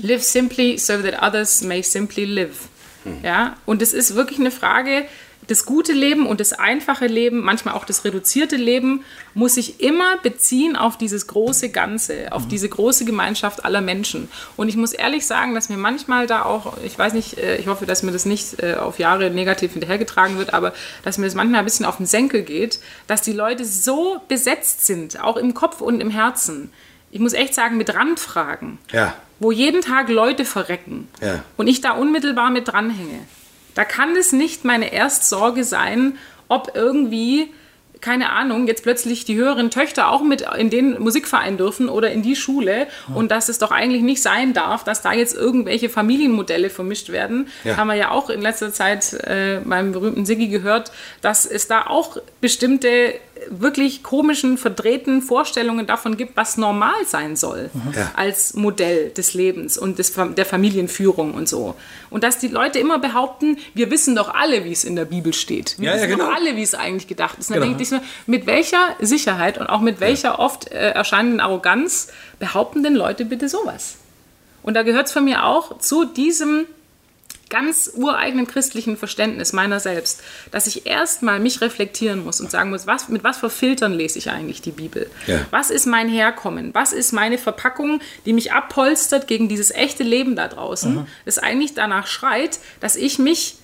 Live 0.00 0.22
simply 0.22 0.78
so 0.78 0.98
that 0.98 1.20
others 1.20 1.62
may 1.62 1.82
simply 1.82 2.24
live. 2.24 2.68
Hm. 3.04 3.18
Ja? 3.22 3.56
Und 3.66 3.82
es 3.82 3.92
ist 3.92 4.14
wirklich 4.14 4.38
eine 4.38 4.52
Frage, 4.52 5.04
das 5.48 5.66
gute 5.66 5.92
Leben 5.92 6.26
und 6.26 6.40
das 6.40 6.52
einfache 6.52 7.06
Leben, 7.06 7.40
manchmal 7.40 7.74
auch 7.74 7.84
das 7.84 8.04
reduzierte 8.04 8.56
Leben, 8.56 9.04
muss 9.34 9.54
sich 9.54 9.80
immer 9.80 10.16
beziehen 10.18 10.76
auf 10.76 10.96
dieses 10.96 11.26
große 11.26 11.70
Ganze, 11.70 12.32
auf 12.32 12.44
mhm. 12.44 12.48
diese 12.48 12.68
große 12.68 13.04
Gemeinschaft 13.04 13.64
aller 13.64 13.80
Menschen. 13.80 14.28
Und 14.56 14.68
ich 14.68 14.76
muss 14.76 14.92
ehrlich 14.92 15.26
sagen, 15.26 15.54
dass 15.54 15.68
mir 15.68 15.76
manchmal 15.76 16.26
da 16.26 16.44
auch, 16.44 16.76
ich 16.84 16.96
weiß 16.96 17.12
nicht, 17.14 17.38
äh, 17.38 17.56
ich 17.56 17.66
hoffe, 17.66 17.86
dass 17.86 18.02
mir 18.02 18.12
das 18.12 18.24
nicht 18.24 18.62
äh, 18.62 18.74
auf 18.74 18.98
Jahre 18.98 19.30
negativ 19.30 19.72
hinterhergetragen 19.72 20.38
wird, 20.38 20.54
aber 20.54 20.72
dass 21.02 21.18
mir 21.18 21.26
das 21.26 21.34
manchmal 21.34 21.60
ein 21.60 21.64
bisschen 21.64 21.86
auf 21.86 21.96
den 21.96 22.06
Senkel 22.06 22.42
geht, 22.42 22.78
dass 23.08 23.22
die 23.22 23.32
Leute 23.32 23.64
so 23.64 24.20
besetzt 24.28 24.86
sind, 24.86 25.20
auch 25.20 25.36
im 25.36 25.54
Kopf 25.54 25.80
und 25.80 26.00
im 26.00 26.10
Herzen. 26.10 26.70
Ich 27.10 27.20
muss 27.20 27.32
echt 27.32 27.54
sagen, 27.54 27.76
mit 27.76 27.94
Randfragen. 27.94 28.78
Ja. 28.92 29.14
Wo 29.40 29.50
jeden 29.50 29.82
Tag 29.82 30.08
Leute 30.08 30.44
verrecken. 30.44 31.08
Ja. 31.20 31.42
Und 31.56 31.66
ich 31.66 31.80
da 31.80 31.92
unmittelbar 31.92 32.50
mit 32.50 32.68
dranhänge. 32.68 33.18
Da 33.74 33.84
kann 33.84 34.16
es 34.16 34.32
nicht 34.32 34.64
meine 34.64 34.92
Erstsorge 34.92 35.64
sein, 35.64 36.18
ob 36.48 36.72
irgendwie, 36.74 37.52
keine 38.00 38.30
Ahnung, 38.30 38.66
jetzt 38.66 38.82
plötzlich 38.82 39.24
die 39.24 39.36
höheren 39.36 39.70
Töchter 39.70 40.10
auch 40.10 40.22
mit 40.22 40.44
in 40.58 40.68
den 40.68 41.00
Musikverein 41.00 41.56
dürfen 41.56 41.88
oder 41.88 42.10
in 42.10 42.22
die 42.22 42.36
Schule 42.36 42.86
ja. 43.08 43.14
und 43.14 43.30
dass 43.30 43.48
es 43.48 43.58
doch 43.58 43.70
eigentlich 43.70 44.02
nicht 44.02 44.22
sein 44.22 44.52
darf, 44.52 44.84
dass 44.84 45.00
da 45.00 45.12
jetzt 45.12 45.34
irgendwelche 45.34 45.88
Familienmodelle 45.88 46.68
vermischt 46.68 47.08
werden. 47.10 47.48
Ja. 47.64 47.76
Haben 47.76 47.88
wir 47.88 47.94
ja 47.94 48.10
auch 48.10 48.28
in 48.28 48.42
letzter 48.42 48.72
Zeit 48.72 49.14
äh, 49.14 49.60
beim 49.64 49.92
berühmten 49.92 50.26
Siggi 50.26 50.48
gehört, 50.48 50.92
dass 51.22 51.46
es 51.46 51.68
da 51.68 51.86
auch 51.86 52.18
bestimmte 52.40 53.14
wirklich 53.50 54.02
komischen, 54.02 54.58
verdrehten 54.58 55.22
Vorstellungen 55.22 55.86
davon 55.86 56.16
gibt, 56.16 56.36
was 56.36 56.56
normal 56.56 56.94
sein 57.06 57.36
soll 57.36 57.70
Ja. 57.94 58.12
als 58.16 58.54
Modell 58.54 59.10
des 59.10 59.34
Lebens 59.34 59.76
und 59.78 59.98
des, 59.98 60.12
der 60.36 60.46
Familienführung 60.46 61.34
und 61.34 61.48
so. 61.48 61.74
Und 62.10 62.24
dass 62.24 62.38
die 62.38 62.48
Leute 62.48 62.78
immer 62.78 62.98
behaupten, 62.98 63.58
wir 63.74 63.90
wissen 63.90 64.16
doch 64.16 64.32
alle, 64.34 64.64
wie 64.64 64.72
es 64.72 64.84
in 64.84 64.96
der 64.96 65.04
Bibel 65.04 65.32
steht. 65.32 65.76
Wir 65.78 65.86
Ja, 65.90 65.96
ja, 65.96 66.02
wissen 66.02 66.10
genau. 66.12 66.26
doch 66.26 66.34
alle, 66.36 66.56
wie 66.56 66.62
es 66.62 66.74
eigentlich 66.74 67.08
gedacht 67.08 67.38
ist. 67.38 67.50
Und 67.50 67.54
Genau. 67.54 67.66
dann 67.66 67.78
denke 67.78 67.82
ich 67.82 67.88
so, 67.88 67.98
mit 68.26 68.46
welcher 68.46 68.96
Sicherheit 69.00 69.58
und 69.58 69.66
auch 69.68 69.80
mit 69.80 70.00
welcher 70.00 70.38
oft 70.38 70.70
äh, 70.70 70.90
erscheinenden 70.90 71.40
Arroganz 71.40 72.08
behaupten 72.38 72.82
denn 72.82 72.94
Leute 72.94 73.24
bitte 73.24 73.48
sowas? 73.48 73.96
Und 74.62 74.74
da 74.74 74.82
gehört 74.82 75.06
es 75.06 75.12
von 75.12 75.24
mir 75.24 75.44
auch 75.44 75.78
zu 75.78 76.04
diesem 76.04 76.66
ganz 77.48 77.90
ureigenen 77.94 78.46
christlichen 78.46 78.96
Verständnis 78.96 79.52
meiner 79.52 79.80
selbst, 79.80 80.22
dass 80.50 80.66
ich 80.66 80.86
erstmal 80.86 81.40
mich 81.40 81.60
reflektieren 81.60 82.24
muss 82.24 82.40
und 82.40 82.50
sagen 82.50 82.70
muss, 82.70 82.86
was, 82.86 83.08
mit 83.08 83.24
was 83.24 83.38
für 83.38 83.50
Filtern 83.50 83.92
lese 83.92 84.18
ich 84.18 84.30
eigentlich 84.30 84.62
die 84.62 84.70
Bibel? 84.70 85.10
Ja. 85.26 85.40
Was 85.50 85.70
ist 85.70 85.86
mein 85.86 86.08
Herkommen? 86.08 86.74
Was 86.74 86.92
ist 86.92 87.12
meine 87.12 87.38
Verpackung, 87.38 88.00
die 88.26 88.32
mich 88.32 88.52
abpolstert 88.52 89.26
gegen 89.26 89.48
dieses 89.48 89.70
echte 89.70 90.02
Leben 90.02 90.36
da 90.36 90.48
draußen, 90.48 91.06
das 91.24 91.38
eigentlich 91.38 91.74
danach 91.74 92.06
schreit, 92.06 92.58
dass 92.80 92.96
ich 92.96 93.18
mich 93.18 93.56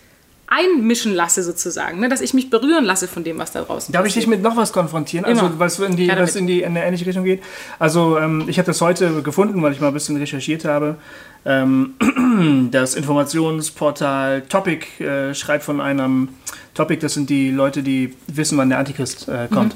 einmischen 0.50 1.14
lasse 1.14 1.42
sozusagen, 1.42 2.00
ne? 2.00 2.08
dass 2.08 2.20
ich 2.22 2.32
mich 2.34 2.48
berühren 2.50 2.84
lasse 2.84 3.06
von 3.06 3.22
dem, 3.22 3.38
was 3.38 3.52
da 3.52 3.62
draußen 3.62 3.92
Darf 3.92 4.06
ich 4.06 4.14
dich 4.14 4.26
mit 4.26 4.40
noch 4.42 4.56
was 4.56 4.72
konfrontieren? 4.72 5.24
Also 5.26 5.50
was 5.58 5.78
in 5.78 5.96
die, 5.96 6.08
was 6.08 6.36
in 6.36 6.46
die 6.46 6.60
in 6.62 6.68
eine 6.68 6.84
ähnliche 6.84 7.04
Richtung 7.06 7.24
geht. 7.24 7.42
Also 7.78 8.18
ähm, 8.18 8.44
ich 8.48 8.58
habe 8.58 8.66
das 8.66 8.80
heute 8.80 9.22
gefunden, 9.22 9.62
weil 9.62 9.72
ich 9.72 9.80
mal 9.80 9.88
ein 9.88 9.92
bisschen 9.94 10.16
recherchiert 10.16 10.64
habe. 10.64 10.96
Ähm, 11.44 11.94
das 12.72 12.94
Informationsportal 12.94 14.42
Topic 14.42 14.86
äh, 15.04 15.34
schreibt 15.34 15.64
von 15.64 15.80
einem 15.80 16.28
Topic, 16.74 17.00
das 17.00 17.14
sind 17.14 17.28
die 17.28 17.50
Leute, 17.50 17.82
die 17.82 18.14
wissen, 18.28 18.56
wann 18.56 18.68
der 18.68 18.78
Antichrist 18.78 19.28
äh, 19.28 19.48
kommt. 19.52 19.74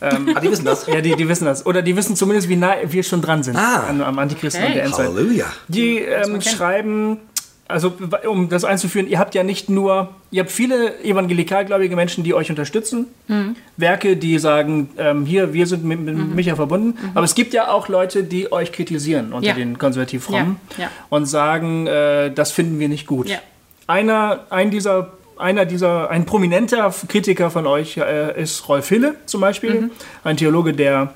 Ähm, 0.00 0.30
Ah, 0.34 0.40
die 0.40 0.50
wissen 0.50 0.64
das? 0.64 0.86
ja, 0.86 1.00
die, 1.00 1.14
die 1.14 1.28
wissen 1.28 1.44
das. 1.44 1.66
Oder 1.66 1.82
die 1.82 1.94
wissen 1.96 2.16
zumindest, 2.16 2.48
wie 2.48 2.56
nah 2.56 2.74
wir 2.86 3.02
schon 3.02 3.20
dran 3.20 3.42
sind 3.42 3.56
Ah. 3.56 3.84
an, 3.88 4.00
am 4.00 4.18
Antichrist 4.18 4.56
Okay. 4.56 4.66
und 4.66 4.74
der 4.74 4.84
Endzeit. 4.84 5.08
Halleluja. 5.08 5.46
Die 5.68 5.98
ähm, 5.98 6.22
kennen. 6.24 6.40
schreiben, 6.42 7.16
also 7.68 7.92
um 8.26 8.48
das 8.48 8.64
einzuführen, 8.64 9.06
ihr 9.08 9.18
habt 9.18 9.34
ja 9.34 9.42
nicht 9.44 9.68
nur, 9.68 10.08
ihr 10.30 10.40
habt 10.42 10.50
viele 10.50 10.98
evangelikalgläubige 11.04 11.94
Menschen, 11.96 12.24
die 12.24 12.32
euch 12.34 12.48
unterstützen, 12.50 13.06
Werke, 13.76 14.16
die 14.16 14.38
sagen, 14.38 14.90
ähm, 14.98 15.26
hier, 15.26 15.52
wir 15.52 15.66
sind 15.66 15.84
mit, 15.84 16.00
mit 16.00 16.34
Micha 16.34 16.56
verbunden, 16.56 16.96
aber 17.14 17.24
es 17.24 17.34
gibt 17.34 17.52
ja 17.54 17.70
auch 17.70 17.88
Leute, 17.88 18.24
die 18.24 18.50
euch 18.50 18.72
kritisieren 18.72 19.32
unter 19.32 19.48
Ja. 19.48 19.54
den 19.54 19.78
konservativ-frommen 19.78 20.56
Ja, 20.78 20.84
ja. 20.84 20.90
und 21.10 21.26
sagen, 21.26 21.86
äh, 21.86 22.30
das 22.32 22.52
finden 22.52 22.78
wir 22.78 22.88
nicht 22.88 23.06
gut. 23.06 23.28
Einer, 23.86 24.46
ein 24.50 24.70
dieser 24.70 25.12
einer 25.38 25.66
dieser, 25.66 26.10
ein 26.10 26.26
prominenter 26.26 26.92
Kritiker 27.06 27.48
von 27.50 27.64
euch 27.68 27.96
äh, 27.96 28.42
ist 28.42 28.68
Rolf 28.68 28.88
Hille 28.88 29.14
zum 29.26 29.40
Beispiel, 29.40 29.82
Mhm. 29.82 29.90
ein 30.24 30.36
Theologe, 30.36 30.72
der 30.72 31.14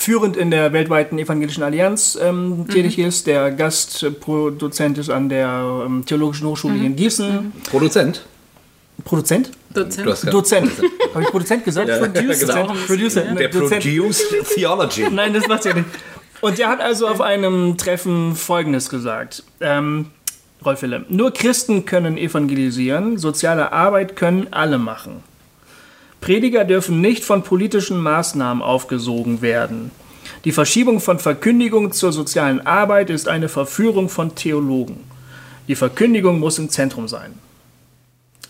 führend 0.00 0.36
in 0.36 0.50
der 0.50 0.72
weltweiten 0.72 1.18
evangelischen 1.18 1.62
Allianz 1.62 2.18
ähm, 2.20 2.66
tätig 2.72 2.96
Mhm. 2.96 3.04
ist, 3.04 3.26
der 3.26 3.50
Gastproduzent 3.50 4.96
ist 4.98 5.10
an 5.10 5.28
der 5.28 5.82
ähm, 5.86 6.04
Theologischen 6.06 6.46
Hochschule 6.48 6.74
Mhm. 6.74 6.86
in 6.86 6.96
Gießen. 6.96 7.52
Produzent. 7.70 8.22
Produzent? 9.04 9.50
Dozent. 9.74 10.06
Du 10.06 10.10
hast 10.10 10.24
ja- 10.24 10.30
Dozent. 10.30 10.70
Habe 11.14 11.22
ich 11.22 11.28
Produzent 11.30 11.64
gesagt? 11.64 11.88
Ja, 11.88 11.98
Producer. 11.98 12.46
genau. 12.46 12.66
Dozent. 12.68 12.86
Producer. 12.86 13.20
Der 13.22 13.48
Dozent. 13.48 13.82
Produced 13.84 14.24
Theology. 14.54 15.06
Nein, 15.10 15.32
das 15.34 15.46
macht's 15.48 15.64
ja 15.66 15.74
nicht. 15.74 15.86
Und 16.40 16.58
der 16.58 16.68
hat 16.68 16.80
also 16.80 17.06
auf 17.06 17.20
einem 17.20 17.76
Treffen 17.76 18.34
Folgendes 18.34 18.88
gesagt. 18.88 19.42
Ähm, 19.60 20.06
Rolf 20.64 20.82
Wille, 20.82 21.04
nur 21.08 21.30
Christen 21.32 21.84
können 21.86 22.16
evangelisieren, 22.18 23.16
soziale 23.18 23.72
Arbeit 23.72 24.16
können 24.16 24.48
alle 24.50 24.78
machen. 24.78 25.22
Prediger 26.20 26.64
dürfen 26.64 27.00
nicht 27.00 27.24
von 27.24 27.42
politischen 27.42 27.98
Maßnahmen 27.98 28.62
aufgesogen 28.62 29.42
werden. 29.42 29.90
Die 30.44 30.52
Verschiebung 30.52 31.00
von 31.00 31.18
Verkündigung 31.18 31.92
zur 31.92 32.12
sozialen 32.12 32.66
Arbeit 32.66 33.10
ist 33.10 33.28
eine 33.28 33.48
Verführung 33.48 34.08
von 34.08 34.34
Theologen. 34.34 35.04
Die 35.68 35.74
Verkündigung 35.74 36.40
muss 36.40 36.58
im 36.58 36.70
Zentrum 36.70 37.08
sein. 37.08 37.34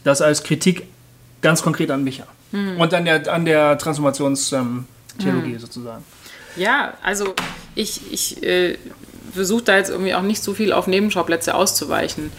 Das 0.05 0.23
als 0.23 0.43
Kritik 0.43 0.85
ganz 1.43 1.63
konkret 1.63 1.91
an 1.91 2.05
Micha. 2.05 2.27
Und 2.53 2.95
an 2.95 3.05
der, 3.05 3.33
an 3.33 3.45
der 3.45 3.79
Transformationstheologie 3.79 5.59
sozusagen. 5.59 6.05
Ja, 6.57 6.95
also 7.03 7.35
ich, 7.77 8.13
ich 8.13 8.43
äh, 8.43 8.77
versuche 9.33 9.63
da 9.63 9.77
jetzt 9.77 9.91
irgendwie 9.91 10.15
auch 10.15 10.23
nicht 10.23 10.43
so 10.43 10.55
viel 10.55 10.73
auf 10.73 10.89
Nebenschauplätze 10.89 11.55
auszuweichen. 11.55 12.33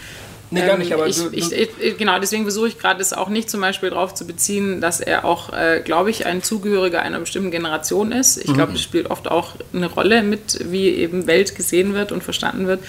Nee, 0.54 0.66
gar 0.68 0.78
nicht, 0.78 0.92
aber 0.94 1.08
ich, 1.08 1.16
du- 1.18 1.30
du- 1.30 1.36
ich, 1.36 1.52
ich, 1.80 1.98
genau, 1.98 2.20
deswegen 2.20 2.44
versuche 2.44 2.68
ich 2.68 2.78
gerade 2.78 3.02
es 3.02 3.14
auch 3.14 3.30
nicht 3.30 3.50
zum 3.50 3.62
Beispiel 3.62 3.90
darauf 3.90 4.14
zu 4.14 4.28
beziehen, 4.28 4.82
dass 4.82 5.00
er 5.00 5.24
auch, 5.26 5.54
äh, 5.54 5.82
glaube 5.84 6.10
ich, 6.10 6.26
ein 6.26 6.44
Zugehöriger 6.44 7.02
einer 7.02 7.20
bestimmten 7.20 7.52
Generation 7.52 8.12
ist. 8.12 8.38
Ich 8.38 8.48
Mhm. 8.50 8.54
glaube, 8.56 8.74
das 8.74 8.82
spielt 8.82 9.10
oft 9.10 9.32
auch 9.32 9.56
eine 9.74 9.88
Rolle 9.88 10.24
mit, 10.24 10.60
wie 10.70 10.90
eben 10.90 11.26
Welt 11.26 11.56
gesehen 11.56 11.94
wird 11.94 12.12
und 12.12 12.22
verstanden 12.24 12.68
wird. 12.68 12.84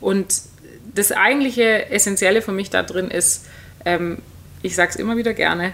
Und 0.00 0.42
das 0.94 1.10
eigentliche 1.10 1.90
Essentielle 1.90 2.42
für 2.42 2.52
mich 2.52 2.68
da 2.70 2.82
drin 2.82 3.08
ist, 3.10 3.46
ähm, 3.86 4.18
ich 4.62 4.74
sage 4.74 4.90
es 4.90 4.96
immer 4.96 5.16
wieder 5.16 5.32
gerne, 5.32 5.72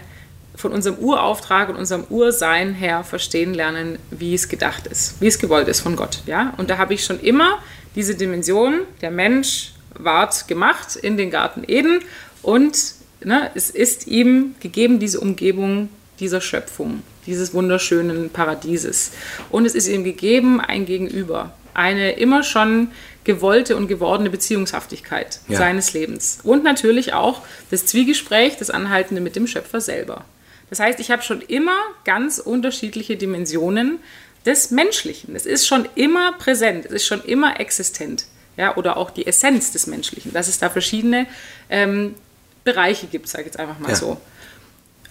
von 0.55 0.71
unserem 0.71 0.97
Urauftrag 0.99 1.67
und 1.69 1.75
unserem 1.75 2.05
Ursein 2.09 2.73
her 2.73 3.03
verstehen 3.03 3.53
lernen, 3.53 3.97
wie 4.11 4.33
es 4.33 4.47
gedacht 4.49 4.87
ist, 4.87 5.19
wie 5.19 5.27
es 5.27 5.39
gewollt 5.39 5.67
ist 5.67 5.81
von 5.81 5.95
Gott. 5.97 6.19
Ja? 6.25 6.53
Und 6.57 6.69
da 6.69 6.77
habe 6.77 6.93
ich 6.93 7.03
schon 7.03 7.19
immer 7.19 7.57
diese 7.95 8.15
Dimension, 8.15 8.81
der 9.01 9.11
Mensch 9.11 9.72
ward 9.97 10.47
gemacht 10.47 10.95
in 10.95 11.17
den 11.17 11.29
Garten 11.31 11.63
Eden 11.67 11.99
und 12.41 12.77
ne, 13.23 13.51
es 13.55 13.69
ist 13.69 14.07
ihm 14.07 14.55
gegeben, 14.59 14.99
diese 14.99 15.19
Umgebung 15.19 15.89
dieser 16.19 16.41
Schöpfung, 16.41 17.03
dieses 17.25 17.53
wunderschönen 17.53 18.29
Paradieses. 18.29 19.11
Und 19.49 19.65
es 19.65 19.75
ist 19.75 19.87
ihm 19.87 20.03
gegeben 20.03 20.61
ein 20.61 20.85
Gegenüber, 20.85 21.53
eine 21.73 22.13
immer 22.13 22.43
schon 22.43 22.91
gewollte 23.23 23.75
und 23.75 23.87
gewordene 23.87 24.29
Beziehungshaftigkeit 24.29 25.39
Ja. 25.47 25.57
seines 25.57 25.93
Lebens. 25.93 26.39
Und 26.43 26.63
natürlich 26.63 27.13
auch 27.13 27.41
das 27.71 27.85
Zwiegespräch, 27.85 28.57
das 28.57 28.69
Anhaltende 28.69 29.21
mit 29.21 29.35
dem 29.35 29.47
Schöpfer 29.47 29.81
selber. 29.81 30.25
Das 30.69 30.79
heißt, 30.79 30.99
ich 30.99 31.11
habe 31.11 31.21
schon 31.21 31.41
immer 31.41 31.77
ganz 32.03 32.39
unterschiedliche 32.39 33.15
Dimensionen 33.15 33.99
des 34.45 34.71
Menschlichen. 34.71 35.35
Es 35.35 35.45
ist 35.45 35.67
schon 35.67 35.87
immer 35.95 36.33
präsent, 36.33 36.85
es 36.85 36.91
ist 36.91 37.05
schon 37.05 37.23
immer 37.23 37.59
existent. 37.59 38.25
Ja, 38.57 38.75
oder 38.77 38.97
auch 38.97 39.09
die 39.09 39.25
Essenz 39.25 39.71
des 39.71 39.87
Menschlichen, 39.87 40.31
dass 40.33 40.47
es 40.47 40.59
da 40.59 40.69
verschiedene 40.69 41.25
ähm, 41.69 42.15
Bereiche 42.63 43.07
gibt, 43.07 43.27
sage 43.27 43.43
ich 43.43 43.47
jetzt 43.47 43.59
einfach 43.59 43.79
mal 43.79 43.89
Ja. 43.89 43.95
so. 43.95 44.17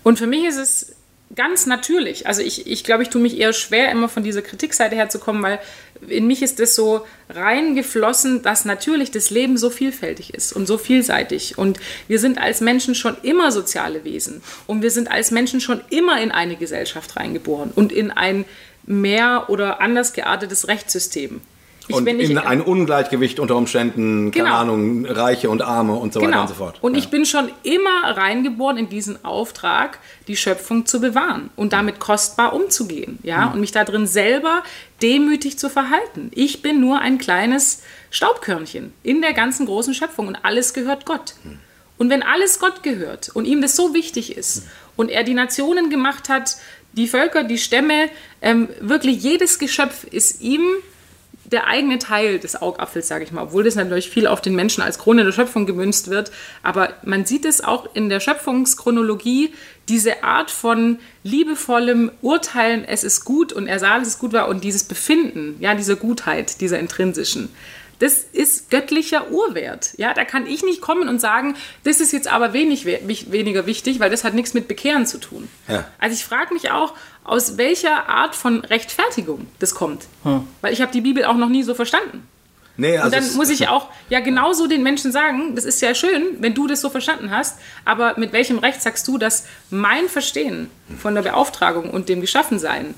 Und 0.04 0.18
für 0.18 0.26
mich 0.26 0.44
ist 0.44 0.56
es 0.56 0.94
ganz 1.34 1.66
natürlich. 1.66 2.26
Also 2.26 2.42
ich, 2.42 2.66
ich 2.66 2.84
glaube, 2.84 3.02
ich 3.02 3.08
tue 3.08 3.20
mich 3.20 3.38
eher 3.38 3.52
schwer, 3.52 3.90
immer 3.90 4.08
von 4.08 4.22
dieser 4.22 4.42
Kritikseite 4.42 4.96
herzukommen, 4.96 5.42
weil 5.42 5.58
in 6.08 6.26
mich 6.26 6.42
ist 6.42 6.58
das 6.58 6.74
so 6.74 7.06
reingeflossen, 7.30 8.42
dass 8.42 8.64
natürlich 8.64 9.10
das 9.10 9.30
Leben 9.30 9.56
so 9.56 9.70
vielfältig 9.70 10.34
ist 10.34 10.52
und 10.52 10.66
so 10.66 10.78
vielseitig. 10.78 11.58
Und 11.58 11.78
wir 12.08 12.18
sind 12.18 12.38
als 12.38 12.60
Menschen 12.60 12.94
schon 12.94 13.16
immer 13.22 13.52
soziale 13.52 14.04
Wesen. 14.04 14.42
Und 14.66 14.82
wir 14.82 14.90
sind 14.90 15.10
als 15.10 15.30
Menschen 15.30 15.60
schon 15.60 15.80
immer 15.90 16.20
in 16.20 16.32
eine 16.32 16.56
Gesellschaft 16.56 17.16
reingeboren 17.16 17.70
und 17.74 17.92
in 17.92 18.10
ein 18.10 18.44
mehr 18.84 19.46
oder 19.48 19.80
anders 19.80 20.12
geartetes 20.12 20.68
Rechtssystem. 20.68 21.40
Ich, 21.88 21.94
Und 21.96 22.06
in 22.06 22.38
ein 22.38 22.60
Ungleichgewicht 22.62 23.40
unter 23.40 23.56
Umständen, 23.56 24.30
keine 24.30 24.44
Genau. 24.44 24.56
Ahnung, 24.56 25.04
Reiche 25.04 25.50
und 25.50 25.62
Arme 25.62 25.94
und 25.94 26.12
so 26.12 26.20
weiter 26.20 26.42
und 26.42 26.48
so 26.48 26.54
fort. 26.54 26.78
Und 26.80 26.94
ja. 26.94 27.00
ich 27.00 27.08
bin 27.08 27.26
schon 27.26 27.50
immer 27.64 28.04
reingeboren 28.16 28.76
in 28.76 28.88
diesen 28.88 29.24
Auftrag, 29.24 29.98
die 30.28 30.36
Schöpfung 30.36 30.86
zu 30.86 31.00
bewahren 31.00 31.50
und 31.56 31.72
damit 31.72 31.98
kostbar 31.98 32.52
umzugehen, 32.54 33.18
ja, 33.24 33.46
Mhm. 33.46 33.52
und 33.54 33.60
mich 33.60 33.72
da 33.72 33.84
drin 33.84 34.06
selber 34.06 34.62
demütig 35.02 35.58
zu 35.58 35.68
verhalten. 35.68 36.30
Ich 36.34 36.62
bin 36.62 36.80
nur 36.80 37.00
ein 37.00 37.18
kleines 37.18 37.82
Staubkörnchen 38.10 38.92
in 39.02 39.20
der 39.20 39.32
ganzen 39.32 39.66
großen 39.66 39.94
Schöpfung 39.94 40.28
und 40.28 40.36
alles 40.44 40.74
gehört 40.74 41.04
Gott. 41.06 41.34
Mhm. 41.42 41.58
Und 41.98 42.10
wenn 42.10 42.22
alles 42.22 42.58
Gott 42.60 42.82
gehört 42.82 43.30
und 43.34 43.44
ihm 43.44 43.60
das 43.62 43.74
so 43.76 43.94
wichtig 43.94 44.36
ist 44.36 44.64
und 44.96 45.08
er 45.10 45.24
die 45.24 45.34
Nationen 45.34 45.90
gemacht 45.90 46.28
hat, 46.28 46.56
die 46.94 47.08
Völker, 47.08 47.42
die 47.42 47.58
Stämme, 47.58 48.08
ähm, 48.40 48.68
wirklich 48.80 49.22
jedes 49.22 49.58
Geschöpf 49.58 50.04
ist 50.04 50.40
ihm 50.42 50.62
der 51.52 51.66
eigene 51.66 51.98
Teil 51.98 52.38
des 52.38 52.60
Augapfels, 52.60 53.06
sage 53.06 53.24
ich 53.24 53.32
mal, 53.32 53.44
obwohl 53.44 53.64
das 53.64 53.74
natürlich 53.74 54.10
viel 54.10 54.26
auf 54.26 54.40
den 54.40 54.56
Menschen 54.56 54.82
als 54.82 54.98
Krone 54.98 55.24
der 55.24 55.32
Schöpfung 55.32 55.66
gemünzt 55.66 56.08
wird. 56.08 56.32
Aber 56.62 56.94
man 57.04 57.24
sieht 57.26 57.44
es 57.44 57.62
auch 57.62 57.94
in 57.94 58.08
der 58.08 58.20
Schöpfungschronologie, 58.20 59.52
diese 59.88 60.24
Art 60.24 60.50
von 60.50 60.98
liebevollem 61.22 62.10
Urteilen, 62.22 62.84
es 62.84 63.04
ist 63.04 63.24
gut 63.24 63.52
und 63.52 63.66
er 63.66 63.78
sah, 63.78 63.98
dass 63.98 64.08
es 64.08 64.18
gut 64.18 64.32
war 64.32 64.48
und 64.48 64.64
dieses 64.64 64.84
Befinden, 64.84 65.56
ja, 65.60 65.74
dieser 65.74 65.96
Gutheit, 65.96 66.60
dieser 66.60 66.78
intrinsischen. 66.78 67.50
Das 68.02 68.24
ist 68.32 68.68
göttlicher 68.68 69.30
Urwert. 69.30 69.90
Ja, 69.96 70.12
da 70.12 70.24
kann 70.24 70.48
ich 70.48 70.64
nicht 70.64 70.80
kommen 70.80 71.08
und 71.08 71.20
sagen, 71.20 71.54
das 71.84 72.00
ist 72.00 72.12
jetzt 72.12 72.26
aber 72.26 72.52
wenig, 72.52 72.84
weniger 72.84 73.66
wichtig, 73.66 74.00
weil 74.00 74.10
das 74.10 74.24
hat 74.24 74.34
nichts 74.34 74.54
mit 74.54 74.66
Bekehren 74.66 75.06
zu 75.06 75.18
tun. 75.18 75.48
Ja. 75.68 75.84
Also 75.98 76.14
ich 76.14 76.24
frage 76.24 76.52
mich 76.52 76.72
auch, 76.72 76.94
aus 77.24 77.56
welcher 77.56 78.08
Art 78.08 78.34
von 78.34 78.60
Rechtfertigung 78.64 79.46
das 79.58 79.74
kommt. 79.74 80.06
Weil 80.60 80.72
ich 80.72 80.80
habe 80.80 80.92
die 80.92 81.00
Bibel 81.00 81.24
auch 81.24 81.36
noch 81.36 81.48
nie 81.48 81.62
so 81.62 81.74
verstanden. 81.74 82.26
Nee, 82.76 82.96
also 82.96 83.04
und 83.06 83.14
dann 83.14 83.36
muss 83.36 83.50
ich 83.50 83.68
auch 83.68 83.88
ja 84.08 84.20
genauso 84.20 84.66
den 84.66 84.82
Menschen 84.82 85.12
sagen, 85.12 85.54
das 85.54 85.64
ist 85.64 85.80
ja 85.82 85.94
schön, 85.94 86.38
wenn 86.40 86.54
du 86.54 86.66
das 86.66 86.80
so 86.80 86.90
verstanden 86.90 87.30
hast, 87.30 87.58
aber 87.84 88.18
mit 88.18 88.32
welchem 88.32 88.58
Recht 88.58 88.82
sagst 88.82 89.06
du, 89.08 89.18
dass 89.18 89.46
mein 89.70 90.08
Verstehen 90.08 90.70
von 90.98 91.14
der 91.14 91.22
Beauftragung 91.22 91.90
und 91.90 92.08
dem 92.08 92.20
Geschaffensein 92.20 92.94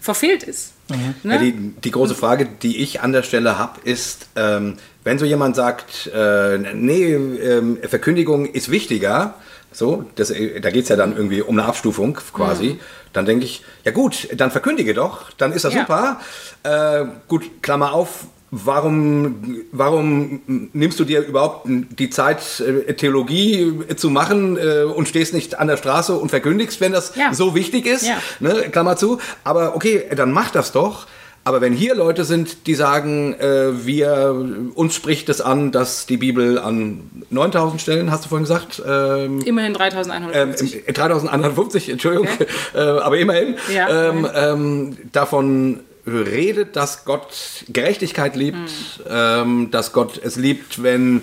verfehlt 0.00 0.44
ist? 0.44 0.72
Ne? 0.88 1.14
Ja, 1.24 1.38
die, 1.38 1.52
die 1.52 1.90
große 1.90 2.14
Frage, 2.14 2.46
die 2.62 2.76
ich 2.76 3.00
an 3.00 3.12
der 3.12 3.24
Stelle 3.24 3.58
habe, 3.58 3.80
ist, 3.82 4.28
ähm, 4.36 4.76
wenn 5.02 5.18
so 5.18 5.24
jemand 5.24 5.56
sagt, 5.56 6.08
äh, 6.14 6.58
nee, 6.58 7.12
ähm, 7.12 7.78
Verkündigung 7.82 8.46
ist 8.46 8.70
wichtiger, 8.70 9.34
so, 9.72 10.04
das, 10.14 10.30
äh, 10.30 10.60
da 10.60 10.70
geht 10.70 10.84
es 10.84 10.88
ja 10.88 10.96
dann 10.96 11.16
irgendwie 11.16 11.42
um 11.42 11.58
eine 11.58 11.66
Abstufung 11.66 12.14
quasi, 12.14 12.78
dann 13.16 13.24
denke 13.26 13.44
ich, 13.44 13.62
ja 13.84 13.92
gut, 13.92 14.28
dann 14.36 14.50
verkündige 14.50 14.94
doch, 14.94 15.30
dann 15.38 15.52
ist 15.52 15.64
das 15.64 15.74
Ja. 15.74 15.80
super. 15.80 16.20
Äh, 16.62 17.04
gut, 17.28 17.62
Klammer 17.62 17.92
auf, 17.92 18.26
warum, 18.50 19.56
warum 19.72 20.40
nimmst 20.72 21.00
du 21.00 21.04
dir 21.04 21.20
überhaupt 21.26 21.66
die 21.66 22.10
Zeit, 22.10 22.60
äh, 22.60 22.94
Theologie 22.94 23.72
zu 23.96 24.10
machen 24.10 24.56
äh, 24.56 24.82
und 24.84 25.08
stehst 25.08 25.34
nicht 25.34 25.58
an 25.58 25.66
der 25.68 25.76
Straße 25.76 26.14
und 26.14 26.28
verkündigst, 26.30 26.80
wenn 26.80 26.92
das 26.92 27.14
Ja. 27.16 27.32
so 27.34 27.54
wichtig 27.54 27.86
ist? 27.86 28.06
Ja. 28.06 28.18
Ne, 28.40 28.68
Klammer 28.70 28.96
zu. 28.96 29.18
Aber 29.44 29.74
okay, 29.74 30.04
dann 30.14 30.30
mach 30.32 30.50
das 30.50 30.72
doch. 30.72 31.06
Aber 31.46 31.60
wenn 31.60 31.74
hier 31.74 31.94
Leute 31.94 32.24
sind, 32.24 32.66
die 32.66 32.74
sagen, 32.74 33.32
äh, 33.38 33.86
wir, 33.86 34.34
uns 34.74 34.96
spricht 34.96 35.28
es 35.28 35.40
an, 35.40 35.70
dass 35.70 36.04
die 36.04 36.16
Bibel 36.16 36.58
an 36.58 37.02
9000 37.30 37.80
Stellen, 37.80 38.10
hast 38.10 38.24
du 38.24 38.30
vorhin 38.30 38.42
gesagt, 38.42 38.82
ähm, 38.84 39.40
Immerhin 39.42 39.70
ähm, 39.70 39.78
3150. 39.78 40.86
3150, 40.92 41.88
Entschuldigung, 41.90 42.26
Okay. 42.34 42.46
äh, 42.74 42.80
aber 42.80 43.16
immerhin, 43.18 43.54
Ja, 43.72 44.08
ähm, 44.08 44.26
ähm, 44.34 44.96
davon 45.12 45.80
redet, 46.04 46.74
dass 46.74 47.04
Gott 47.04 47.28
Gerechtigkeit 47.68 48.34
liebt, 48.34 48.56
Hm. 48.58 49.06
ähm, 49.08 49.68
dass 49.70 49.92
Gott 49.92 50.20
es 50.20 50.34
liebt, 50.34 50.82
wenn, 50.82 51.22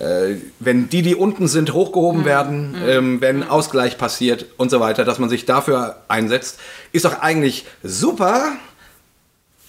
äh, 0.00 0.36
wenn 0.60 0.88
die, 0.88 1.02
die 1.02 1.14
unten 1.14 1.46
sind, 1.46 1.68
Hm. 1.68 1.74
hochgehoben 1.74 2.24
werden, 2.24 2.74
ähm, 2.88 3.20
wenn 3.20 3.42
Ausgleich 3.46 3.98
passiert 3.98 4.46
und 4.56 4.70
so 4.70 4.80
weiter, 4.80 5.04
dass 5.04 5.18
man 5.18 5.28
sich 5.28 5.44
dafür 5.44 5.96
einsetzt, 6.08 6.58
ist 6.92 7.04
doch 7.04 7.20
eigentlich 7.20 7.66
super. 7.82 8.52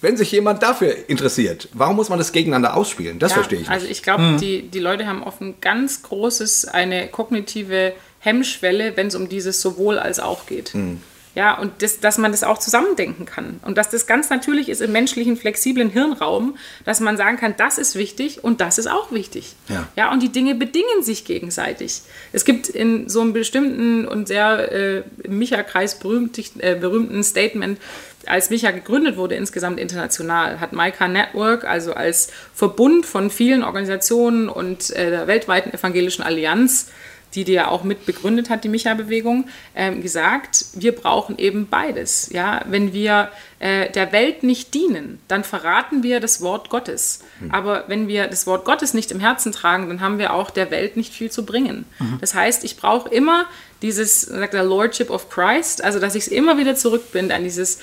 Wenn 0.00 0.16
sich 0.16 0.32
jemand 0.32 0.62
dafür 0.62 1.08
interessiert, 1.08 1.68
warum 1.72 1.96
muss 1.96 2.08
man 2.08 2.18
das 2.18 2.32
gegeneinander 2.32 2.74
ausspielen? 2.74 3.18
Das 3.18 3.32
Ja, 3.32 3.34
verstehe 3.36 3.58
ich 3.58 3.68
nicht. 3.68 3.70
Also 3.70 3.86
ich 3.86 4.02
glaube, 4.02 4.36
die, 4.40 4.62
die 4.62 4.78
Leute 4.78 5.06
haben 5.06 5.22
oft 5.22 5.40
ein 5.40 5.56
ganz 5.60 6.02
großes, 6.02 6.66
eine 6.66 7.08
kognitive 7.08 7.92
Hemmschwelle, 8.20 8.96
wenn 8.96 9.08
es 9.08 9.14
um 9.14 9.28
dieses 9.28 9.60
sowohl 9.60 9.98
als 9.98 10.20
auch 10.20 10.46
geht. 10.46 10.70
Hm. 10.70 11.00
Ja, 11.34 11.56
und 11.56 11.70
das, 11.78 12.00
dass 12.00 12.18
man 12.18 12.32
das 12.32 12.42
auch 12.42 12.58
zusammendenken 12.58 13.24
kann. 13.24 13.60
Und 13.62 13.78
dass 13.78 13.88
das 13.88 14.06
ganz 14.06 14.30
natürlich 14.30 14.68
ist 14.68 14.80
im 14.80 14.90
menschlichen, 14.90 15.36
flexiblen 15.36 15.88
Hirnraum, 15.88 16.56
dass 16.84 16.98
man 16.98 17.16
sagen 17.16 17.36
kann, 17.36 17.54
das 17.56 17.78
ist 17.78 17.94
wichtig 17.94 18.42
und 18.42 18.60
das 18.60 18.78
ist 18.78 18.88
auch 18.88 19.12
wichtig. 19.12 19.54
Ja. 19.68 19.86
ja 19.94 20.12
und 20.12 20.24
die 20.24 20.30
Dinge 20.30 20.56
bedingen 20.56 21.02
sich 21.02 21.24
gegenseitig. 21.24 22.02
Es 22.32 22.44
gibt 22.44 22.68
in 22.68 23.08
so 23.08 23.20
einem 23.20 23.32
bestimmten 23.32 24.08
und 24.08 24.26
sehr 24.26 24.72
äh, 24.72 25.02
im 25.22 25.38
Micha-Kreis 25.38 26.00
berühmt, 26.00 26.36
äh, 26.58 26.74
berühmten 26.74 27.22
Statement, 27.22 27.78
als 28.26 28.50
Micha 28.50 28.70
gegründet 28.70 29.16
wurde, 29.16 29.34
insgesamt 29.34 29.78
international, 29.78 30.60
hat 30.60 30.72
Maika 30.72 31.08
Network, 31.08 31.64
also 31.64 31.94
als 31.94 32.30
Verbund 32.54 33.06
von 33.06 33.30
vielen 33.30 33.62
Organisationen 33.62 34.48
und 34.48 34.90
äh, 34.90 35.10
der 35.10 35.26
weltweiten 35.26 35.72
evangelischen 35.72 36.22
Allianz, 36.22 36.90
die 37.34 37.44
die 37.44 37.52
ja 37.52 37.68
auch 37.68 37.84
mit 37.84 38.06
begründet 38.06 38.50
hat, 38.50 38.64
die 38.64 38.68
Micha-Bewegung, 38.68 39.48
ähm, 39.76 40.02
gesagt, 40.02 40.64
wir 40.74 40.92
brauchen 40.92 41.38
eben 41.38 41.68
beides. 41.68 42.28
Ja? 42.32 42.62
Wenn 42.66 42.92
wir 42.92 43.30
äh, 43.60 43.88
der 43.90 44.12
Welt 44.12 44.42
nicht 44.42 44.74
dienen, 44.74 45.20
dann 45.28 45.44
verraten 45.44 46.02
wir 46.02 46.18
das 46.18 46.40
Wort 46.40 46.70
Gottes. 46.70 47.20
Aber 47.50 47.84
wenn 47.86 48.08
wir 48.08 48.26
das 48.26 48.46
Wort 48.46 48.64
Gottes 48.64 48.94
nicht 48.94 49.12
im 49.12 49.20
Herzen 49.20 49.52
tragen, 49.52 49.88
dann 49.88 50.00
haben 50.00 50.18
wir 50.18 50.34
auch 50.34 50.50
der 50.50 50.70
Welt 50.70 50.96
nicht 50.96 51.12
viel 51.12 51.30
zu 51.30 51.46
bringen. 51.46 51.84
Das 52.20 52.34
heißt, 52.34 52.64
ich 52.64 52.76
brauche 52.76 53.08
immer 53.08 53.46
dieses, 53.82 54.22
sagt 54.22 54.54
er, 54.54 54.64
Lordship 54.64 55.10
of 55.10 55.30
Christ, 55.30 55.82
also 55.82 55.98
dass 55.98 56.14
ich 56.14 56.26
es 56.26 56.28
immer 56.28 56.58
wieder 56.58 56.74
zurückbinde 56.74 57.34
an 57.34 57.44
dieses, 57.44 57.78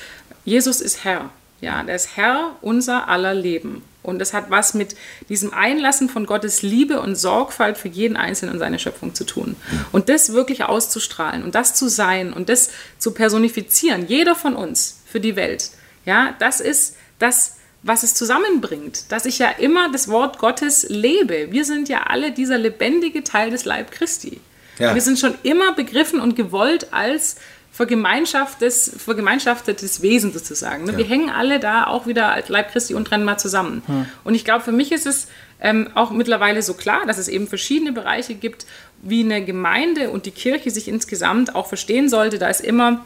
Jesus 0.45 0.81
ist 0.81 1.03
Herr. 1.03 1.29
Ja, 1.59 1.81
der 1.83 1.95
ist 1.95 2.15
Herr 2.15 2.55
unser 2.61 3.07
aller 3.07 3.33
Leben. 3.33 3.83
Und 4.03 4.19
das 4.19 4.33
hat 4.33 4.49
was 4.49 4.73
mit 4.73 4.95
diesem 5.27 5.53
Einlassen 5.53 6.07
von 6.07 6.25
Gottes 6.25 6.61
Liebe 6.61 7.01
und 7.01 7.15
Sorgfalt 7.15 7.77
für 7.77 7.89
jeden 7.89 8.15
Einzelnen 8.15 8.53
und 8.53 8.59
seine 8.59 8.79
Schöpfung 8.79 9.13
zu 9.13 9.25
tun. 9.25 9.57
Und 9.91 10.07
das 10.07 10.31
wirklich 10.31 10.63
auszustrahlen 10.63 11.43
und 11.43 11.55
das 11.55 11.73
zu 11.73 11.89
sein 11.89 12.31
und 12.31 12.47
das 12.47 12.69
zu 12.99 13.11
personifizieren, 13.11 14.07
jeder 14.07 14.35
von 14.35 14.55
uns 14.55 15.01
für 15.05 15.19
die 15.19 15.35
Welt. 15.35 15.71
Ja, 16.05 16.35
das 16.39 16.61
ist 16.61 16.95
das, 17.19 17.57
was 17.83 18.03
es 18.03 18.13
zusammenbringt, 18.13 19.11
dass 19.11 19.25
ich 19.25 19.39
ja 19.39 19.49
immer 19.49 19.91
das 19.91 20.07
Wort 20.07 20.39
Gottes 20.39 20.85
lebe. 20.87 21.51
Wir 21.51 21.65
sind 21.65 21.89
ja 21.89 22.03
alle 22.03 22.31
dieser 22.31 22.57
lebendige 22.57 23.25
Teil 23.25 23.49
des 23.49 23.65
Leib 23.65 23.91
Christi. 23.91 24.39
Ja. 24.80 24.93
Wir 24.93 25.01
sind 25.01 25.19
schon 25.19 25.34
immer 25.43 25.73
begriffen 25.73 26.19
und 26.19 26.36
gewollt 26.36 26.88
als 26.91 27.38
vergemeinschaftetes, 27.71 28.91
vergemeinschaftetes 28.97 30.01
Wesen 30.01 30.34
sozusagen. 30.34 30.86
Ne? 30.86 30.97
Wir 30.97 31.05
hängen 31.05 31.30
alle 31.30 31.59
da 31.59 31.86
auch 31.86 32.07
wieder 32.07 32.32
als 32.32 32.49
Leib 32.49 32.71
Christi 32.71 32.95
untrennbar 32.95 33.38
zusammen. 33.38 33.84
Und 34.23 34.34
ich 34.34 34.43
glaube, 34.43 34.63
für 34.63 34.71
mich 34.71 34.91
ist 34.91 35.05
es 35.05 35.28
ähm, 35.61 35.89
auch 35.93 36.09
mittlerweile 36.09 36.63
so 36.63 36.73
klar, 36.73 37.05
dass 37.05 37.19
es 37.19 37.28
eben 37.28 37.47
verschiedene 37.47 37.91
Bereiche 37.91 38.34
gibt, 38.34 38.65
wie 39.03 39.23
eine 39.23 39.45
Gemeinde 39.45 40.09
und 40.09 40.25
die 40.25 40.32
Kirche 40.32 40.71
sich 40.71 40.88
insgesamt 40.88 41.55
auch 41.55 41.67
verstehen 41.67 42.09
sollte. 42.09 42.39
Da 42.39 42.47
ist 42.47 42.61
immer 42.61 43.05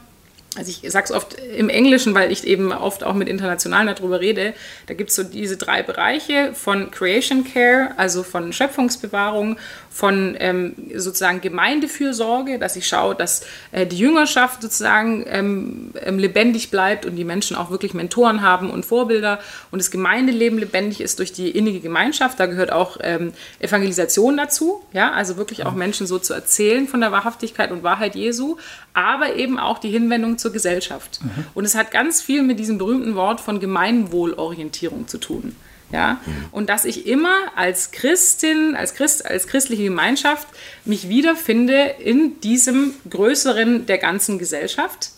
also 0.57 0.69
ich 0.69 0.91
sage 0.91 1.05
es 1.05 1.11
oft 1.11 1.35
im 1.39 1.69
Englischen, 1.69 2.13
weil 2.13 2.29
ich 2.29 2.45
eben 2.45 2.73
oft 2.73 3.05
auch 3.05 3.13
mit 3.13 3.29
Internationalen 3.29 3.87
darüber 3.87 4.19
rede, 4.19 4.53
da 4.87 4.93
gibt 4.93 5.11
es 5.11 5.15
so 5.15 5.23
diese 5.23 5.55
drei 5.55 5.81
Bereiche 5.81 6.51
von 6.53 6.91
Creation 6.91 7.45
Care, 7.45 7.91
also 7.95 8.21
von 8.21 8.51
Schöpfungsbewahrung, 8.51 9.57
von 9.89 10.35
ähm, 10.39 10.73
sozusagen 10.95 11.39
Gemeindefürsorge, 11.39 12.59
dass 12.59 12.75
ich 12.75 12.87
schaue, 12.87 13.15
dass 13.15 13.45
äh, 13.71 13.85
die 13.85 13.97
Jüngerschaft 13.97 14.61
sozusagen 14.61 15.25
ähm, 15.27 15.91
ähm, 16.01 16.19
lebendig 16.19 16.69
bleibt 16.69 17.05
und 17.05 17.15
die 17.15 17.23
Menschen 17.25 17.55
auch 17.55 17.71
wirklich 17.71 17.93
Mentoren 17.93 18.41
haben 18.41 18.69
und 18.69 18.85
Vorbilder 18.85 19.39
und 19.69 19.79
das 19.79 19.89
Gemeindeleben 19.89 20.59
lebendig 20.59 20.99
ist 20.99 21.19
durch 21.19 21.31
die 21.31 21.49
innige 21.49 21.79
Gemeinschaft. 21.79 22.39
Da 22.39 22.45
gehört 22.45 22.73
auch 22.73 22.97
ähm, 23.01 23.31
Evangelisation 23.59 24.35
dazu, 24.35 24.81
ja, 24.91 25.11
also 25.11 25.37
wirklich 25.37 25.65
auch 25.65 25.73
Menschen 25.73 26.07
so 26.07 26.19
zu 26.19 26.33
erzählen 26.33 26.87
von 26.87 26.99
der 26.99 27.13
Wahrhaftigkeit 27.13 27.71
und 27.71 27.83
Wahrheit 27.83 28.15
Jesu, 28.15 28.57
aber 28.93 29.35
eben 29.35 29.57
auch 29.57 29.79
die 29.79 29.89
Hinwendung 29.89 30.37
zur 30.41 30.51
Gesellschaft. 30.51 31.21
Und 31.53 31.65
es 31.65 31.75
hat 31.75 31.91
ganz 31.91 32.21
viel 32.21 32.43
mit 32.43 32.59
diesem 32.59 32.77
berühmten 32.77 33.15
Wort 33.15 33.39
von 33.39 33.59
Gemeinwohlorientierung 33.59 35.07
zu 35.07 35.17
tun. 35.17 35.55
Ja? 35.91 36.19
Und 36.51 36.69
dass 36.69 36.85
ich 36.85 37.07
immer 37.07 37.35
als 37.55 37.91
Christin, 37.91 38.75
als, 38.75 38.93
Christ, 38.93 39.25
als 39.25 39.47
christliche 39.47 39.83
Gemeinschaft 39.83 40.47
mich 40.85 41.09
wiederfinde 41.09 41.95
in 42.03 42.39
diesem 42.41 42.93
Größeren 43.09 43.85
der 43.85 43.97
ganzen 43.97 44.39
Gesellschaft. 44.39 45.11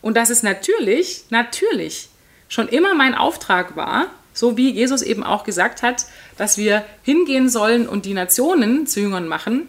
Und 0.00 0.16
dass 0.16 0.30
es 0.30 0.42
natürlich, 0.42 1.24
natürlich 1.30 2.08
schon 2.48 2.68
immer 2.68 2.94
mein 2.94 3.14
Auftrag 3.14 3.76
war, 3.76 4.06
so 4.32 4.56
wie 4.56 4.70
Jesus 4.70 5.02
eben 5.02 5.24
auch 5.24 5.44
gesagt 5.44 5.82
hat, 5.82 6.06
dass 6.36 6.56
wir 6.56 6.84
hingehen 7.02 7.48
sollen 7.48 7.88
und 7.88 8.06
die 8.06 8.14
Nationen 8.14 8.86
zu 8.86 9.00
Jüngern 9.00 9.28
machen, 9.28 9.68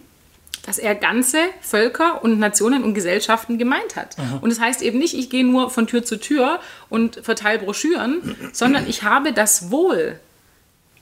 dass 0.65 0.77
er 0.77 0.95
ganze 0.95 1.37
Völker 1.61 2.23
und 2.23 2.39
Nationen 2.39 2.83
und 2.83 2.93
Gesellschaften 2.93 3.57
gemeint 3.57 3.95
hat. 3.95 4.15
Und 4.41 4.49
das 4.51 4.59
heißt 4.59 4.81
eben 4.81 4.99
nicht, 4.99 5.15
ich 5.15 5.29
gehe 5.29 5.45
nur 5.45 5.69
von 5.69 5.87
Tür 5.87 6.03
zu 6.03 6.19
Tür 6.19 6.59
und 6.89 7.19
verteile 7.23 7.59
Broschüren, 7.59 8.35
sondern 8.53 8.87
ich 8.87 9.03
habe 9.03 9.33
das 9.33 9.71
Wohl, 9.71 10.19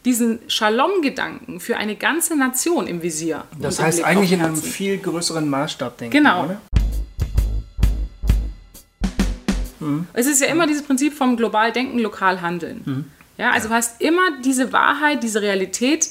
diesen 0.05 0.39
Shalom-Gedanken 0.47 1.59
für 1.59 1.75
eine 1.75 1.95
ganze 1.95 2.37
Nation 2.37 2.87
im 2.87 3.03
Visier. 3.03 3.43
Das 3.59 3.81
heißt 3.81 4.03
eigentlich 4.03 4.31
in 4.31 4.41
einem 4.41 4.55
viel 4.55 4.97
größeren 4.97 5.47
Maßstab 5.49 5.97
denken. 5.97 6.17
Genau. 6.17 6.45
Oder? 6.45 6.61
Es 10.13 10.25
ist 10.25 10.41
ja 10.41 10.47
immer 10.47 10.67
dieses 10.67 10.83
Prinzip 10.83 11.13
vom 11.13 11.37
global 11.37 11.71
denken, 11.71 11.99
lokal 11.99 12.41
handeln. 12.41 13.11
Ja, 13.37 13.51
also 13.51 13.69
du 13.69 13.73
hast 13.73 14.01
immer 14.01 14.41
diese 14.43 14.73
Wahrheit, 14.73 15.23
diese 15.23 15.41
Realität 15.41 16.09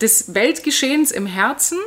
des 0.00 0.34
Weltgeschehens 0.34 1.12
im 1.12 1.26
Herzen 1.26 1.78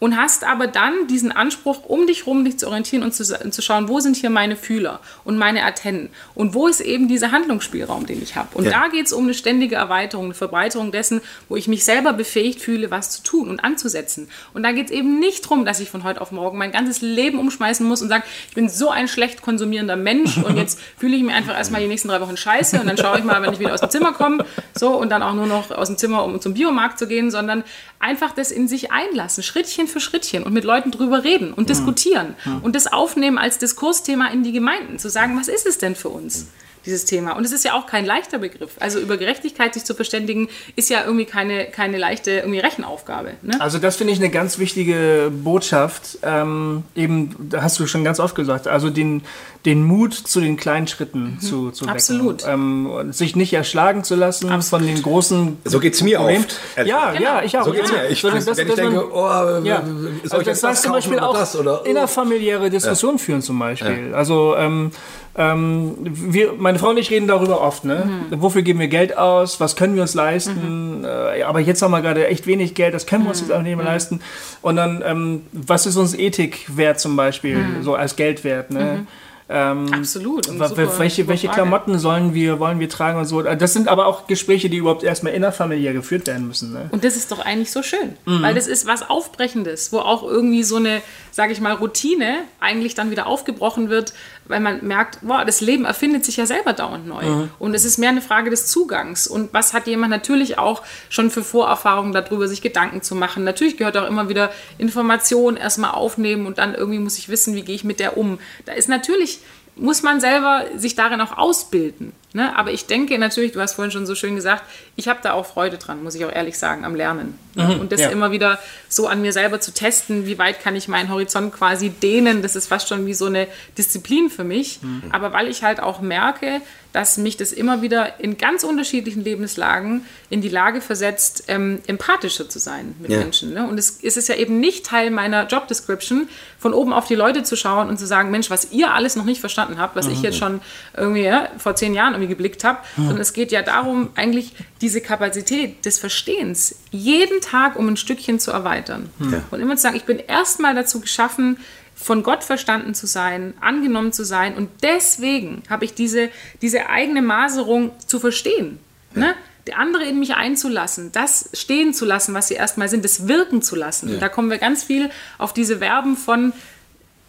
und 0.00 0.16
hast 0.16 0.42
aber 0.44 0.66
dann 0.66 1.06
diesen 1.06 1.30
Anspruch, 1.30 1.84
um 1.86 2.06
dich 2.08 2.26
rum 2.26 2.44
dich 2.44 2.58
zu 2.58 2.66
orientieren 2.66 3.04
und 3.04 3.14
zu, 3.14 3.22
zu 3.24 3.62
schauen, 3.62 3.88
wo 3.88 4.00
sind 4.00 4.16
hier 4.16 4.30
meine 4.30 4.56
Fühler 4.56 4.98
und 5.24 5.38
meine 5.38 5.62
Antennen 5.64 6.08
und 6.34 6.54
wo 6.54 6.66
ist 6.66 6.80
eben 6.80 7.06
dieser 7.06 7.30
Handlungsspielraum, 7.30 8.06
den 8.06 8.20
ich 8.22 8.34
habe. 8.34 8.48
Und 8.56 8.64
Ja. 8.64 8.70
da 8.72 8.88
geht 8.88 9.06
es 9.06 9.12
um 9.12 9.24
eine 9.24 9.34
ständige 9.34 9.76
Erweiterung, 9.76 10.24
eine 10.24 10.34
Verbreiterung 10.34 10.90
dessen, 10.90 11.20
wo 11.48 11.56
ich 11.56 11.68
mich 11.68 11.84
selber 11.84 12.12
befähigt 12.14 12.60
fühle, 12.60 12.90
was 12.90 13.10
zu 13.10 13.22
tun 13.22 13.48
und 13.50 13.60
anzusetzen. 13.60 14.28
Und 14.54 14.62
da 14.62 14.72
geht 14.72 14.86
es 14.86 14.90
eben 14.92 15.18
nicht 15.20 15.44
darum, 15.44 15.64
dass 15.64 15.80
ich 15.80 15.90
von 15.90 16.02
heute 16.02 16.20
auf 16.22 16.32
morgen 16.32 16.56
mein 16.58 16.72
ganzes 16.72 17.02
Leben 17.02 17.38
umschmeißen 17.38 17.86
muss 17.86 18.02
und 18.02 18.08
sage, 18.08 18.24
ich 18.48 18.54
bin 18.54 18.68
so 18.70 18.88
ein 18.90 19.06
schlecht 19.06 19.42
konsumierender 19.42 19.96
Mensch 19.96 20.38
und 20.38 20.56
jetzt 20.56 20.80
fühle 20.98 21.14
ich 21.16 21.22
mich 21.22 21.34
einfach 21.34 21.54
erstmal 21.56 21.82
die 21.82 21.88
nächsten 21.88 22.08
drei 22.08 22.20
Wochen 22.22 22.36
scheiße 22.38 22.80
und 22.80 22.86
dann 22.86 22.96
schaue 22.96 23.18
ich 23.18 23.24
mal, 23.24 23.42
wenn 23.42 23.52
ich 23.52 23.58
wieder 23.60 23.74
aus 23.74 23.80
dem 23.80 23.90
Zimmer 23.90 24.12
komme, 24.12 24.46
so 24.74 24.96
und 24.96 25.10
dann 25.10 25.22
auch 25.22 25.34
nur 25.34 25.46
noch 25.46 25.70
aus 25.70 25.88
dem 25.88 25.98
Zimmer, 25.98 26.24
um 26.24 26.40
zum 26.40 26.54
Biomarkt 26.54 26.98
zu 26.98 27.06
gehen, 27.06 27.30
sondern 27.30 27.64
einfach 27.98 28.32
das 28.32 28.50
in 28.50 28.66
sich 28.66 28.92
einlassen, 28.92 29.42
Schrittchen 29.42 29.88
für 29.90 30.00
Schrittchen 30.00 30.42
und 30.42 30.52
mit 30.52 30.64
Leuten 30.64 30.90
drüber 30.90 31.24
reden 31.24 31.52
und 31.52 31.68
diskutieren 31.68 32.34
und 32.62 32.74
das 32.74 32.86
aufnehmen 32.86 33.38
als 33.38 33.58
Diskursthema 33.58 34.28
in 34.28 34.42
die 34.42 34.52
Gemeinden, 34.52 34.98
zu 34.98 35.10
sagen, 35.10 35.38
was 35.38 35.48
ist 35.48 35.66
es 35.66 35.78
denn 35.78 35.94
für 35.94 36.08
uns? 36.08 36.46
dieses 36.86 37.04
Thema. 37.04 37.32
Und 37.32 37.44
es 37.44 37.52
ist 37.52 37.64
ja 37.64 37.74
auch 37.74 37.86
kein 37.86 38.04
leichter 38.04 38.38
Begriff. 38.38 38.72
Also 38.80 38.98
über 38.98 39.16
Gerechtigkeit 39.16 39.74
sich 39.74 39.84
zu 39.84 39.94
verständigen, 39.94 40.48
ist 40.76 40.88
ja 40.90 41.04
irgendwie 41.04 41.24
keine, 41.24 41.66
keine 41.66 41.98
leichte 41.98 42.30
irgendwie 42.30 42.58
Rechenaufgabe. 42.58 43.34
Ne? 43.42 43.60
Also 43.60 43.78
das 43.78 43.96
finde 43.96 44.12
ich 44.12 44.18
eine 44.18 44.30
ganz 44.30 44.58
wichtige 44.58 45.30
Botschaft. 45.32 46.18
Ähm, 46.22 46.84
eben, 46.94 47.36
da 47.50 47.62
hast 47.62 47.78
du 47.78 47.86
schon 47.86 48.04
ganz 48.04 48.20
oft 48.20 48.34
gesagt, 48.34 48.66
also 48.66 48.90
den, 48.90 49.22
den 49.66 49.84
Mut 49.84 50.14
zu 50.14 50.40
den 50.40 50.56
kleinen 50.56 50.86
Schritten 50.86 51.34
mhm. 51.34 51.40
zu, 51.40 51.70
zu 51.70 51.84
wecken. 51.84 51.94
Absolut. 51.94 52.44
Ähm, 52.46 53.12
sich 53.12 53.36
nicht 53.36 53.52
erschlagen 53.52 54.04
zu 54.04 54.14
lassen 54.14 54.50
Absolut. 54.50 54.86
von 54.86 54.94
den 54.94 55.02
großen 55.02 55.58
So 55.64 55.80
geht 55.80 55.94
es 55.94 56.02
mir 56.02 56.18
Problem. 56.18 56.40
oft. 56.42 56.86
Ja, 56.86 57.12
genau. 57.12 57.22
ja, 57.22 57.42
ich 57.42 57.58
auch. 57.58 57.64
So 57.64 57.72
geht 57.72 57.84
es 57.84 57.92
mir. 57.92 58.08
Ich, 58.08 58.22
das, 58.22 58.56
wenn 58.56 58.68
ich 58.68 58.74
denke, 58.74 59.12
oh, 59.12 59.28
ja. 59.62 59.82
soll 60.24 60.38
also 60.38 60.42
das 60.42 60.62
heißt 60.62 60.82
zum 60.84 60.92
Beispiel 60.92 61.18
auch 61.18 61.34
das, 61.34 61.56
oder, 61.56 61.84
innerfamiliäre 61.84 62.70
Diskussionen 62.70 63.18
ja. 63.18 63.24
führen 63.24 63.42
zum 63.42 63.58
Beispiel. 63.58 64.10
Ja. 64.10 64.16
Also 64.16 64.54
ähm, 64.56 64.92
ähm, 65.36 65.94
wir, 66.00 66.54
meine 66.58 66.78
Frau 66.78 66.90
und 66.90 66.96
ich 66.96 67.10
reden 67.10 67.28
darüber 67.28 67.60
oft. 67.60 67.84
Ne? 67.84 68.10
Mhm. 68.30 68.42
Wofür 68.42 68.62
geben 68.62 68.80
wir 68.80 68.88
Geld 68.88 69.16
aus? 69.16 69.60
Was 69.60 69.76
können 69.76 69.94
wir 69.94 70.02
uns 70.02 70.14
leisten? 70.14 71.00
Mhm. 71.00 71.04
Äh, 71.04 71.42
aber 71.42 71.60
jetzt 71.60 71.82
haben 71.82 71.92
wir 71.92 72.00
gerade 72.00 72.26
echt 72.26 72.46
wenig 72.46 72.74
Geld, 72.74 72.94
das 72.94 73.06
können 73.06 73.24
wir 73.24 73.30
uns 73.30 73.42
mhm. 73.42 73.48
jetzt 73.48 73.56
auch 73.56 73.62
nicht 73.62 73.76
mehr 73.76 73.84
mhm. 73.84 73.90
leisten. 73.90 74.20
Und 74.62 74.76
dann, 74.76 75.02
ähm, 75.06 75.42
was 75.52 75.86
ist 75.86 75.96
uns 75.96 76.14
Ethik 76.14 76.64
wert 76.76 76.98
zum 76.98 77.14
Beispiel, 77.14 77.58
mhm. 77.58 77.82
so 77.82 77.94
als 77.94 78.16
Geld 78.16 78.42
wert? 78.42 78.70
Ne? 78.70 79.06
Ähm, 79.52 79.92
Absolut. 79.92 80.46
Super, 80.46 80.98
welche, 80.98 81.26
welche 81.26 81.48
Klamotten 81.48 81.98
sollen 81.98 82.34
wir, 82.34 82.60
wollen 82.60 82.78
wir 82.78 82.88
tragen 82.88 83.18
und 83.18 83.24
so. 83.24 83.42
Das 83.42 83.72
sind 83.72 83.88
aber 83.88 84.06
auch 84.06 84.28
Gespräche, 84.28 84.70
die 84.70 84.76
überhaupt 84.76 85.02
erstmal 85.02 85.32
innerfamiliär 85.32 85.92
geführt 85.92 86.28
werden 86.28 86.46
müssen. 86.46 86.72
Ne? 86.72 86.88
Und 86.92 87.02
das 87.02 87.16
ist 87.16 87.32
doch 87.32 87.40
eigentlich 87.40 87.72
so 87.72 87.82
schön, 87.82 88.14
mhm. 88.26 88.42
weil 88.42 88.54
das 88.54 88.68
ist 88.68 88.86
was 88.86 89.10
Aufbrechendes, 89.10 89.92
wo 89.92 89.98
auch 89.98 90.22
irgendwie 90.22 90.62
so 90.62 90.76
eine, 90.76 91.02
sage 91.32 91.52
ich 91.52 91.60
mal, 91.60 91.72
Routine 91.72 92.44
eigentlich 92.60 92.94
dann 92.94 93.10
wieder 93.10 93.26
aufgebrochen 93.26 93.90
wird, 93.90 94.14
weil 94.50 94.60
man 94.60 94.84
merkt, 94.84 95.18
wow, 95.22 95.44
das 95.44 95.60
Leben 95.60 95.84
erfindet 95.84 96.24
sich 96.24 96.36
ja 96.36 96.46
selber 96.46 96.72
dauernd 96.72 97.06
neu. 97.06 97.22
Mhm. 97.22 97.50
Und 97.58 97.74
es 97.74 97.84
ist 97.84 97.98
mehr 97.98 98.10
eine 98.10 98.20
Frage 98.20 98.50
des 98.50 98.66
Zugangs. 98.66 99.26
Und 99.26 99.52
was 99.54 99.72
hat 99.72 99.86
jemand 99.86 100.10
natürlich 100.10 100.58
auch 100.58 100.82
schon 101.08 101.30
für 101.30 101.42
Vorerfahrungen 101.42 102.12
darüber, 102.12 102.48
sich 102.48 102.60
Gedanken 102.60 103.02
zu 103.02 103.14
machen. 103.14 103.44
Natürlich 103.44 103.76
gehört 103.76 103.96
auch 103.96 104.06
immer 104.06 104.28
wieder 104.28 104.50
Information 104.78 105.56
erstmal 105.56 105.92
aufnehmen 105.92 106.46
und 106.46 106.58
dann 106.58 106.74
irgendwie 106.74 106.98
muss 106.98 107.18
ich 107.18 107.28
wissen, 107.28 107.54
wie 107.54 107.62
gehe 107.62 107.74
ich 107.74 107.84
mit 107.84 108.00
der 108.00 108.16
um. 108.16 108.38
Da 108.66 108.72
ist 108.72 108.88
natürlich 108.88 109.40
muss 109.80 110.02
man 110.02 110.20
selber 110.20 110.66
sich 110.76 110.94
darin 110.94 111.20
auch 111.20 111.36
ausbilden. 111.36 112.12
Ne? 112.32 112.56
Aber 112.56 112.70
ich 112.70 112.86
denke 112.86 113.18
natürlich, 113.18 113.52
du 113.52 113.60
hast 113.60 113.74
vorhin 113.74 113.90
schon 113.90 114.06
so 114.06 114.14
schön 114.14 114.36
gesagt, 114.36 114.62
ich 114.94 115.08
habe 115.08 115.18
da 115.22 115.32
auch 115.32 115.46
Freude 115.46 115.78
dran, 115.78 116.02
muss 116.02 116.14
ich 116.14 116.24
auch 116.24 116.30
ehrlich 116.30 116.58
sagen, 116.58 116.84
am 116.84 116.94
Lernen. 116.94 117.36
Mhm, 117.54 117.80
und 117.80 117.90
das 117.90 118.00
ja. 118.00 118.10
immer 118.10 118.30
wieder 118.30 118.60
so 118.88 119.08
an 119.08 119.20
mir 119.20 119.32
selber 119.32 119.60
zu 119.60 119.72
testen, 119.72 120.26
wie 120.26 120.38
weit 120.38 120.62
kann 120.62 120.76
ich 120.76 120.86
meinen 120.86 121.08
Horizont 121.08 121.52
quasi 121.52 121.88
dehnen, 121.90 122.42
das 122.42 122.54
ist 122.54 122.68
fast 122.68 122.88
schon 122.88 123.06
wie 123.06 123.14
so 123.14 123.26
eine 123.26 123.48
Disziplin 123.78 124.30
für 124.30 124.44
mich. 124.44 124.80
Mhm. 124.82 125.04
Aber 125.10 125.32
weil 125.32 125.48
ich 125.48 125.64
halt 125.64 125.80
auch 125.80 126.00
merke, 126.00 126.60
dass 126.92 127.18
mich 127.18 127.36
das 127.36 127.52
immer 127.52 127.82
wieder 127.82 128.20
in 128.20 128.36
ganz 128.36 128.64
unterschiedlichen 128.64 129.22
Lebenslagen 129.22 130.04
in 130.28 130.40
die 130.40 130.48
Lage 130.48 130.80
versetzt, 130.80 131.44
ähm, 131.48 131.80
empathischer 131.86 132.48
zu 132.48 132.58
sein 132.58 132.94
mit 133.00 133.10
ja. 133.10 133.18
Menschen. 133.18 133.54
Ne? 133.54 133.66
Und 133.66 133.78
es, 133.78 134.00
es 134.02 134.16
ist 134.16 134.28
ja 134.28 134.34
eben 134.34 134.60
nicht 134.60 134.86
Teil 134.86 135.10
meiner 135.10 135.46
Job 135.46 135.68
Description, 135.68 136.28
von 136.58 136.74
oben 136.74 136.92
auf 136.92 137.06
die 137.06 137.14
Leute 137.14 137.42
zu 137.42 137.56
schauen 137.56 137.88
und 137.88 137.98
zu 137.98 138.06
sagen, 138.06 138.30
Mensch, 138.30 138.50
was 138.50 138.70
ihr 138.70 138.92
alles 138.92 139.16
noch 139.16 139.24
nicht 139.24 139.40
verstanden 139.40 139.78
habt, 139.78 139.96
was 139.96 140.06
mhm. 140.06 140.12
ich 140.12 140.22
jetzt 140.22 140.36
schon 140.36 140.60
irgendwie 140.96 141.22
ja, 141.22 141.48
vor 141.58 141.74
zehn 141.74 141.94
Jahren 141.94 142.12
irgendwie 142.12 142.28
geblickt 142.28 142.64
habe, 142.64 142.78
mhm. 142.96 143.04
sondern 143.04 143.20
es 143.22 143.32
geht 143.32 143.50
ja 143.50 143.62
darum, 143.62 144.10
eigentlich 144.14 144.52
diese 144.80 145.00
Kapazität 145.00 145.84
des 145.86 145.98
Verstehens 145.98 146.76
jeden 146.90 147.40
Tag 147.40 147.76
um 147.76 147.88
ein 147.88 147.96
Stückchen 147.96 148.38
zu 148.38 148.50
erweitern. 148.50 149.10
Ja. 149.20 149.42
Und 149.50 149.60
immer 149.60 149.76
zu 149.76 149.82
sagen, 149.82 149.96
ich 149.96 150.04
bin 150.04 150.18
erstmal 150.18 150.74
dazu 150.74 151.00
geschaffen, 151.00 151.58
von 152.02 152.22
Gott 152.22 152.44
verstanden 152.44 152.94
zu 152.94 153.06
sein, 153.06 153.54
angenommen 153.60 154.12
zu 154.12 154.24
sein. 154.24 154.56
Und 154.56 154.70
deswegen 154.82 155.62
habe 155.68 155.84
ich 155.84 155.94
diese, 155.94 156.30
diese 156.62 156.88
eigene 156.88 157.22
Maserung 157.22 157.92
zu 158.06 158.18
verstehen. 158.18 158.78
Ja. 159.14 159.20
Ne? 159.20 159.34
Die 159.66 159.74
andere 159.74 160.04
in 160.04 160.18
mich 160.18 160.34
einzulassen, 160.34 161.12
das 161.12 161.50
stehen 161.52 161.92
zu 161.92 162.06
lassen, 162.06 162.32
was 162.32 162.48
sie 162.48 162.54
erstmal 162.54 162.88
sind, 162.88 163.04
das 163.04 163.28
wirken 163.28 163.60
zu 163.60 163.76
lassen. 163.76 164.14
Ja. 164.14 164.18
Da 164.18 164.28
kommen 164.30 164.50
wir 164.50 164.56
ganz 164.56 164.82
viel 164.82 165.10
auf 165.36 165.52
diese 165.52 165.78
Verben 165.78 166.16
von 166.16 166.54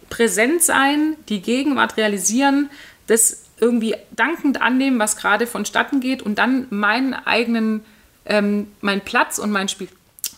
präsent 0.08 0.62
sein, 0.62 1.16
die 1.28 1.42
Gegenwart 1.42 1.98
realisieren, 1.98 2.70
das 3.06 3.44
irgendwie 3.60 3.94
dankend 4.10 4.60
annehmen, 4.62 4.98
was 4.98 5.16
gerade 5.16 5.46
vonstatten 5.46 6.00
geht 6.00 6.22
und 6.22 6.38
dann 6.38 6.66
meinen 6.70 7.14
eigenen, 7.14 7.84
ähm, 8.24 8.68
meinen 8.80 9.02
Platz 9.02 9.38
und 9.38 9.50
mein 9.50 9.68
Spiel, 9.68 9.88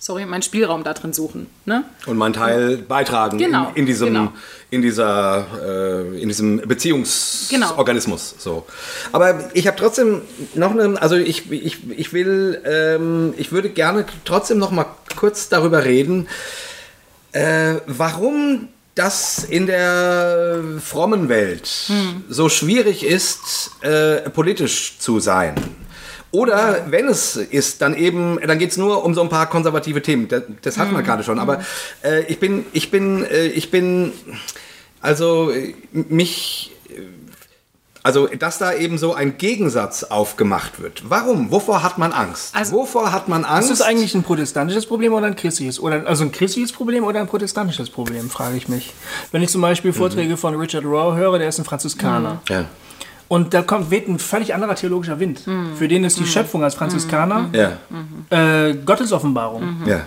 sorry, 0.04 0.26
meinen 0.26 0.42
Spielraum 0.42 0.84
da 0.84 0.92
drin 0.92 1.14
suchen. 1.14 1.46
Ne? 1.64 1.82
Und 2.04 2.18
meinen 2.18 2.34
Teil 2.34 2.76
beitragen 2.76 3.38
genau, 3.38 3.70
in, 3.70 3.76
in, 3.76 3.86
diesem, 3.86 4.08
genau. 4.08 4.32
in, 4.70 4.82
dieser, 4.82 5.46
äh, 5.64 6.20
in 6.20 6.28
diesem 6.28 6.58
Beziehungsorganismus. 6.58 8.34
Genau. 8.38 8.56
So. 8.56 8.66
Aber 9.12 9.50
ich 9.54 9.66
habe 9.66 9.78
trotzdem 9.78 10.20
noch 10.54 10.72
eine, 10.72 11.00
also 11.00 11.16
ich, 11.16 11.50
ich, 11.50 11.90
ich 11.90 12.12
will, 12.12 12.60
ähm, 12.66 13.32
ich 13.38 13.50
würde 13.50 13.70
gerne 13.70 14.04
trotzdem 14.26 14.58
noch 14.58 14.70
mal 14.70 14.84
kurz 15.16 15.48
darüber 15.48 15.84
reden, 15.84 16.28
äh, 17.32 17.76
warum 17.86 18.68
das 18.94 19.42
in 19.42 19.66
der 19.66 20.60
frommen 20.84 21.30
Welt 21.30 21.66
hm. 21.86 22.24
so 22.28 22.50
schwierig 22.50 23.06
ist, 23.06 23.70
äh, 23.80 24.28
politisch 24.28 24.98
zu 24.98 25.18
sein. 25.18 25.54
Oder 26.34 26.86
wenn 26.88 27.06
es 27.06 27.36
ist, 27.36 27.80
dann 27.80 27.94
eben, 27.94 28.40
dann 28.44 28.58
geht 28.58 28.72
es 28.72 28.76
nur 28.76 29.04
um 29.04 29.14
so 29.14 29.22
ein 29.22 29.28
paar 29.28 29.48
konservative 29.48 30.02
Themen. 30.02 30.26
Das, 30.26 30.42
das 30.62 30.78
hatten 30.78 30.90
wir 30.90 30.98
mhm. 30.98 31.04
gerade 31.04 31.22
schon. 31.22 31.38
Aber 31.38 31.60
äh, 32.02 32.24
ich 32.24 32.40
bin, 32.40 32.66
ich 32.72 32.90
bin, 32.90 33.24
äh, 33.24 33.46
ich 33.46 33.70
bin, 33.70 34.10
also 35.00 35.52
mich, 35.92 36.72
also 38.02 38.26
dass 38.26 38.58
da 38.58 38.74
eben 38.74 38.98
so 38.98 39.14
ein 39.14 39.38
Gegensatz 39.38 40.02
aufgemacht 40.02 40.82
wird. 40.82 41.04
Warum? 41.08 41.52
Wovor 41.52 41.84
hat 41.84 41.98
man 41.98 42.12
Angst? 42.12 42.52
Also, 42.56 42.72
Wovor 42.72 43.12
hat 43.12 43.28
man 43.28 43.44
Angst? 43.44 43.70
Ist 43.70 43.78
das 43.78 43.86
eigentlich 43.86 44.16
ein 44.16 44.24
protestantisches 44.24 44.86
Problem 44.86 45.12
oder 45.12 45.28
ein 45.28 45.36
christliches? 45.36 45.78
Oder, 45.78 46.04
also 46.08 46.24
ein 46.24 46.32
christliches 46.32 46.72
Problem 46.72 47.04
oder 47.04 47.20
ein 47.20 47.28
protestantisches 47.28 47.90
Problem, 47.90 48.28
frage 48.28 48.56
ich 48.56 48.66
mich. 48.66 48.92
Wenn 49.30 49.40
ich 49.42 49.50
zum 49.50 49.60
Beispiel 49.60 49.92
Vorträge 49.92 50.32
mhm. 50.32 50.38
von 50.38 50.56
Richard 50.56 50.84
Rowe 50.84 51.14
höre, 51.14 51.38
der 51.38 51.48
ist 51.48 51.60
ein 51.60 51.64
Franziskaner. 51.64 52.40
Mhm. 52.48 52.54
Ja. 52.54 52.64
Und 53.26 53.54
da 53.54 53.62
kommt, 53.62 53.90
weht 53.90 54.08
ein 54.08 54.18
völlig 54.18 54.54
anderer 54.54 54.74
theologischer 54.74 55.18
Wind. 55.18 55.46
Mhm. 55.46 55.76
Für 55.76 55.88
den 55.88 56.04
ist 56.04 56.18
die 56.18 56.22
mhm. 56.22 56.26
Schöpfung 56.26 56.62
als 56.62 56.74
Franziskaner 56.74 57.50
mhm. 57.50 58.26
äh, 58.30 58.74
Gottes 58.74 59.12
Offenbarung. 59.12 59.80
Mhm. 59.80 59.86
Ja. 59.86 60.06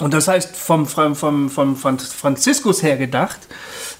Und 0.00 0.14
das 0.14 0.26
heißt, 0.26 0.56
vom, 0.56 0.86
vom, 0.86 1.14
vom, 1.14 1.48
vom 1.48 1.76
Franziskus 1.76 2.82
her 2.82 2.96
gedacht, 2.96 3.38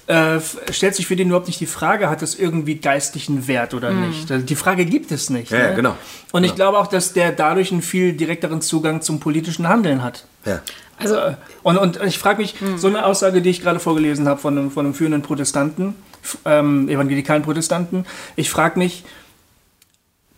äh, 0.07 0.39
stellt 0.71 0.95
sich 0.95 1.07
für 1.07 1.15
den 1.15 1.27
überhaupt 1.27 1.47
nicht 1.47 1.59
die 1.59 1.65
Frage, 1.65 2.09
hat 2.09 2.21
es 2.21 2.37
irgendwie 2.37 2.75
geistlichen 2.75 3.47
Wert 3.47 3.73
oder 3.73 3.91
mhm. 3.91 4.09
nicht. 4.09 4.31
Also 4.31 4.45
die 4.45 4.55
Frage 4.55 4.85
gibt 4.85 5.11
es 5.11 5.29
nicht. 5.29 5.51
Ja, 5.51 5.57
ne? 5.57 5.63
ja 5.69 5.73
genau. 5.73 5.95
Und 6.31 6.43
ich 6.43 6.55
genau. 6.55 6.71
glaube 6.71 6.79
auch, 6.79 6.87
dass 6.87 7.13
der 7.13 7.31
dadurch 7.31 7.71
einen 7.71 7.81
viel 7.81 8.13
direkteren 8.13 8.61
Zugang 8.61 9.01
zum 9.01 9.19
politischen 9.19 9.69
Handeln 9.69 10.03
hat. 10.03 10.25
Ja. 10.45 10.61
Also, 10.97 11.17
und, 11.63 11.77
und 11.77 11.99
ich 12.03 12.19
frage 12.19 12.41
mich, 12.41 12.59
mhm. 12.61 12.77
so 12.77 12.87
eine 12.87 13.05
Aussage, 13.05 13.41
die 13.41 13.49
ich 13.49 13.61
gerade 13.61 13.79
vorgelesen 13.79 14.27
habe 14.27 14.39
von 14.39 14.57
einem, 14.57 14.71
von 14.71 14.85
einem 14.85 14.93
führenden 14.93 15.21
Protestanten, 15.21 15.95
ähm, 16.45 16.89
evangelikalen 16.89 17.43
Protestanten. 17.43 18.05
Ich 18.35 18.49
frage 18.49 18.79
mich, 18.79 19.03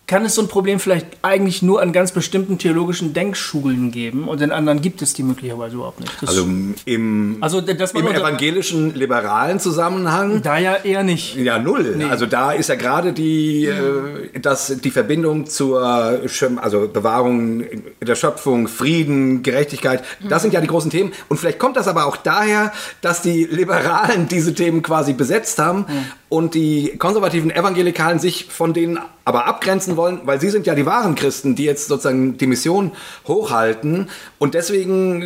kann 0.06 0.26
es 0.26 0.36
so 0.36 0.42
ein 0.42 0.50
Problem 0.50 0.80
vielleicht 0.82 1.08
eigentlich 1.22 1.62
nur 1.62 1.82
an 1.82 1.94
ganz 1.94 2.12
bestimmten 2.12 2.58
theologischen 2.58 3.14
Denkschulen 3.14 3.90
geben 3.90 4.28
und 4.28 4.42
in 4.42 4.52
anderen 4.52 4.82
gibt 4.82 5.02
es 5.02 5.14
die 5.14 5.24
möglicherweise 5.24 5.76
überhaupt 5.76 6.02
nicht? 6.02 6.12
Das 6.22 6.30
also 6.30 6.46
im, 6.86 7.38
also 7.40 7.60
im 7.60 8.08
evangelischen 8.08 8.94
liberalen 8.96 9.62
Zusammenhang? 9.62 10.42
Da 10.42 10.58
ja 10.58 10.76
eher 10.76 11.04
nicht. 11.04 11.38
Ja, 11.38 11.58
null. 11.58 11.96
Nee. 11.98 12.04
Also 12.06 12.26
da 12.26 12.52
ist 12.52 12.68
ja 12.68 12.76
gerade 12.76 13.14
die, 13.14 13.66
äh, 13.66 14.40
das, 14.42 14.76
die 14.82 14.92
Verbindung 14.92 15.46
zur 15.46 15.82
also 15.82 16.90
Bewahrung 16.90 17.64
der 18.02 18.16
Schöpfung, 18.16 18.68
Frieden, 18.68 19.42
Gerechtigkeit, 19.42 20.04
das 20.28 20.42
sind 20.42 20.54
ja 20.54 20.60
die 20.60 20.68
großen 20.68 20.92
Themen. 20.92 21.14
Und 21.30 21.38
vielleicht 21.38 21.60
kommt 21.60 21.78
das 21.78 21.88
aber 21.88 22.06
auch 22.06 22.18
daher, 22.18 22.74
dass 23.00 23.22
die 23.22 23.46
Liberalen 23.46 24.28
diese 24.30 24.54
Themen 24.54 24.82
quasi 24.82 25.14
besetzt 25.14 25.60
haben 25.60 25.86
mhm. 25.88 26.06
und 26.28 26.56
die 26.56 26.98
konservativen 26.98 27.52
Evangelikalen 27.52 28.20
sich 28.20 28.48
von 28.50 28.74
denen 28.74 29.00
aber 29.26 29.48
abgrenzen 29.48 29.96
wollen, 29.96 30.22
weil 30.26 30.40
sie 30.42 30.50
sind 30.50 30.68
ja 30.68 30.76
die 30.76 30.86
wahren 30.86 31.16
Christen, 31.16 31.56
die 31.56 31.64
jetzt 31.64 31.88
sozusagen 31.88 32.38
die 32.38 32.48
Mission 32.48 32.92
hochhalten 33.28 34.10
und 34.38 34.54
deswegen 34.54 35.22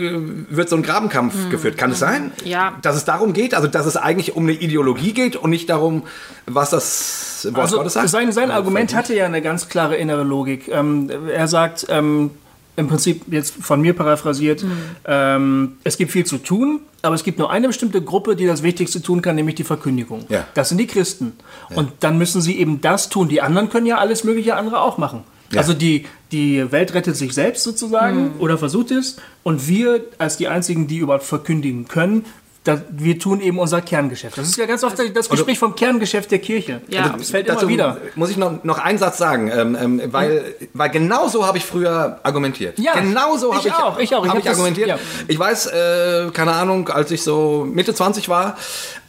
äh, 0.49 0.55
wird 0.55 0.69
so 0.69 0.75
ein 0.75 0.83
Grabenkampf 0.83 1.35
mhm. 1.35 1.49
geführt. 1.49 1.77
Kann 1.77 1.91
es 1.91 1.99
sein? 1.99 2.31
Ja. 2.43 2.75
Dass 2.81 2.95
es 2.95 3.05
darum 3.05 3.33
geht, 3.33 3.55
also 3.55 3.67
dass 3.67 3.85
es 3.85 3.97
eigentlich 3.97 4.35
um 4.35 4.43
eine 4.43 4.53
Ideologie 4.53 5.13
geht 5.13 5.35
und 5.35 5.49
nicht 5.49 5.69
darum, 5.69 6.03
was 6.45 6.69
das 6.69 7.47
Wort 7.51 7.57
also 7.57 7.77
Gottes 7.77 7.93
sagt? 7.93 8.09
Sein, 8.09 8.31
sein 8.31 8.51
Argument 8.51 8.95
hatte 8.95 9.15
ja 9.15 9.25
eine 9.25 9.41
ganz 9.41 9.67
klare 9.67 9.95
innere 9.95 10.23
Logik. 10.23 10.67
Ähm, 10.67 11.09
er 11.31 11.47
sagt, 11.47 11.87
ähm, 11.89 12.31
im 12.77 12.87
Prinzip 12.87 13.23
jetzt 13.29 13.55
von 13.55 13.81
mir 13.81 13.93
paraphrasiert, 13.93 14.63
mhm. 14.63 14.71
ähm, 15.05 15.77
es 15.83 15.97
gibt 15.97 16.11
viel 16.11 16.25
zu 16.25 16.37
tun, 16.37 16.81
aber 17.01 17.15
es 17.15 17.23
gibt 17.23 17.39
nur 17.39 17.51
eine 17.51 17.67
bestimmte 17.67 18.01
Gruppe, 18.01 18.35
die 18.35 18.45
das 18.45 18.63
Wichtigste 18.63 19.01
tun 19.01 19.21
kann, 19.21 19.35
nämlich 19.35 19.55
die 19.55 19.63
Verkündigung. 19.63 20.25
Ja. 20.29 20.47
Das 20.53 20.69
sind 20.69 20.77
die 20.77 20.87
Christen. 20.87 21.33
Ja. 21.69 21.77
Und 21.77 21.91
dann 22.01 22.17
müssen 22.17 22.39
sie 22.39 22.57
eben 22.57 22.79
das 22.79 23.09
tun. 23.09 23.27
Die 23.27 23.41
anderen 23.41 23.69
können 23.69 23.87
ja 23.87 23.97
alles 23.97 24.23
mögliche 24.23 24.55
andere 24.55 24.81
auch 24.81 24.97
machen. 24.97 25.23
Ja. 25.51 25.59
Also 25.59 25.73
die, 25.73 26.05
die 26.31 26.71
Welt 26.71 26.93
rettet 26.93 27.15
sich 27.15 27.33
selbst 27.33 27.63
sozusagen 27.63 28.35
mhm. 28.35 28.39
oder 28.39 28.57
versucht 28.57 28.91
es. 28.91 29.17
Und 29.43 29.67
wir 29.67 30.01
als 30.19 30.37
die 30.37 30.47
Einzigen, 30.47 30.87
die 30.87 30.97
überhaupt 30.97 31.23
verkündigen 31.23 31.87
können, 31.87 32.25
da, 32.67 32.81
wir 32.89 33.17
tun 33.17 33.39
eben 33.39 33.59
unser 33.59 33.81
Kerngeschäft. 33.81 34.37
Das 34.37 34.47
ist 34.47 34.57
ja 34.57 34.65
ganz 34.65 34.83
oft 34.83 34.97
das 35.13 35.29
Gespräch 35.29 35.57
vom 35.57 35.75
Kerngeschäft 35.75 36.31
der 36.31 36.39
Kirche. 36.39 36.81
Ja. 36.89 37.15
das 37.17 37.29
fällt 37.29 37.47
Dazu 37.47 37.61
immer 37.61 37.69
wieder. 37.69 37.97
muss 38.15 38.29
ich 38.29 38.37
noch, 38.37 38.63
noch 38.63 38.79
einen 38.79 38.97
Satz 38.97 39.17
sagen, 39.17 39.49
ähm, 39.53 39.77
ähm, 39.79 40.01
weil, 40.11 40.55
weil 40.73 40.89
genau 40.89 41.27
so 41.27 41.45
habe 41.45 41.57
ich 41.57 41.65
früher 41.65 42.19
argumentiert. 42.23 42.77
Ja, 42.79 42.93
genau 42.99 43.37
so 43.37 43.51
ich 43.51 43.57
habe 43.57 43.67
ich, 43.67 43.73
auch, 43.73 43.99
ich 43.99 44.15
auch. 44.15 44.23
Ich 44.25 44.29
hab 44.29 44.29
hab 44.29 44.37
ich 44.39 44.43
das- 44.43 44.53
argumentiert. 44.53 44.87
ja. 44.89 44.99
Ich 45.27 45.39
weiß, 45.39 45.67
äh, 45.67 46.29
keine 46.33 46.53
Ahnung, 46.53 46.89
als 46.89 47.11
ich 47.11 47.23
so 47.23 47.65
Mitte 47.69 47.93
20 47.93 48.27
war, 48.29 48.57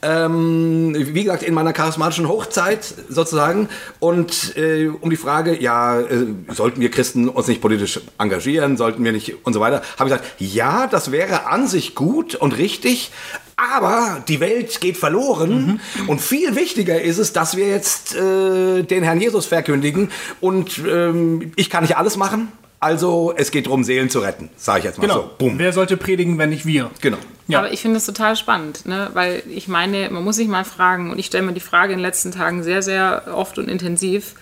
ähm, 0.03 0.95
wie 0.97 1.25
gesagt, 1.25 1.43
in 1.43 1.55
meiner 1.55 1.73
charismatischen 1.73 2.29
Hochzeit 2.29 2.85
sozusagen 3.09 3.69
und 3.99 4.57
äh, 4.57 4.89
um 4.89 5.11
die 5.11 5.17
Frage, 5.17 5.61
ja, 5.61 5.99
äh, 6.01 6.27
sollten 6.53 6.81
wir 6.81 6.91
Christen 6.91 7.29
uns 7.29 7.49
nicht 7.49 7.61
politisch 7.61 8.01
engagieren, 8.19 8.77
sollten 8.77 9.03
wir 9.05 9.13
nicht 9.13 9.45
und 9.45 9.53
so 9.53 9.61
weiter, 9.61 9.83
habe 9.99 10.09
ich 10.09 10.15
gesagt, 10.15 10.25
ja, 10.39 10.87
das 10.87 11.11
wäre 11.11 11.47
an 11.47 11.67
sich 11.67 11.95
gut 11.97 12.37
und 12.37 12.57
richtig, 12.59 13.11
aber 13.59 14.23
die 14.29 14.41
Welt 14.41 14.81
geht 14.81 14.97
verloren 14.97 15.81
und 16.07 16.21
viel 16.21 16.55
wichtiger 16.55 17.01
ist 17.03 17.19
es, 17.19 17.33
dass 17.33 17.57
wir 17.57 17.69
jetzt 17.69 18.15
äh, 18.15 18.83
den 18.85 19.03
Herrn 19.03 19.21
Jesus 19.21 19.47
verkündigen 19.47 20.11
und 20.41 20.79
ähm, 20.89 21.53
ich 21.57 21.69
kann 21.69 21.83
nicht 21.83 21.97
alles 21.97 22.17
machen, 22.17 22.53
also 22.81 23.35
es 23.37 23.51
geht 23.51 23.67
darum, 23.67 23.83
Seelen 23.83 24.09
zu 24.11 24.21
retten, 24.21 24.51
sage 24.57 24.79
ich 24.79 24.85
jetzt 24.85 24.99
mal 24.99 25.09
Genau. 25.09 25.23
so. 25.23 25.31
Boom. 25.39 25.59
Wer 25.59 25.73
sollte 25.73 25.97
predigen, 25.97 26.39
wenn 26.39 26.51
nicht 26.51 26.65
wir? 26.65 26.91
Genau. 27.01 27.17
Ja. 27.49 27.59
Aber 27.59 27.73
ich 27.73 27.81
finde 27.81 27.97
es 27.97 28.07
total 28.07 28.37
spannend, 28.37 28.87
ne? 28.87 29.11
weil 29.15 29.43
ich 29.51 29.67
meine, 29.67 30.09
man 30.11 30.23
muss 30.23 30.37
sich 30.37 30.47
mal 30.47 30.65
fragen, 30.65 31.11
und 31.11 31.19
ich 31.19 31.27
stelle 31.27 31.45
mir 31.45 31.53
die 31.55 31.61
Frage 31.61 31.93
in 31.95 31.99
den 31.99 32.05
letzten 32.05 32.31
Tagen 32.31 32.63
sehr, 32.63 32.83
sehr 32.83 33.25
oft 33.35 33.59
und 33.59 33.69
intensiv, 33.69 34.35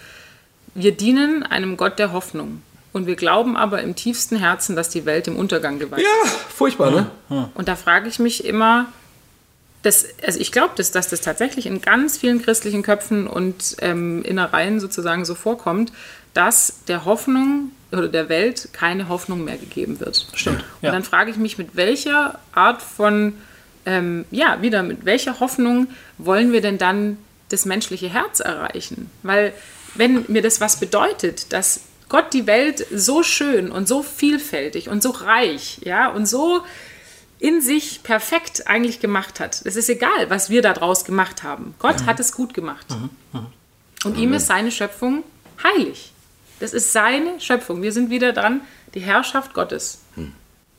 wir 0.75 0.93
dienen 0.93 1.43
einem 1.43 1.77
Gott 1.79 1.99
der 1.99 2.13
Hoffnung. 2.13 2.61
Und 2.93 3.07
wir 3.07 3.17
glauben 3.17 3.57
aber 3.59 3.83
im 3.83 3.95
tiefsten 3.95 4.37
Herzen, 4.37 4.75
dass 4.75 4.89
die 4.89 5.05
Welt 5.05 5.29
im 5.29 5.37
Untergang 5.37 5.79
geweiht 5.79 6.01
Ja, 6.01 6.31
furchtbar, 6.55 6.91
ne? 6.91 7.51
Und 7.55 7.69
da 7.69 7.77
frage 7.77 8.09
ich 8.09 8.19
mich 8.19 8.45
immer, 8.47 8.87
das, 9.87 10.07
also 10.27 10.41
ich 10.41 10.51
glaube, 10.51 10.73
dass, 10.77 10.91
dass 10.91 11.09
das 11.09 11.21
tatsächlich 11.21 11.67
in 11.67 11.81
ganz 11.81 12.19
vielen 12.19 12.43
christlichen 12.43 12.83
Köpfen 12.83 13.29
und 13.29 13.77
ähm, 13.81 14.23
Innereien 14.25 14.81
sozusagen 14.81 15.25
so 15.25 15.37
vorkommt, 15.37 15.93
dass 16.35 16.81
der 16.89 17.05
Hoffnung 17.05 17.71
oder 17.93 18.09
der 18.09 18.29
Welt 18.29 18.71
keine 18.73 19.09
Hoffnung 19.09 19.45
mehr 19.45 19.57
gegeben 19.57 20.01
wird. 20.01 20.27
Stimmt, 20.35 20.65
Und 20.81 20.87
ja. 20.87 20.91
dann 20.91 21.05
frage 21.05 21.31
ich 21.31 21.37
mich, 21.37 21.57
mit 21.57 21.77
welcher 21.77 22.41
Art 22.53 22.83
von, 22.83 23.35
ähm, 23.87 24.25
ja, 24.33 24.61
wieder, 24.61 24.83
mit 24.83 25.05
welcher 25.05 25.39
Hoffnung 25.39 25.87
wollen 26.19 26.53
wir 26.53 26.61
denn 26.61 26.79
dann 26.79 27.17
das 27.51 27.65
menschliche 27.65 28.09
Herz 28.09 28.41
erreichen? 28.41 29.09
Weil 29.23 29.53
wenn 29.95 30.25
mir 30.27 30.43
das 30.43 30.61
was 30.61 30.81
bedeutet, 30.81 31.53
dass 31.53 31.83
Gott 32.09 32.33
die 32.33 32.49
Welt 32.49 32.85
so 32.93 33.23
schön 33.23 33.71
und 33.71 33.87
so 33.87 34.03
vielfältig 34.03 34.89
und 34.89 35.01
so 35.01 35.11
reich, 35.11 35.79
ja, 35.85 36.09
und 36.09 36.27
so 36.27 36.63
in 37.39 37.61
sich 37.61 38.03
perfekt 38.03 38.67
eigentlich 38.67 39.01
gemacht 39.01 39.41
hat. 39.41 39.61
Es 39.65 39.77
ist 39.77 39.89
egal, 39.89 40.31
was 40.31 40.49
wir 40.51 40.63
daraus 40.63 41.05
gemacht 41.05 41.43
haben. 41.43 41.75
Gott 41.79 42.07
hat 42.07 42.19
es 42.21 42.33
gut 42.33 42.55
gemacht. 42.55 42.87
Und 44.05 44.17
ihm 44.17 44.33
ist 44.33 44.47
seine 44.47 44.71
Schöpfung 44.71 45.23
heilig. 45.63 46.13
Das 46.61 46.73
ist 46.73 46.93
seine 46.93 47.39
Schöpfung. 47.41 47.83
Wir 47.83 47.93
sind 47.93 48.09
wieder 48.11 48.33
dran, 48.33 48.63
die 48.95 49.01
Herrschaft 49.01 49.53
Gottes. 49.53 50.01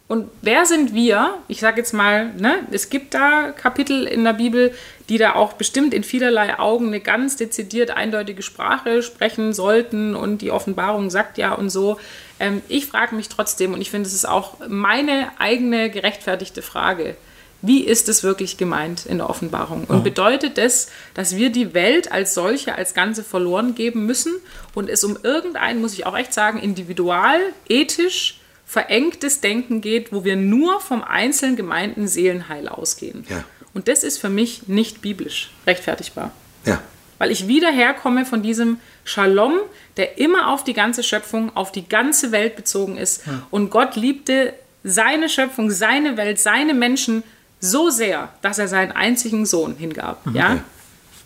Und 0.07 0.29
wer 0.41 0.65
sind 0.65 0.93
wir? 0.93 1.37
Ich 1.49 1.59
sage 1.59 1.79
jetzt 1.79 1.93
mal, 1.93 2.33
ne, 2.35 2.59
es 2.71 2.89
gibt 2.89 3.13
da 3.13 3.51
Kapitel 3.51 4.05
in 4.05 4.23
der 4.23 4.33
Bibel, 4.33 4.73
die 5.09 5.17
da 5.17 5.35
auch 5.35 5.53
bestimmt 5.53 5.93
in 5.93 6.03
vielerlei 6.03 6.59
Augen 6.59 6.87
eine 6.87 7.01
ganz 7.01 7.35
dezidiert 7.35 7.91
eindeutige 7.91 8.41
Sprache 8.41 9.03
sprechen 9.03 9.53
sollten 9.53 10.15
und 10.15 10.41
die 10.41 10.51
Offenbarung 10.51 11.09
sagt 11.09 11.37
ja 11.37 11.53
und 11.53 11.69
so. 11.69 11.99
Ähm, 12.39 12.61
ich 12.69 12.85
frage 12.85 13.15
mich 13.15 13.27
trotzdem 13.27 13.73
und 13.73 13.81
ich 13.81 13.91
finde, 13.91 14.07
es 14.07 14.13
ist 14.13 14.27
auch 14.27 14.55
meine 14.69 15.29
eigene 15.39 15.89
gerechtfertigte 15.89 16.61
Frage. 16.61 17.17
Wie 17.61 17.83
ist 17.83 18.07
es 18.07 18.23
wirklich 18.23 18.57
gemeint 18.57 19.05
in 19.07 19.17
der 19.17 19.29
Offenbarung? 19.29 19.85
Und 19.85 20.03
bedeutet 20.03 20.59
das, 20.59 20.89
dass 21.15 21.35
wir 21.35 21.49
die 21.49 21.73
Welt 21.73 22.11
als 22.11 22.35
solche, 22.35 22.75
als 22.75 22.93
Ganze 22.93 23.23
verloren 23.23 23.73
geben 23.73 24.05
müssen 24.05 24.33
und 24.75 24.89
es 24.89 25.03
um 25.03 25.17
irgendein, 25.23 25.81
muss 25.81 25.93
ich 25.93 26.05
auch 26.05 26.15
echt 26.15 26.33
sagen, 26.33 26.59
individual, 26.59 27.39
ethisch 27.67 28.39
verengtes 28.67 29.39
Denken 29.39 29.79
geht, 29.79 30.11
wo 30.11 30.25
wir 30.25 30.35
nur 30.35 30.81
vom 30.81 31.01
einzelnen 31.01 31.55
gemeinten 31.55 32.07
Seelenheil 32.07 32.67
ausgehen. 32.67 33.25
Ja. 33.29 33.45
Und 33.73 33.87
das 33.87 34.03
ist 34.03 34.17
für 34.17 34.29
mich 34.29 34.67
nicht 34.67 35.01
biblisch 35.01 35.51
rechtfertigbar. 35.65 36.31
Ja. 36.65 36.81
Weil 37.17 37.31
ich 37.31 37.47
wieder 37.47 37.71
herkomme 37.71 38.25
von 38.25 38.43
diesem 38.43 38.79
Shalom, 39.05 39.53
der 39.95 40.17
immer 40.17 40.49
auf 40.49 40.63
die 40.63 40.73
ganze 40.73 41.01
Schöpfung, 41.01 41.55
auf 41.55 41.71
die 41.71 41.87
ganze 41.87 42.31
Welt 42.31 42.55
bezogen 42.55 42.97
ist. 42.97 43.23
Und 43.49 43.71
Gott 43.71 43.95
liebte 43.95 44.53
seine 44.83 45.29
Schöpfung, 45.29 45.71
seine 45.71 46.17
Welt, 46.17 46.39
seine 46.39 46.73
Menschen 46.73 47.23
so 47.59 47.89
sehr, 47.89 48.29
dass 48.41 48.59
er 48.59 48.67
seinen 48.67 48.91
einzigen 48.91 49.45
Sohn 49.45 49.75
hingab. 49.77 50.21
Ja? 50.33 50.63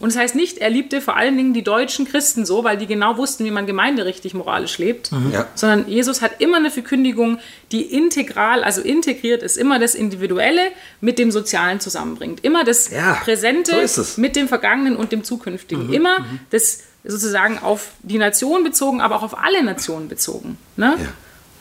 Und 0.02 0.12
das 0.14 0.18
heißt 0.20 0.36
nicht, 0.36 0.58
er 0.58 0.70
liebte 0.70 1.00
vor 1.00 1.16
allen 1.16 1.38
Dingen 1.38 1.54
die 1.54 1.64
deutschen 1.64 2.06
Christen 2.08 2.46
so, 2.46 2.64
weil 2.64 2.76
die 2.78 2.88
genau 2.88 3.18
wussten, 3.18 3.46
wie 3.46 3.52
man 3.52 3.68
Gemeinde 3.68 4.04
richtig 4.06 4.34
moralisch 4.34 4.78
lebt, 4.80 5.12
Ja. 5.32 5.48
sondern 5.56 5.88
Jesus 5.88 6.22
hat 6.22 6.32
immer 6.42 6.58
eine 6.58 6.72
Verkündigung, 6.72 7.38
die 7.72 7.84
integral, 7.84 8.64
also 8.64 8.82
integriert 8.82 9.44
ist, 9.44 9.58
immer 9.58 9.78
das 9.80 9.94
Individuelle 9.96 10.62
mit 11.02 11.20
dem 11.20 11.30
Sozialen 11.32 11.80
zusammenbringt. 11.80 12.44
Immer 12.44 12.64
das 12.64 12.90
Ja, 12.90 13.14
Präsente 13.24 13.88
so 13.88 14.20
mit 14.20 14.36
dem 14.36 14.48
Vergangenen 14.48 14.96
und 14.96 15.12
dem 15.12 15.24
Zukünftigen. 15.24 15.94
Immer 15.94 16.26
das 16.50 16.80
sozusagen 17.04 17.60
auf 17.60 17.92
die 18.02 18.18
Nation 18.18 18.64
bezogen, 18.64 19.02
aber 19.02 19.16
auch 19.18 19.24
auf 19.24 19.38
alle 19.38 19.64
Nationen 19.64 20.08
bezogen. 20.10 20.58
Ne? 20.78 20.96
Ja. 21.00 21.08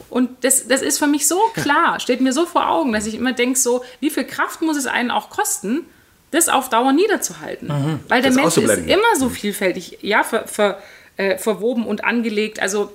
Und 0.09 0.31
das, 0.45 0.67
das 0.67 0.83
ist 0.83 0.99
für 0.99 1.07
mich 1.07 1.29
so 1.29 1.39
klar, 1.55 2.01
steht 2.01 2.21
mir 2.21 2.33
so 2.33 2.45
vor 2.47 2.69
Augen, 2.69 2.93
dass 2.93 3.07
ich 3.07 3.15
immer 3.15 3.33
denke, 3.33 3.59
so, 3.59 3.85
wie 4.01 4.11
viel 4.11 4.25
Kraft 4.25 4.61
muss 4.61 4.77
es 4.77 4.87
einen 4.87 5.11
auch 5.11 5.31
kosten, 5.31 5.87
das 6.31 6.49
auf 6.49 6.69
Dauer 6.69 6.93
niederzuhalten. 6.93 7.69
Weil 8.09 8.23
der 8.23 8.31
Das 8.31 8.37
Mensch 8.37 8.57
ist 8.57 8.87
immer 8.87 9.17
so 9.19 9.29
vielfältig, 9.29 9.99
ja, 10.03 10.23
ver, 10.23 10.47
ver, 10.47 10.79
äh, 11.17 11.39
verwoben 11.39 11.87
und 11.87 12.05
angelegt. 12.05 12.61
Also, 12.61 12.93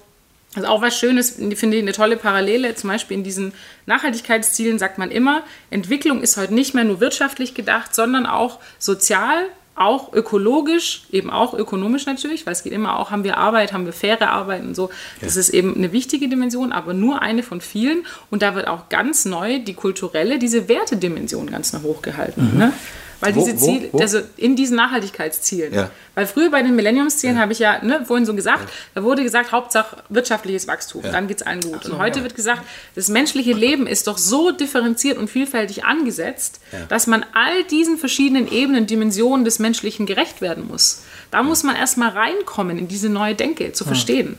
also 0.56 0.68
auch 0.68 0.82
was 0.82 0.98
Schönes, 0.98 1.32
finde 1.32 1.78
ich 1.78 1.84
eine 1.84 1.92
tolle 1.92 2.16
Parallele, 2.18 2.76
zum 2.76 2.90
Beispiel 2.90 3.18
in 3.18 3.24
diesen 3.24 3.54
Nachhaltigkeitszielen 3.88 4.80
sagt 4.80 4.98
man 4.98 5.12
immer, 5.12 5.44
Entwicklung 5.70 6.22
ist 6.22 6.38
heute 6.38 6.54
nicht 6.54 6.74
mehr 6.74 6.86
nur 6.86 7.02
wirtschaftlich 7.02 7.54
gedacht, 7.54 7.94
sondern 7.94 8.26
auch 8.26 8.60
sozial, 8.80 9.48
auch 9.76 10.14
ökologisch, 10.14 11.04
eben 11.12 11.30
auch 11.30 11.54
ökonomisch 11.54 12.06
natürlich, 12.06 12.46
weil 12.46 12.54
es 12.54 12.64
geht 12.64 12.72
immer 12.72 12.98
auch, 12.98 13.12
haben 13.12 13.26
wir 13.26 13.38
Arbeit, 13.38 13.74
haben 13.74 13.86
wir 13.86 13.92
faire 13.92 14.30
Arbeit 14.30 14.64
und 14.64 14.74
so. 14.74 14.90
Das 15.20 15.36
ist 15.36 15.50
eben 15.50 15.76
eine 15.76 15.92
wichtige 15.92 16.30
Dimension, 16.30 16.72
aber 16.72 16.94
nur 16.94 17.22
eine 17.22 17.44
von 17.44 17.60
vielen. 17.60 18.06
Und 18.32 18.42
da 18.42 18.56
wird 18.56 18.70
auch 18.70 18.88
ganz 18.88 19.26
neu 19.26 19.60
die 19.60 19.74
kulturelle, 19.74 20.40
diese 20.40 20.70
Wertedimension 20.70 21.52
ganz 21.52 21.74
nach 21.74 21.84
hoch 21.84 22.02
gehalten. 22.02 22.58
Ne? 22.58 22.72
Weil 23.20 23.36
Wo, 23.36 23.46
diese 23.46 23.58
Ziele, 23.58 23.90
wo? 23.92 24.00
also 24.00 24.20
in 24.38 24.56
diesen 24.56 24.76
Nachhaltigkeitszielen. 24.78 25.74
Ja. 25.74 25.90
Weil 26.16 26.28
früher 26.28 26.50
bei 26.50 26.62
den 26.62 26.76
Millenniumszielen 26.76 27.40
habe 27.40 27.52
ich 27.52 27.60
ja 27.60 27.84
ne, 27.84 28.06
vorhin 28.06 28.26
so 28.26 28.34
gesagt, 28.34 28.70
da 28.94 29.04
wurde 29.04 29.24
gesagt, 29.24 29.52
Hauptsache 29.52 29.98
wirtschaftliches 30.10 30.68
Wachstum, 30.68 31.04
dann 31.04 31.28
geht 31.28 31.42
es 31.42 31.48
allen 31.48 31.62
gut. 31.62 31.86
und 31.86 31.98
heute 31.98 32.24
wird 32.24 32.36
gesagt, 32.36 32.62
das 32.96 33.10
menschliche 33.10 33.54
Leben 33.54 33.86
ist 33.88 34.08
doch 34.08 34.18
so 34.18 34.52
differenziert 34.52 35.18
und 35.18 35.30
vielfältig 35.30 35.84
angesetzt, 35.86 36.60
dass 36.90 37.08
man 37.08 37.26
all 37.34 37.64
diesen 37.66 37.98
verschiedenen 37.98 38.52
Ebenen, 38.52 38.88
Dimensionen 38.88 39.46
des 39.46 39.60
Menschlichen 39.60 40.06
gerecht 40.06 40.42
werden 40.42 40.68
muss. 40.68 41.04
Da 41.32 41.44
muss 41.44 41.64
man 41.64 41.76
erstmal 41.76 42.10
reinkommen 42.10 42.78
in 42.78 42.88
diese 42.88 43.10
neue 43.10 43.36
Denke, 43.36 43.74
zu 43.74 43.84
verstehen. 43.84 44.38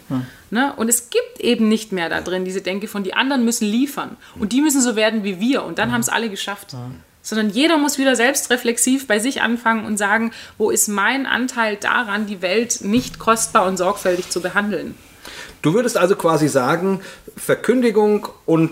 Ne? 0.51 0.73
Und 0.77 0.89
es 0.89 1.11
gibt 1.11 1.41
eben 1.41 1.69
nicht 1.69 1.93
mehr 1.93 2.09
da 2.09 2.21
drin 2.21 2.45
diese 2.45 2.61
Denke 2.63 2.89
von, 2.89 3.03
die 3.03 3.15
anderen 3.15 3.45
müssen 3.45 3.67
liefern. 3.67 4.17
Und 4.39 4.53
die 4.53 4.61
müssen 4.61 4.81
so 4.81 4.97
werden 4.97 5.25
wie 5.25 5.41
wir. 5.41 5.65
Und 5.65 5.79
dann 5.79 5.93
haben 5.93 6.01
es 6.01 6.09
alle 6.09 6.31
geschafft 6.31 6.75
sondern 7.27 7.51
jeder 7.51 7.77
muss 7.77 7.99
wieder 7.99 8.15
selbstreflexiv 8.15 9.09
bei 9.09 9.19
sich 9.19 9.43
anfangen 9.43 9.85
und 9.85 9.97
sagen, 9.97 10.31
wo 10.59 10.71
ist 10.71 10.87
mein 10.87 11.27
Anteil 11.27 11.75
daran, 11.75 12.27
die 12.27 12.41
Welt 12.41 12.83
nicht 12.83 13.19
kostbar 13.19 13.67
und 13.67 13.77
sorgfältig 13.77 14.31
zu 14.31 14.41
behandeln. 14.41 14.95
Du 15.61 15.75
würdest 15.75 15.97
also 15.97 16.15
quasi 16.15 16.47
sagen, 16.47 17.01
Verkündigung 17.37 18.29
und 18.47 18.71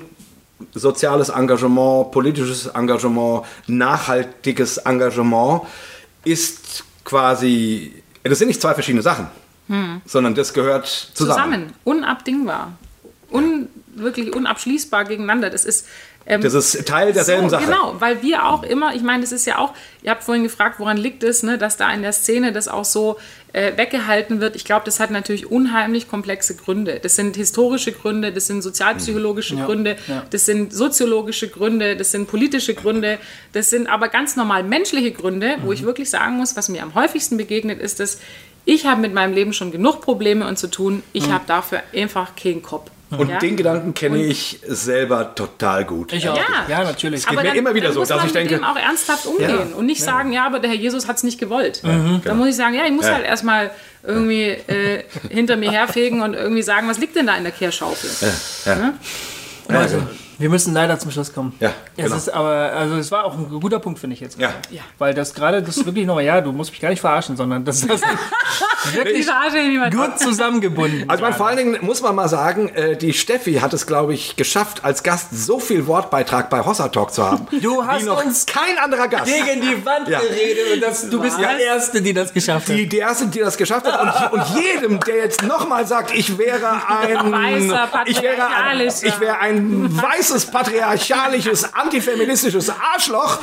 soziales 0.73 1.31
Engagement, 1.31 2.13
politisches 2.13 2.67
Engagement, 2.67 3.45
nachhaltiges 3.67 4.77
Engagement 4.79 5.63
ist 6.23 6.85
quasi, 7.03 8.05
das 8.23 8.39
sind 8.39 8.47
nicht 8.47 8.63
zwei 8.63 8.75
verschiedene 8.75 9.03
Sachen, 9.03 9.27
sondern 10.07 10.37
das 10.37 10.55
gehört 10.55 10.87
zusammen. 10.87 11.35
Zusammen, 11.35 11.73
unabdingbar, 11.83 12.79
un, 13.33 13.69
wirklich 13.97 14.33
unabschließbar 14.33 15.07
gegeneinander. 15.07 15.51
Das 15.51 15.65
ist 15.65 15.87
ähm, 16.27 16.41
Das 16.41 16.55
ist 16.55 16.87
Teil 16.87 17.13
derselben 17.13 17.45
so, 17.45 17.57
Sache. 17.57 17.67
Genau, 17.67 17.97
weil 17.99 18.23
wir 18.23 18.47
auch 18.47 18.63
immer, 18.63 18.95
ich 18.95 19.03
meine, 19.03 19.23
das 19.23 19.33
ist 19.33 19.47
ja 19.47 19.59
auch, 19.59 19.73
ihr 20.03 20.11
habt 20.11 20.25
vorhin 20.25 20.43
gefragt, 20.43 20.79
woran 20.79 20.97
liegt 20.97 21.23
es, 21.23 21.43
ne, 21.43 21.59
dass 21.59 21.77
da 21.77 21.93
in 21.93 22.03
der 22.03 22.13
Szene 22.13 22.53
das 22.53 22.69
auch 22.69 22.85
so 22.85 23.19
äh, 23.53 23.77
weggehalten 23.77 24.41
wird. 24.41 24.57
Ich 24.57 24.65
glaube, 24.65 24.85
das 24.85 25.01
hat 25.01 25.11
natürlich 25.11 25.51
unheimlich 25.51 26.09
komplexe 26.09 26.57
Gründe. 26.57 26.99
Das 27.03 27.17
sind 27.17 27.37
historische 27.37 27.93
Gründe, 27.93 28.33
das 28.33 28.47
sind 28.47 28.63
sozialpsychologische 28.63 29.57
Gründe, 29.57 29.97
ja. 30.09 30.25
das 30.31 30.47
sind 30.47 30.73
soziologische 30.73 31.49
Gründe, 31.49 31.97
das 31.97 32.11
sind 32.11 32.29
politische 32.29 32.75
Gründe, 32.75 33.19
das 33.53 33.71
sind 33.71 33.87
aber 33.87 34.09
ganz 34.09 34.37
normal 34.37 34.65
menschliche 34.65 35.13
Gründe, 35.13 35.57
wo 35.63 35.73
ich 35.73 35.85
wirklich 35.85 36.11
sagen 36.11 36.37
muss, 36.37 36.57
was 36.57 36.69
mir 36.69 36.83
am 36.83 36.95
häufigsten 36.95 37.37
begegnet, 37.37 37.81
ist, 37.81 38.01
dass 38.01 38.19
ich 38.65 38.87
habe 38.87 39.01
mit 39.01 39.13
meinem 39.13 39.35
Leben 39.35 39.53
schon 39.53 39.71
genug 39.71 40.01
Probleme 40.01 40.49
und 40.49 40.59
zu 40.59 40.69
tun, 40.69 41.03
ich 41.13 41.31
habe 41.31 41.45
dafür 41.47 41.83
einfach 41.95 42.35
keinen 42.35 42.63
Kopf. 42.63 42.91
Und 43.11 43.29
Ja. 43.31 43.39
den 43.39 43.57
Gedanken 43.57 43.95
kenne 43.95 44.19
ich 44.23 44.59
selber 44.67 45.35
total 45.35 45.85
gut. 45.85 46.13
Ich 46.13 46.29
auch. 46.29 46.37
Ja. 46.37 46.43
Ja, 46.69 46.85
natürlich. 46.85 47.27
geht 47.27 47.43
mir 47.43 47.55
immer 47.55 47.75
wieder 47.75 47.87
dann 47.87 47.95
so, 47.95 48.01
muss 48.01 48.09
dass 48.09 48.19
man 48.19 48.27
ich 48.27 48.33
denke- 48.33 48.55
mit 48.55 48.63
dem 48.63 48.65
auch 48.65 48.77
ernsthaft 48.77 49.27
umgehen 49.27 49.71
Ja. 49.71 49.77
und 49.77 49.87
nicht 49.87 50.03
sagen, 50.03 50.33
ja, 50.33 50.47
aber 50.47 50.59
der 50.59 50.71
Herr 50.71 50.77
Jesus 50.79 51.07
hat 51.07 51.17
es 51.19 51.23
nicht 51.23 51.39
gewollt. 51.39 51.81
genau. 51.83 52.19
Dann 52.25 52.39
muss 52.39 52.49
ich 52.49 52.57
sagen, 52.57 52.75
ja, 52.75 52.85
ich 52.87 52.93
muss 52.93 53.07
Ja. 53.07 53.15
halt 53.15 53.25
erstmal 53.27 53.71
irgendwie 54.03 54.43
äh, 54.49 55.05
hinter 55.31 55.57
mir 55.57 55.71
herfegen 55.71 56.23
und 56.23 56.35
irgendwie 56.35 56.63
sagen, 56.63 56.89
was 56.89 56.99
liegt 56.99 57.15
denn 57.17 57.27
da 57.27 57.37
in 57.37 57.45
der 57.45 57.53
Kehrschaufel? 57.53 58.11
Ja. 58.67 58.95
Also, 59.69 59.99
wir 60.39 60.49
müssen 60.51 60.75
leider 60.75 60.99
zum 60.99 61.11
Schluss 61.11 61.33
kommen. 61.33 61.55
Ja, 61.61 61.73
Es 61.97 62.05
genau. 62.05 62.17
ist 62.17 62.29
aber, 62.29 62.51
also 62.73 62.97
es 62.97 63.11
war 63.11 63.25
auch 63.25 63.35
ein 63.37 63.49
guter 63.61 63.79
Punkt, 63.79 63.99
finde 63.99 64.15
ich 64.15 64.21
jetzt. 64.21 64.39
Ja. 64.39 64.51
Ja. 64.71 64.83
Weil 64.99 65.15
das 65.15 65.35
gerade, 65.35 65.63
das 65.63 65.77
ist 65.77 65.87
wirklich 65.87 66.07
nochmal, 66.07 66.25
ja, 66.25 66.41
du 66.41 66.53
musst 66.53 66.71
mich 66.73 66.81
gar 66.81 66.89
nicht 66.91 67.01
verarschen, 67.01 67.37
sondern 67.37 67.65
das 67.65 67.83
ist 67.83 67.89
wirklich 68.93 69.27
gut 69.93 70.19
zusammengebunden. 70.19 71.09
Also 71.09 71.23
man, 71.23 71.35
vor 71.35 71.47
allen 71.49 71.57
Dingen 71.59 71.79
muss 71.83 72.03
man 72.03 72.15
mal 72.15 72.29
sagen, 72.29 72.69
äh, 72.71 72.97
die 72.97 73.13
Steffi 73.13 73.55
hat 73.55 73.73
es, 73.75 73.87
glaube 73.87 74.15
ich, 74.15 74.37
geschafft, 74.37 74.85
als 74.85 75.03
Gast 75.03 75.29
so 75.33 75.59
viel 75.59 75.87
Wortbeitrag 75.87 76.51
bei 76.51 76.65
Hossa 76.65 76.89
Talk 76.89 77.13
zu 77.13 77.25
haben. 77.25 77.47
Du 77.63 77.85
hast 77.87 78.07
uns 78.09 78.47
kein 78.47 78.79
anderer 78.83 79.09
Gast. 79.09 79.27
gegen 79.27 79.61
die 79.61 79.85
Wand 79.85 80.09
Ja. 80.09 80.21
geredet 80.21 80.75
und 80.75 80.81
das, 80.83 81.09
du 81.09 81.21
bist 81.21 81.39
die 81.39 81.63
Erste, 81.63 82.03
die 82.03 82.13
das 82.13 82.33
geschafft 82.33 82.69
hat. 82.69 82.77
Die, 82.77 82.89
die 82.89 82.99
erste, 82.99 83.27
die 83.27 83.41
das 83.41 83.57
geschafft 83.57 83.87
hat. 83.91 84.33
Und, 84.33 84.41
und 84.41 84.63
jedem, 84.63 85.01
der 85.01 85.17
jetzt 85.17 85.43
nochmal 85.43 85.87
sagt, 85.87 86.13
ich 86.15 86.37
wäre 86.39 86.87
ein 86.89 87.33
Weißer, 87.33 87.89
ich 88.07 88.21
wäre 88.23 88.47
ein, 88.47 88.81
ich 88.81 89.21
wäre 89.21 89.39
ein 89.39 89.89
weißes, 90.25 90.47
patriarchalisches, 90.47 91.75
antifeministisches 91.75 92.71
Arschloch, 92.71 93.39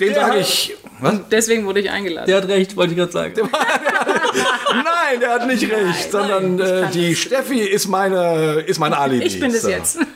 den 0.00 0.14
sage 0.14 0.38
ich. 0.38 0.74
Was? 1.00 1.14
Deswegen 1.30 1.66
wurde 1.66 1.80
ich 1.80 1.90
eingeladen. 1.90 2.26
Der 2.26 2.38
hat 2.38 2.48
recht, 2.48 2.76
wollte 2.76 2.92
ich 2.92 2.98
gerade 2.98 3.12
sagen. 3.12 3.34
Nein, 4.72 5.20
der 5.20 5.30
hat 5.34 5.46
nicht 5.46 5.70
recht, 5.70 6.10
sondern 6.10 6.58
ich 6.58 6.64
äh, 6.64 6.86
die 6.92 7.16
Steffi 7.16 7.60
ist 7.60 7.86
meine, 7.86 8.60
ist 8.66 8.78
mein 8.78 8.92
Alibi. 8.92 9.24
ich 9.24 9.38
bin 9.38 9.50
es 9.50 9.62
So. 9.62 9.68
jetzt. 9.68 9.98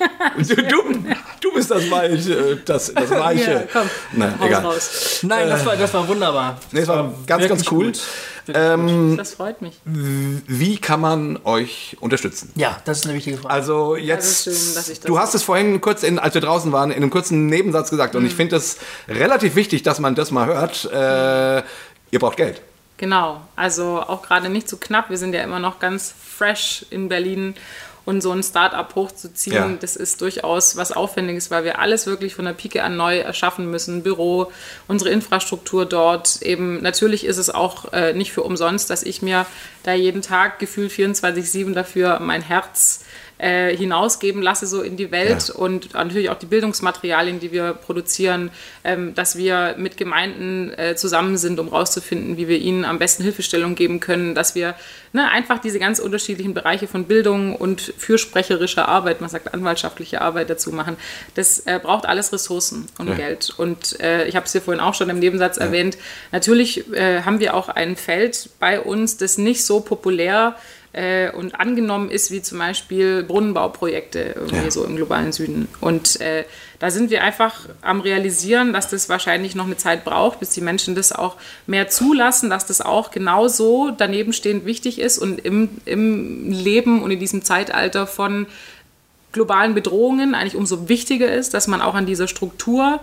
Du, 1.40 1.40
du, 1.51 1.55
bist 1.57 1.71
das 1.71 1.91
Weiche. 1.91 2.57
Das, 2.65 2.93
das 2.95 3.11
Weiche. 3.27 3.51
Ja, 3.53 3.63
komm, 3.73 3.91
Nein, 4.13 4.35
egal. 4.43 4.65
raus. 4.65 5.21
Nein, 5.23 5.49
das 5.49 5.65
war, 5.67 5.77
das 5.77 5.93
war 5.95 6.07
wunderbar. 6.09 6.59
Nee, 6.73 6.81
es 6.81 6.89
war 6.89 7.13
ganz, 7.27 7.43
wirklich 7.43 7.49
ganz 7.49 7.73
cool. 7.73 7.87
gut. 7.87 8.01
Das 9.17 9.35
freut 9.35 9.63
mich. 9.63 9.79
Wie 9.85 10.79
kann 10.79 11.01
man 11.01 11.39
euch 11.45 11.97
unterstützen? 12.01 12.51
Ja, 12.57 12.79
das 12.85 12.99
ist 12.99 13.05
eine 13.07 13.15
wichtige 13.15 13.37
Frage. 13.37 13.55
Also 13.55 13.95
jetzt, 13.97 14.49
Also 14.49 14.59
schön, 14.61 14.75
dass 14.75 14.89
ich 14.89 14.99
das- 14.99 15.07
du 15.07 15.19
hast 15.19 15.35
es 15.35 15.43
vorhin 15.45 15.81
kurz, 15.81 16.03
in, 16.03 16.19
als 16.19 16.35
wir 16.35 16.41
draußen 16.41 16.73
waren, 16.73 16.91
in 16.91 16.97
einem 16.97 17.11
kurzen 17.11 17.47
Nebensatz 17.47 17.91
gesagt 17.91 18.15
Mhm. 18.15 18.21
und 18.21 18.27
ich 18.27 18.35
finde 18.35 18.57
es 18.57 18.79
relativ 19.09 19.55
wichtig, 19.55 19.83
dass 19.85 20.01
man 20.01 20.15
das 20.17 20.31
mal 20.33 20.47
hört. 20.47 20.85
Äh, 20.87 21.63
ihr 22.11 22.19
braucht 22.19 22.39
Geld. 22.39 22.61
Genau, 22.97 23.41
also 23.57 24.01
auch 24.01 24.23
gerade 24.23 24.49
nicht 24.49 24.69
zu 24.69 24.77
knapp. 24.79 25.11
Wir 25.11 25.17
sind 25.17 25.33
ja 25.33 25.43
immer 25.43 25.59
noch 25.59 25.79
ganz 25.79 26.13
fresh 26.37 26.85
in 26.91 27.09
Berlin 27.09 27.55
und 28.05 28.23
so 28.23 28.33
ein 28.33 28.43
Start-up 28.43 28.95
hochzuziehen, 28.95 29.55
Ja. 29.55 29.77
das 29.81 29.95
ist 29.97 30.21
durchaus 30.21 30.77
was 30.77 30.93
Aufwendiges, 30.93 31.51
weil 31.51 31.65
wir 31.65 31.79
alles 31.79 32.07
wirklich 32.07 32.35
von 32.35 32.45
der 32.45 32.53
Pike 32.55 32.83
an 32.83 32.97
neu 32.97 33.19
erschaffen 33.19 33.71
müssen. 33.71 34.03
Büro, 34.03 34.51
unsere 34.89 35.11
Infrastruktur 35.11 35.85
dort. 35.87 36.43
Eben 36.43 36.83
natürlich 36.83 37.25
ist 37.25 37.37
es 37.37 37.51
auch 37.51 37.93
äh, 37.93 38.13
nicht 38.15 38.33
für 38.33 38.43
umsonst, 38.43 38.91
dass 38.91 39.03
ich 39.03 39.23
mir 39.23 39.47
da 39.83 39.93
jeden 39.93 40.23
Tag 40.23 40.59
gefühlt 40.59 40.93
24/7 40.93 41.75
dafür 41.75 42.21
mein 42.21 42.43
Herz 42.43 43.01
äh, 43.41 43.77
hinausgeben 43.77 44.43
lasse 44.43 44.67
so 44.67 44.83
in 44.83 44.97
die 44.97 45.11
Welt 45.11 45.49
Ja. 45.49 45.55
und 45.55 45.95
natürlich 45.95 46.31
auch 46.31 46.39
die 46.39 46.47
Bildungsmaterialien, 46.47 47.41
die 47.41 47.53
wir 47.53 47.73
produzieren, 47.73 48.51
ähm, 48.85 49.15
dass 49.15 49.37
wir 49.37 49.75
mit 49.79 49.97
Gemeinden 49.97 50.71
äh, 50.77 50.95
zusammen 50.97 51.37
sind, 51.37 51.59
um 51.59 51.69
rauszufinden, 51.69 52.37
wie 52.37 52.49
wir 52.49 52.59
ihnen 52.59 52.85
am 52.85 52.99
besten 52.99 53.23
Hilfestellung 53.23 53.75
geben 53.75 54.01
können, 54.01 54.35
dass 54.35 54.55
wir 54.55 54.75
ne, 55.13 55.29
einfach 55.31 55.59
diese 55.59 55.79
ganz 55.79 55.99
unterschiedlichen 55.99 56.55
Bereiche 56.55 56.87
von 56.87 57.05
Bildung 57.05 57.57
und 57.57 57.81
fürsprecherischer 57.99 58.89
Arbeit, 58.89 59.21
man 59.21 59.31
sagt 59.31 59.53
anwaltschaftliche 59.55 60.21
Arbeit 60.21 60.51
dazu 60.51 60.71
machen. 60.71 60.97
Das 61.35 61.61
äh, 61.61 61.81
braucht 61.83 62.07
alles 62.07 62.33
Ressourcen 62.33 62.87
und 62.99 63.09
Ja. 63.09 63.15
Geld. 63.15 63.53
Und 63.57 63.99
äh, 64.01 64.27
ich 64.27 64.37
habe 64.37 64.47
es 64.47 64.53
hier 64.53 64.61
vorhin 64.63 64.81
auch 64.83 64.95
schon 64.95 65.11
im 65.11 65.19
Nebensatz 65.19 65.57
erwähnt, 65.57 65.97
natürlich 66.33 66.93
äh, 66.93 67.23
haben 67.23 67.41
wir 67.41 67.55
auch 67.55 67.69
ein 67.69 67.97
Feld 67.97 68.51
bei 68.59 68.81
uns, 68.81 69.17
das 69.17 69.39
nicht 69.39 69.65
so 69.65 69.81
populär 69.81 70.57
äh, 70.93 71.31
und 71.31 71.59
angenommen 71.61 72.11
ist, 72.11 72.31
wie 72.31 72.43
zum 72.43 72.59
Beispiel 72.59 73.23
Brunnenbauprojekte 73.23 74.35
irgendwie 74.37 74.57
Ja. 74.65 74.71
so 74.71 74.85
im 74.85 74.97
globalen 74.97 75.33
Süden. 75.33 75.69
Und 75.81 76.21
äh, 76.21 76.45
da 76.81 76.91
sind 76.91 77.11
wir 77.11 77.23
einfach 77.23 77.69
am 77.83 78.01
realisieren, 78.01 78.73
dass 78.73 78.89
das 78.89 79.09
wahrscheinlich 79.09 79.55
noch 79.55 79.67
eine 79.67 79.77
Zeit 79.77 80.05
braucht, 80.05 80.41
bis 80.41 80.51
die 80.51 80.61
Menschen 80.63 80.95
das 80.95 81.13
auch 81.13 81.37
mehr 81.67 81.89
zulassen, 81.89 82.51
dass 82.51 82.67
das 82.67 82.81
auch 82.81 83.11
genauso 83.11 83.91
danebenstehend 83.91 84.65
wichtig 84.67 84.99
ist 84.99 85.19
und 85.19 85.45
im, 85.45 85.69
im 85.85 86.51
Leben 86.51 87.03
und 87.03 87.11
in 87.11 87.21
diesem 87.21 87.45
Zeitalter 87.45 88.07
von 88.07 88.47
globalen 89.33 89.75
Bedrohungen 89.75 90.35
eigentlich 90.35 90.57
umso 90.57 90.89
wichtiger 90.89 91.33
ist, 91.33 91.55
dass 91.55 91.69
man 91.69 91.81
auch 91.81 91.95
an 91.95 92.07
dieser 92.07 92.27
Struktur 92.27 92.99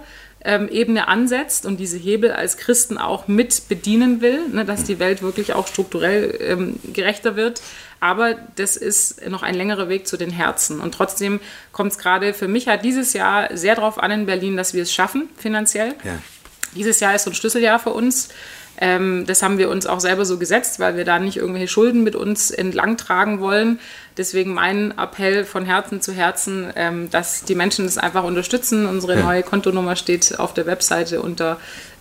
Ebene 0.46 1.08
ansetzt 1.08 1.66
und 1.66 1.78
diese 1.78 1.98
Hebel 1.98 2.32
als 2.32 2.58
Christen 2.58 2.98
auch 2.98 3.28
mit 3.28 3.68
bedienen 3.68 4.22
will, 4.22 4.48
ne, 4.50 4.66
dass 4.66 4.84
die 4.84 5.00
Welt 5.00 5.22
wirklich 5.22 5.54
auch 5.54 5.68
strukturell 5.68 6.38
ähm, 6.42 6.80
gerechter 6.94 7.36
wird. 7.36 7.62
Aber 8.00 8.36
das 8.56 8.78
ist 8.78 9.28
noch 9.28 9.42
ein 9.42 9.56
längerer 9.56 9.90
Weg 9.90 10.08
zu 10.08 10.18
den 10.18 10.30
Herzen. 10.30 10.80
Und 10.80 10.94
trotzdem 10.94 11.40
kommt 11.72 11.94
es 11.94 11.98
gerade 11.98 12.34
für 12.34 12.48
mich 12.48 12.68
halt 12.68 12.84
dieses 12.84 13.14
Jahr 13.14 13.56
sehr 13.58 13.76
darauf 13.76 13.98
an 13.98 14.12
in 14.12 14.26
Berlin, 14.26 14.56
dass 14.56 14.74
wir 14.74 14.84
es 14.84 14.94
schaffen, 14.94 15.30
finanziell. 15.38 15.96
Ja. 16.04 16.20
Dieses 16.76 17.00
Jahr 17.00 17.16
ist 17.16 17.24
so 17.24 17.32
ein 17.32 17.34
Schlüsseljahr 17.34 17.80
für 17.80 17.90
uns. 17.90 18.30
Ähm, 18.80 19.26
das 19.26 19.42
haben 19.42 19.58
wir 19.58 19.70
uns 19.70 19.88
auch 19.88 20.00
selber 20.00 20.24
so 20.26 20.38
gesetzt, 20.38 20.80
weil 20.80 20.96
wir 20.98 21.06
da 21.06 21.18
nicht 21.20 21.38
irgendwelche 21.38 21.68
Schulden 21.68 22.04
mit 22.04 22.16
uns 22.16 22.52
entlang 22.52 22.96
tragen 22.98 23.40
wollen. 23.40 23.80
Deswegen 24.18 24.54
mein 24.54 24.98
Appell 24.98 25.46
von 25.46 25.66
Herzen 25.66 26.00
zu 26.02 26.12
Herzen, 26.14 26.72
ähm, 26.76 27.10
dass 27.10 27.44
die 27.44 27.56
Menschen 27.56 27.86
das 27.86 27.98
einfach 27.98 28.24
unterstützen. 28.24 28.86
Unsere 28.86 29.16
Ja. 29.18 29.24
neue 29.24 29.44
Kontonummer 29.44 29.96
steht 29.96 30.40
auf 30.40 30.54
der 30.54 30.66
Webseite 30.68 31.22
unter. 31.22 31.58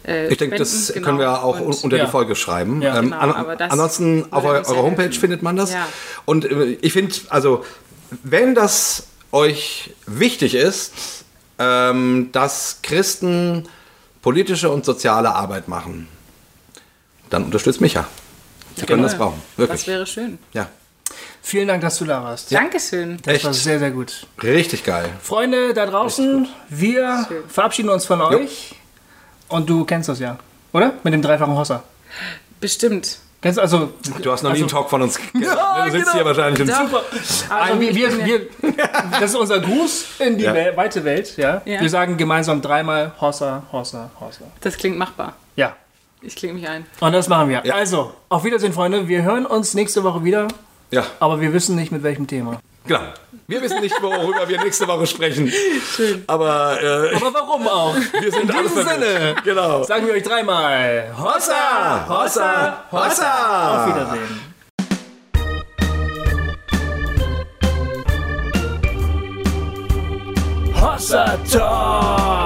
Äh, 0.06 0.28
Ich 0.28 0.36
denke, 0.38 0.56
das 0.56 0.92
genau. 0.92 1.04
können 1.06 1.18
wir 1.18 1.42
auch 1.42 1.60
Und- 1.60 1.82
unter 1.82 1.96
Ja. 1.96 2.04
die 2.04 2.10
Folge 2.10 2.36
schreiben. 2.36 2.80
Ja. 2.82 2.98
ähm, 2.98 3.06
Genau, 3.06 3.18
an, 3.18 3.32
aber 3.32 3.56
das 3.56 3.70
ansonsten 3.72 4.26
auf 4.30 4.44
eurer 4.44 4.66
Homepage 4.76 5.02
helfen. 5.04 5.20
findet 5.20 5.42
man 5.42 5.56
das. 5.56 5.72
Ja. 5.72 5.88
Und 6.26 6.44
äh, 6.44 6.76
ich 6.82 6.92
finde, 6.92 7.14
also, 7.30 7.64
wenn 8.22 8.54
das 8.54 9.04
euch 9.32 9.94
wichtig 10.06 10.54
ist, 10.54 10.92
ähm, 11.58 12.28
dass 12.32 12.80
Christen 12.82 13.66
politische 14.22 14.70
und 14.70 14.84
soziale 14.84 15.34
Arbeit 15.34 15.68
machen, 15.68 16.06
dann 17.30 17.44
unterstützt 17.44 17.80
mich 17.80 17.94
ja. 17.94 18.06
Wir 18.76 18.86
können 18.86 18.98
Genau. 19.02 19.08
das 19.08 19.18
brauchen. 19.18 19.42
Das 19.56 19.58
Wirklich. 19.58 19.86
wäre 19.86 20.06
schön. 20.06 20.38
Ja. 20.52 20.68
Vielen 21.40 21.68
Dank, 21.68 21.80
dass 21.82 21.96
du 21.98 22.04
da 22.04 22.22
warst. 22.22 22.52
Dankeschön. 22.52 23.18
Das 23.22 23.36
Echt. 23.36 23.44
war 23.44 23.54
sehr, 23.54 23.78
sehr 23.78 23.90
gut. 23.92 24.26
Richtig 24.42 24.82
geil. 24.84 25.08
Freunde 25.22 25.72
da 25.74 25.86
draußen, 25.86 26.48
wir 26.68 27.24
Schön. 27.28 27.48
verabschieden 27.48 27.88
uns 27.88 28.04
von 28.04 28.20
euch. 28.20 28.74
Und 29.48 29.70
du 29.70 29.84
kennst 29.84 30.08
das 30.08 30.18
ja, 30.18 30.38
oder? 30.72 30.94
Mit 31.04 31.14
dem 31.14 31.22
dreifachen 31.22 31.56
Hosser. 31.56 31.84
Bestimmt. 32.60 33.18
Kennst 33.40 33.58
du 33.58 33.62
also. 33.62 33.92
Du 34.22 34.32
hast 34.32 34.42
noch 34.42 34.52
nie 34.52 34.58
einen 34.60 34.68
Talk 34.68 34.90
von 34.90 35.02
uns 35.02 35.18
gehört. 35.32 35.56
Ja, 35.56 35.84
du 35.84 35.90
sitzt 35.92 36.04
genau. 36.06 36.16
hier 36.16 36.24
wahrscheinlich 36.24 36.60
im. 36.60 36.66
Super. 36.66 37.02
Also 37.48 37.80
wir, 37.80 37.94
wir, 37.94 38.24
wir, 38.26 38.40
das 39.12 39.30
ist 39.30 39.36
unser 39.36 39.60
Gruß 39.60 40.04
in 40.18 40.38
die 40.38 40.44
Ja. 40.44 40.54
Wel 40.54 40.76
weite 40.76 41.04
Welt. 41.04 41.36
Ja? 41.36 41.62
Ja. 41.64 41.80
Wir 41.80 41.88
sagen 41.90 42.16
gemeinsam 42.16 42.60
dreimal 42.60 43.12
Hossa, 43.20 43.62
Hossa, 43.70 44.10
Hossa. 44.18 44.44
Das 44.62 44.76
klingt 44.76 44.98
machbar. 44.98 45.34
Ja, 45.54 45.76
Ich 46.22 46.34
klinge 46.36 46.54
mich 46.54 46.68
ein. 46.68 46.84
und 47.00 47.12
das 47.12 47.28
machen 47.28 47.48
wir. 47.50 47.62
Ja. 47.64 47.74
Also, 47.74 48.12
auf 48.28 48.42
Wiedersehen, 48.44 48.72
Freunde. 48.72 49.06
Wir 49.08 49.22
hören 49.22 49.46
uns 49.46 49.74
nächste 49.74 50.02
Woche 50.02 50.24
wieder, 50.24 50.48
Ja, 50.90 51.04
aber 51.20 51.40
wir 51.40 51.52
wissen 51.52 51.76
nicht 51.76 51.92
mit 51.92 52.02
welchem 52.02 52.26
Thema. 52.26 52.58
genau. 52.86 53.00
Wir 53.48 53.62
wissen 53.62 53.80
nicht, 53.80 53.94
worüber 54.02 54.48
wir 54.48 54.58
nächste 54.60 54.88
Woche 54.88 55.06
sprechen. 55.06 55.52
Schön. 55.94 56.24
Aber 56.26 56.82
äh, 56.82 57.14
Aber 57.14 57.32
warum 57.32 57.68
auch? 57.68 57.94
wir 57.94 58.32
sind 58.32 58.50
In 58.50 58.62
diesem. 58.62 58.84
Sinne 58.84 59.36
Genau. 59.44 59.84
sagen 59.84 60.04
wir 60.04 60.14
euch 60.14 60.24
dreimal 60.24 61.14
Hossa! 61.16 62.06
Hossa! 62.08 62.84
Hossa! 62.90 63.84
Auf 63.84 63.94
Wiedersehen. 63.94 64.40
Hossa 70.74 71.36
Talk! 71.50 72.45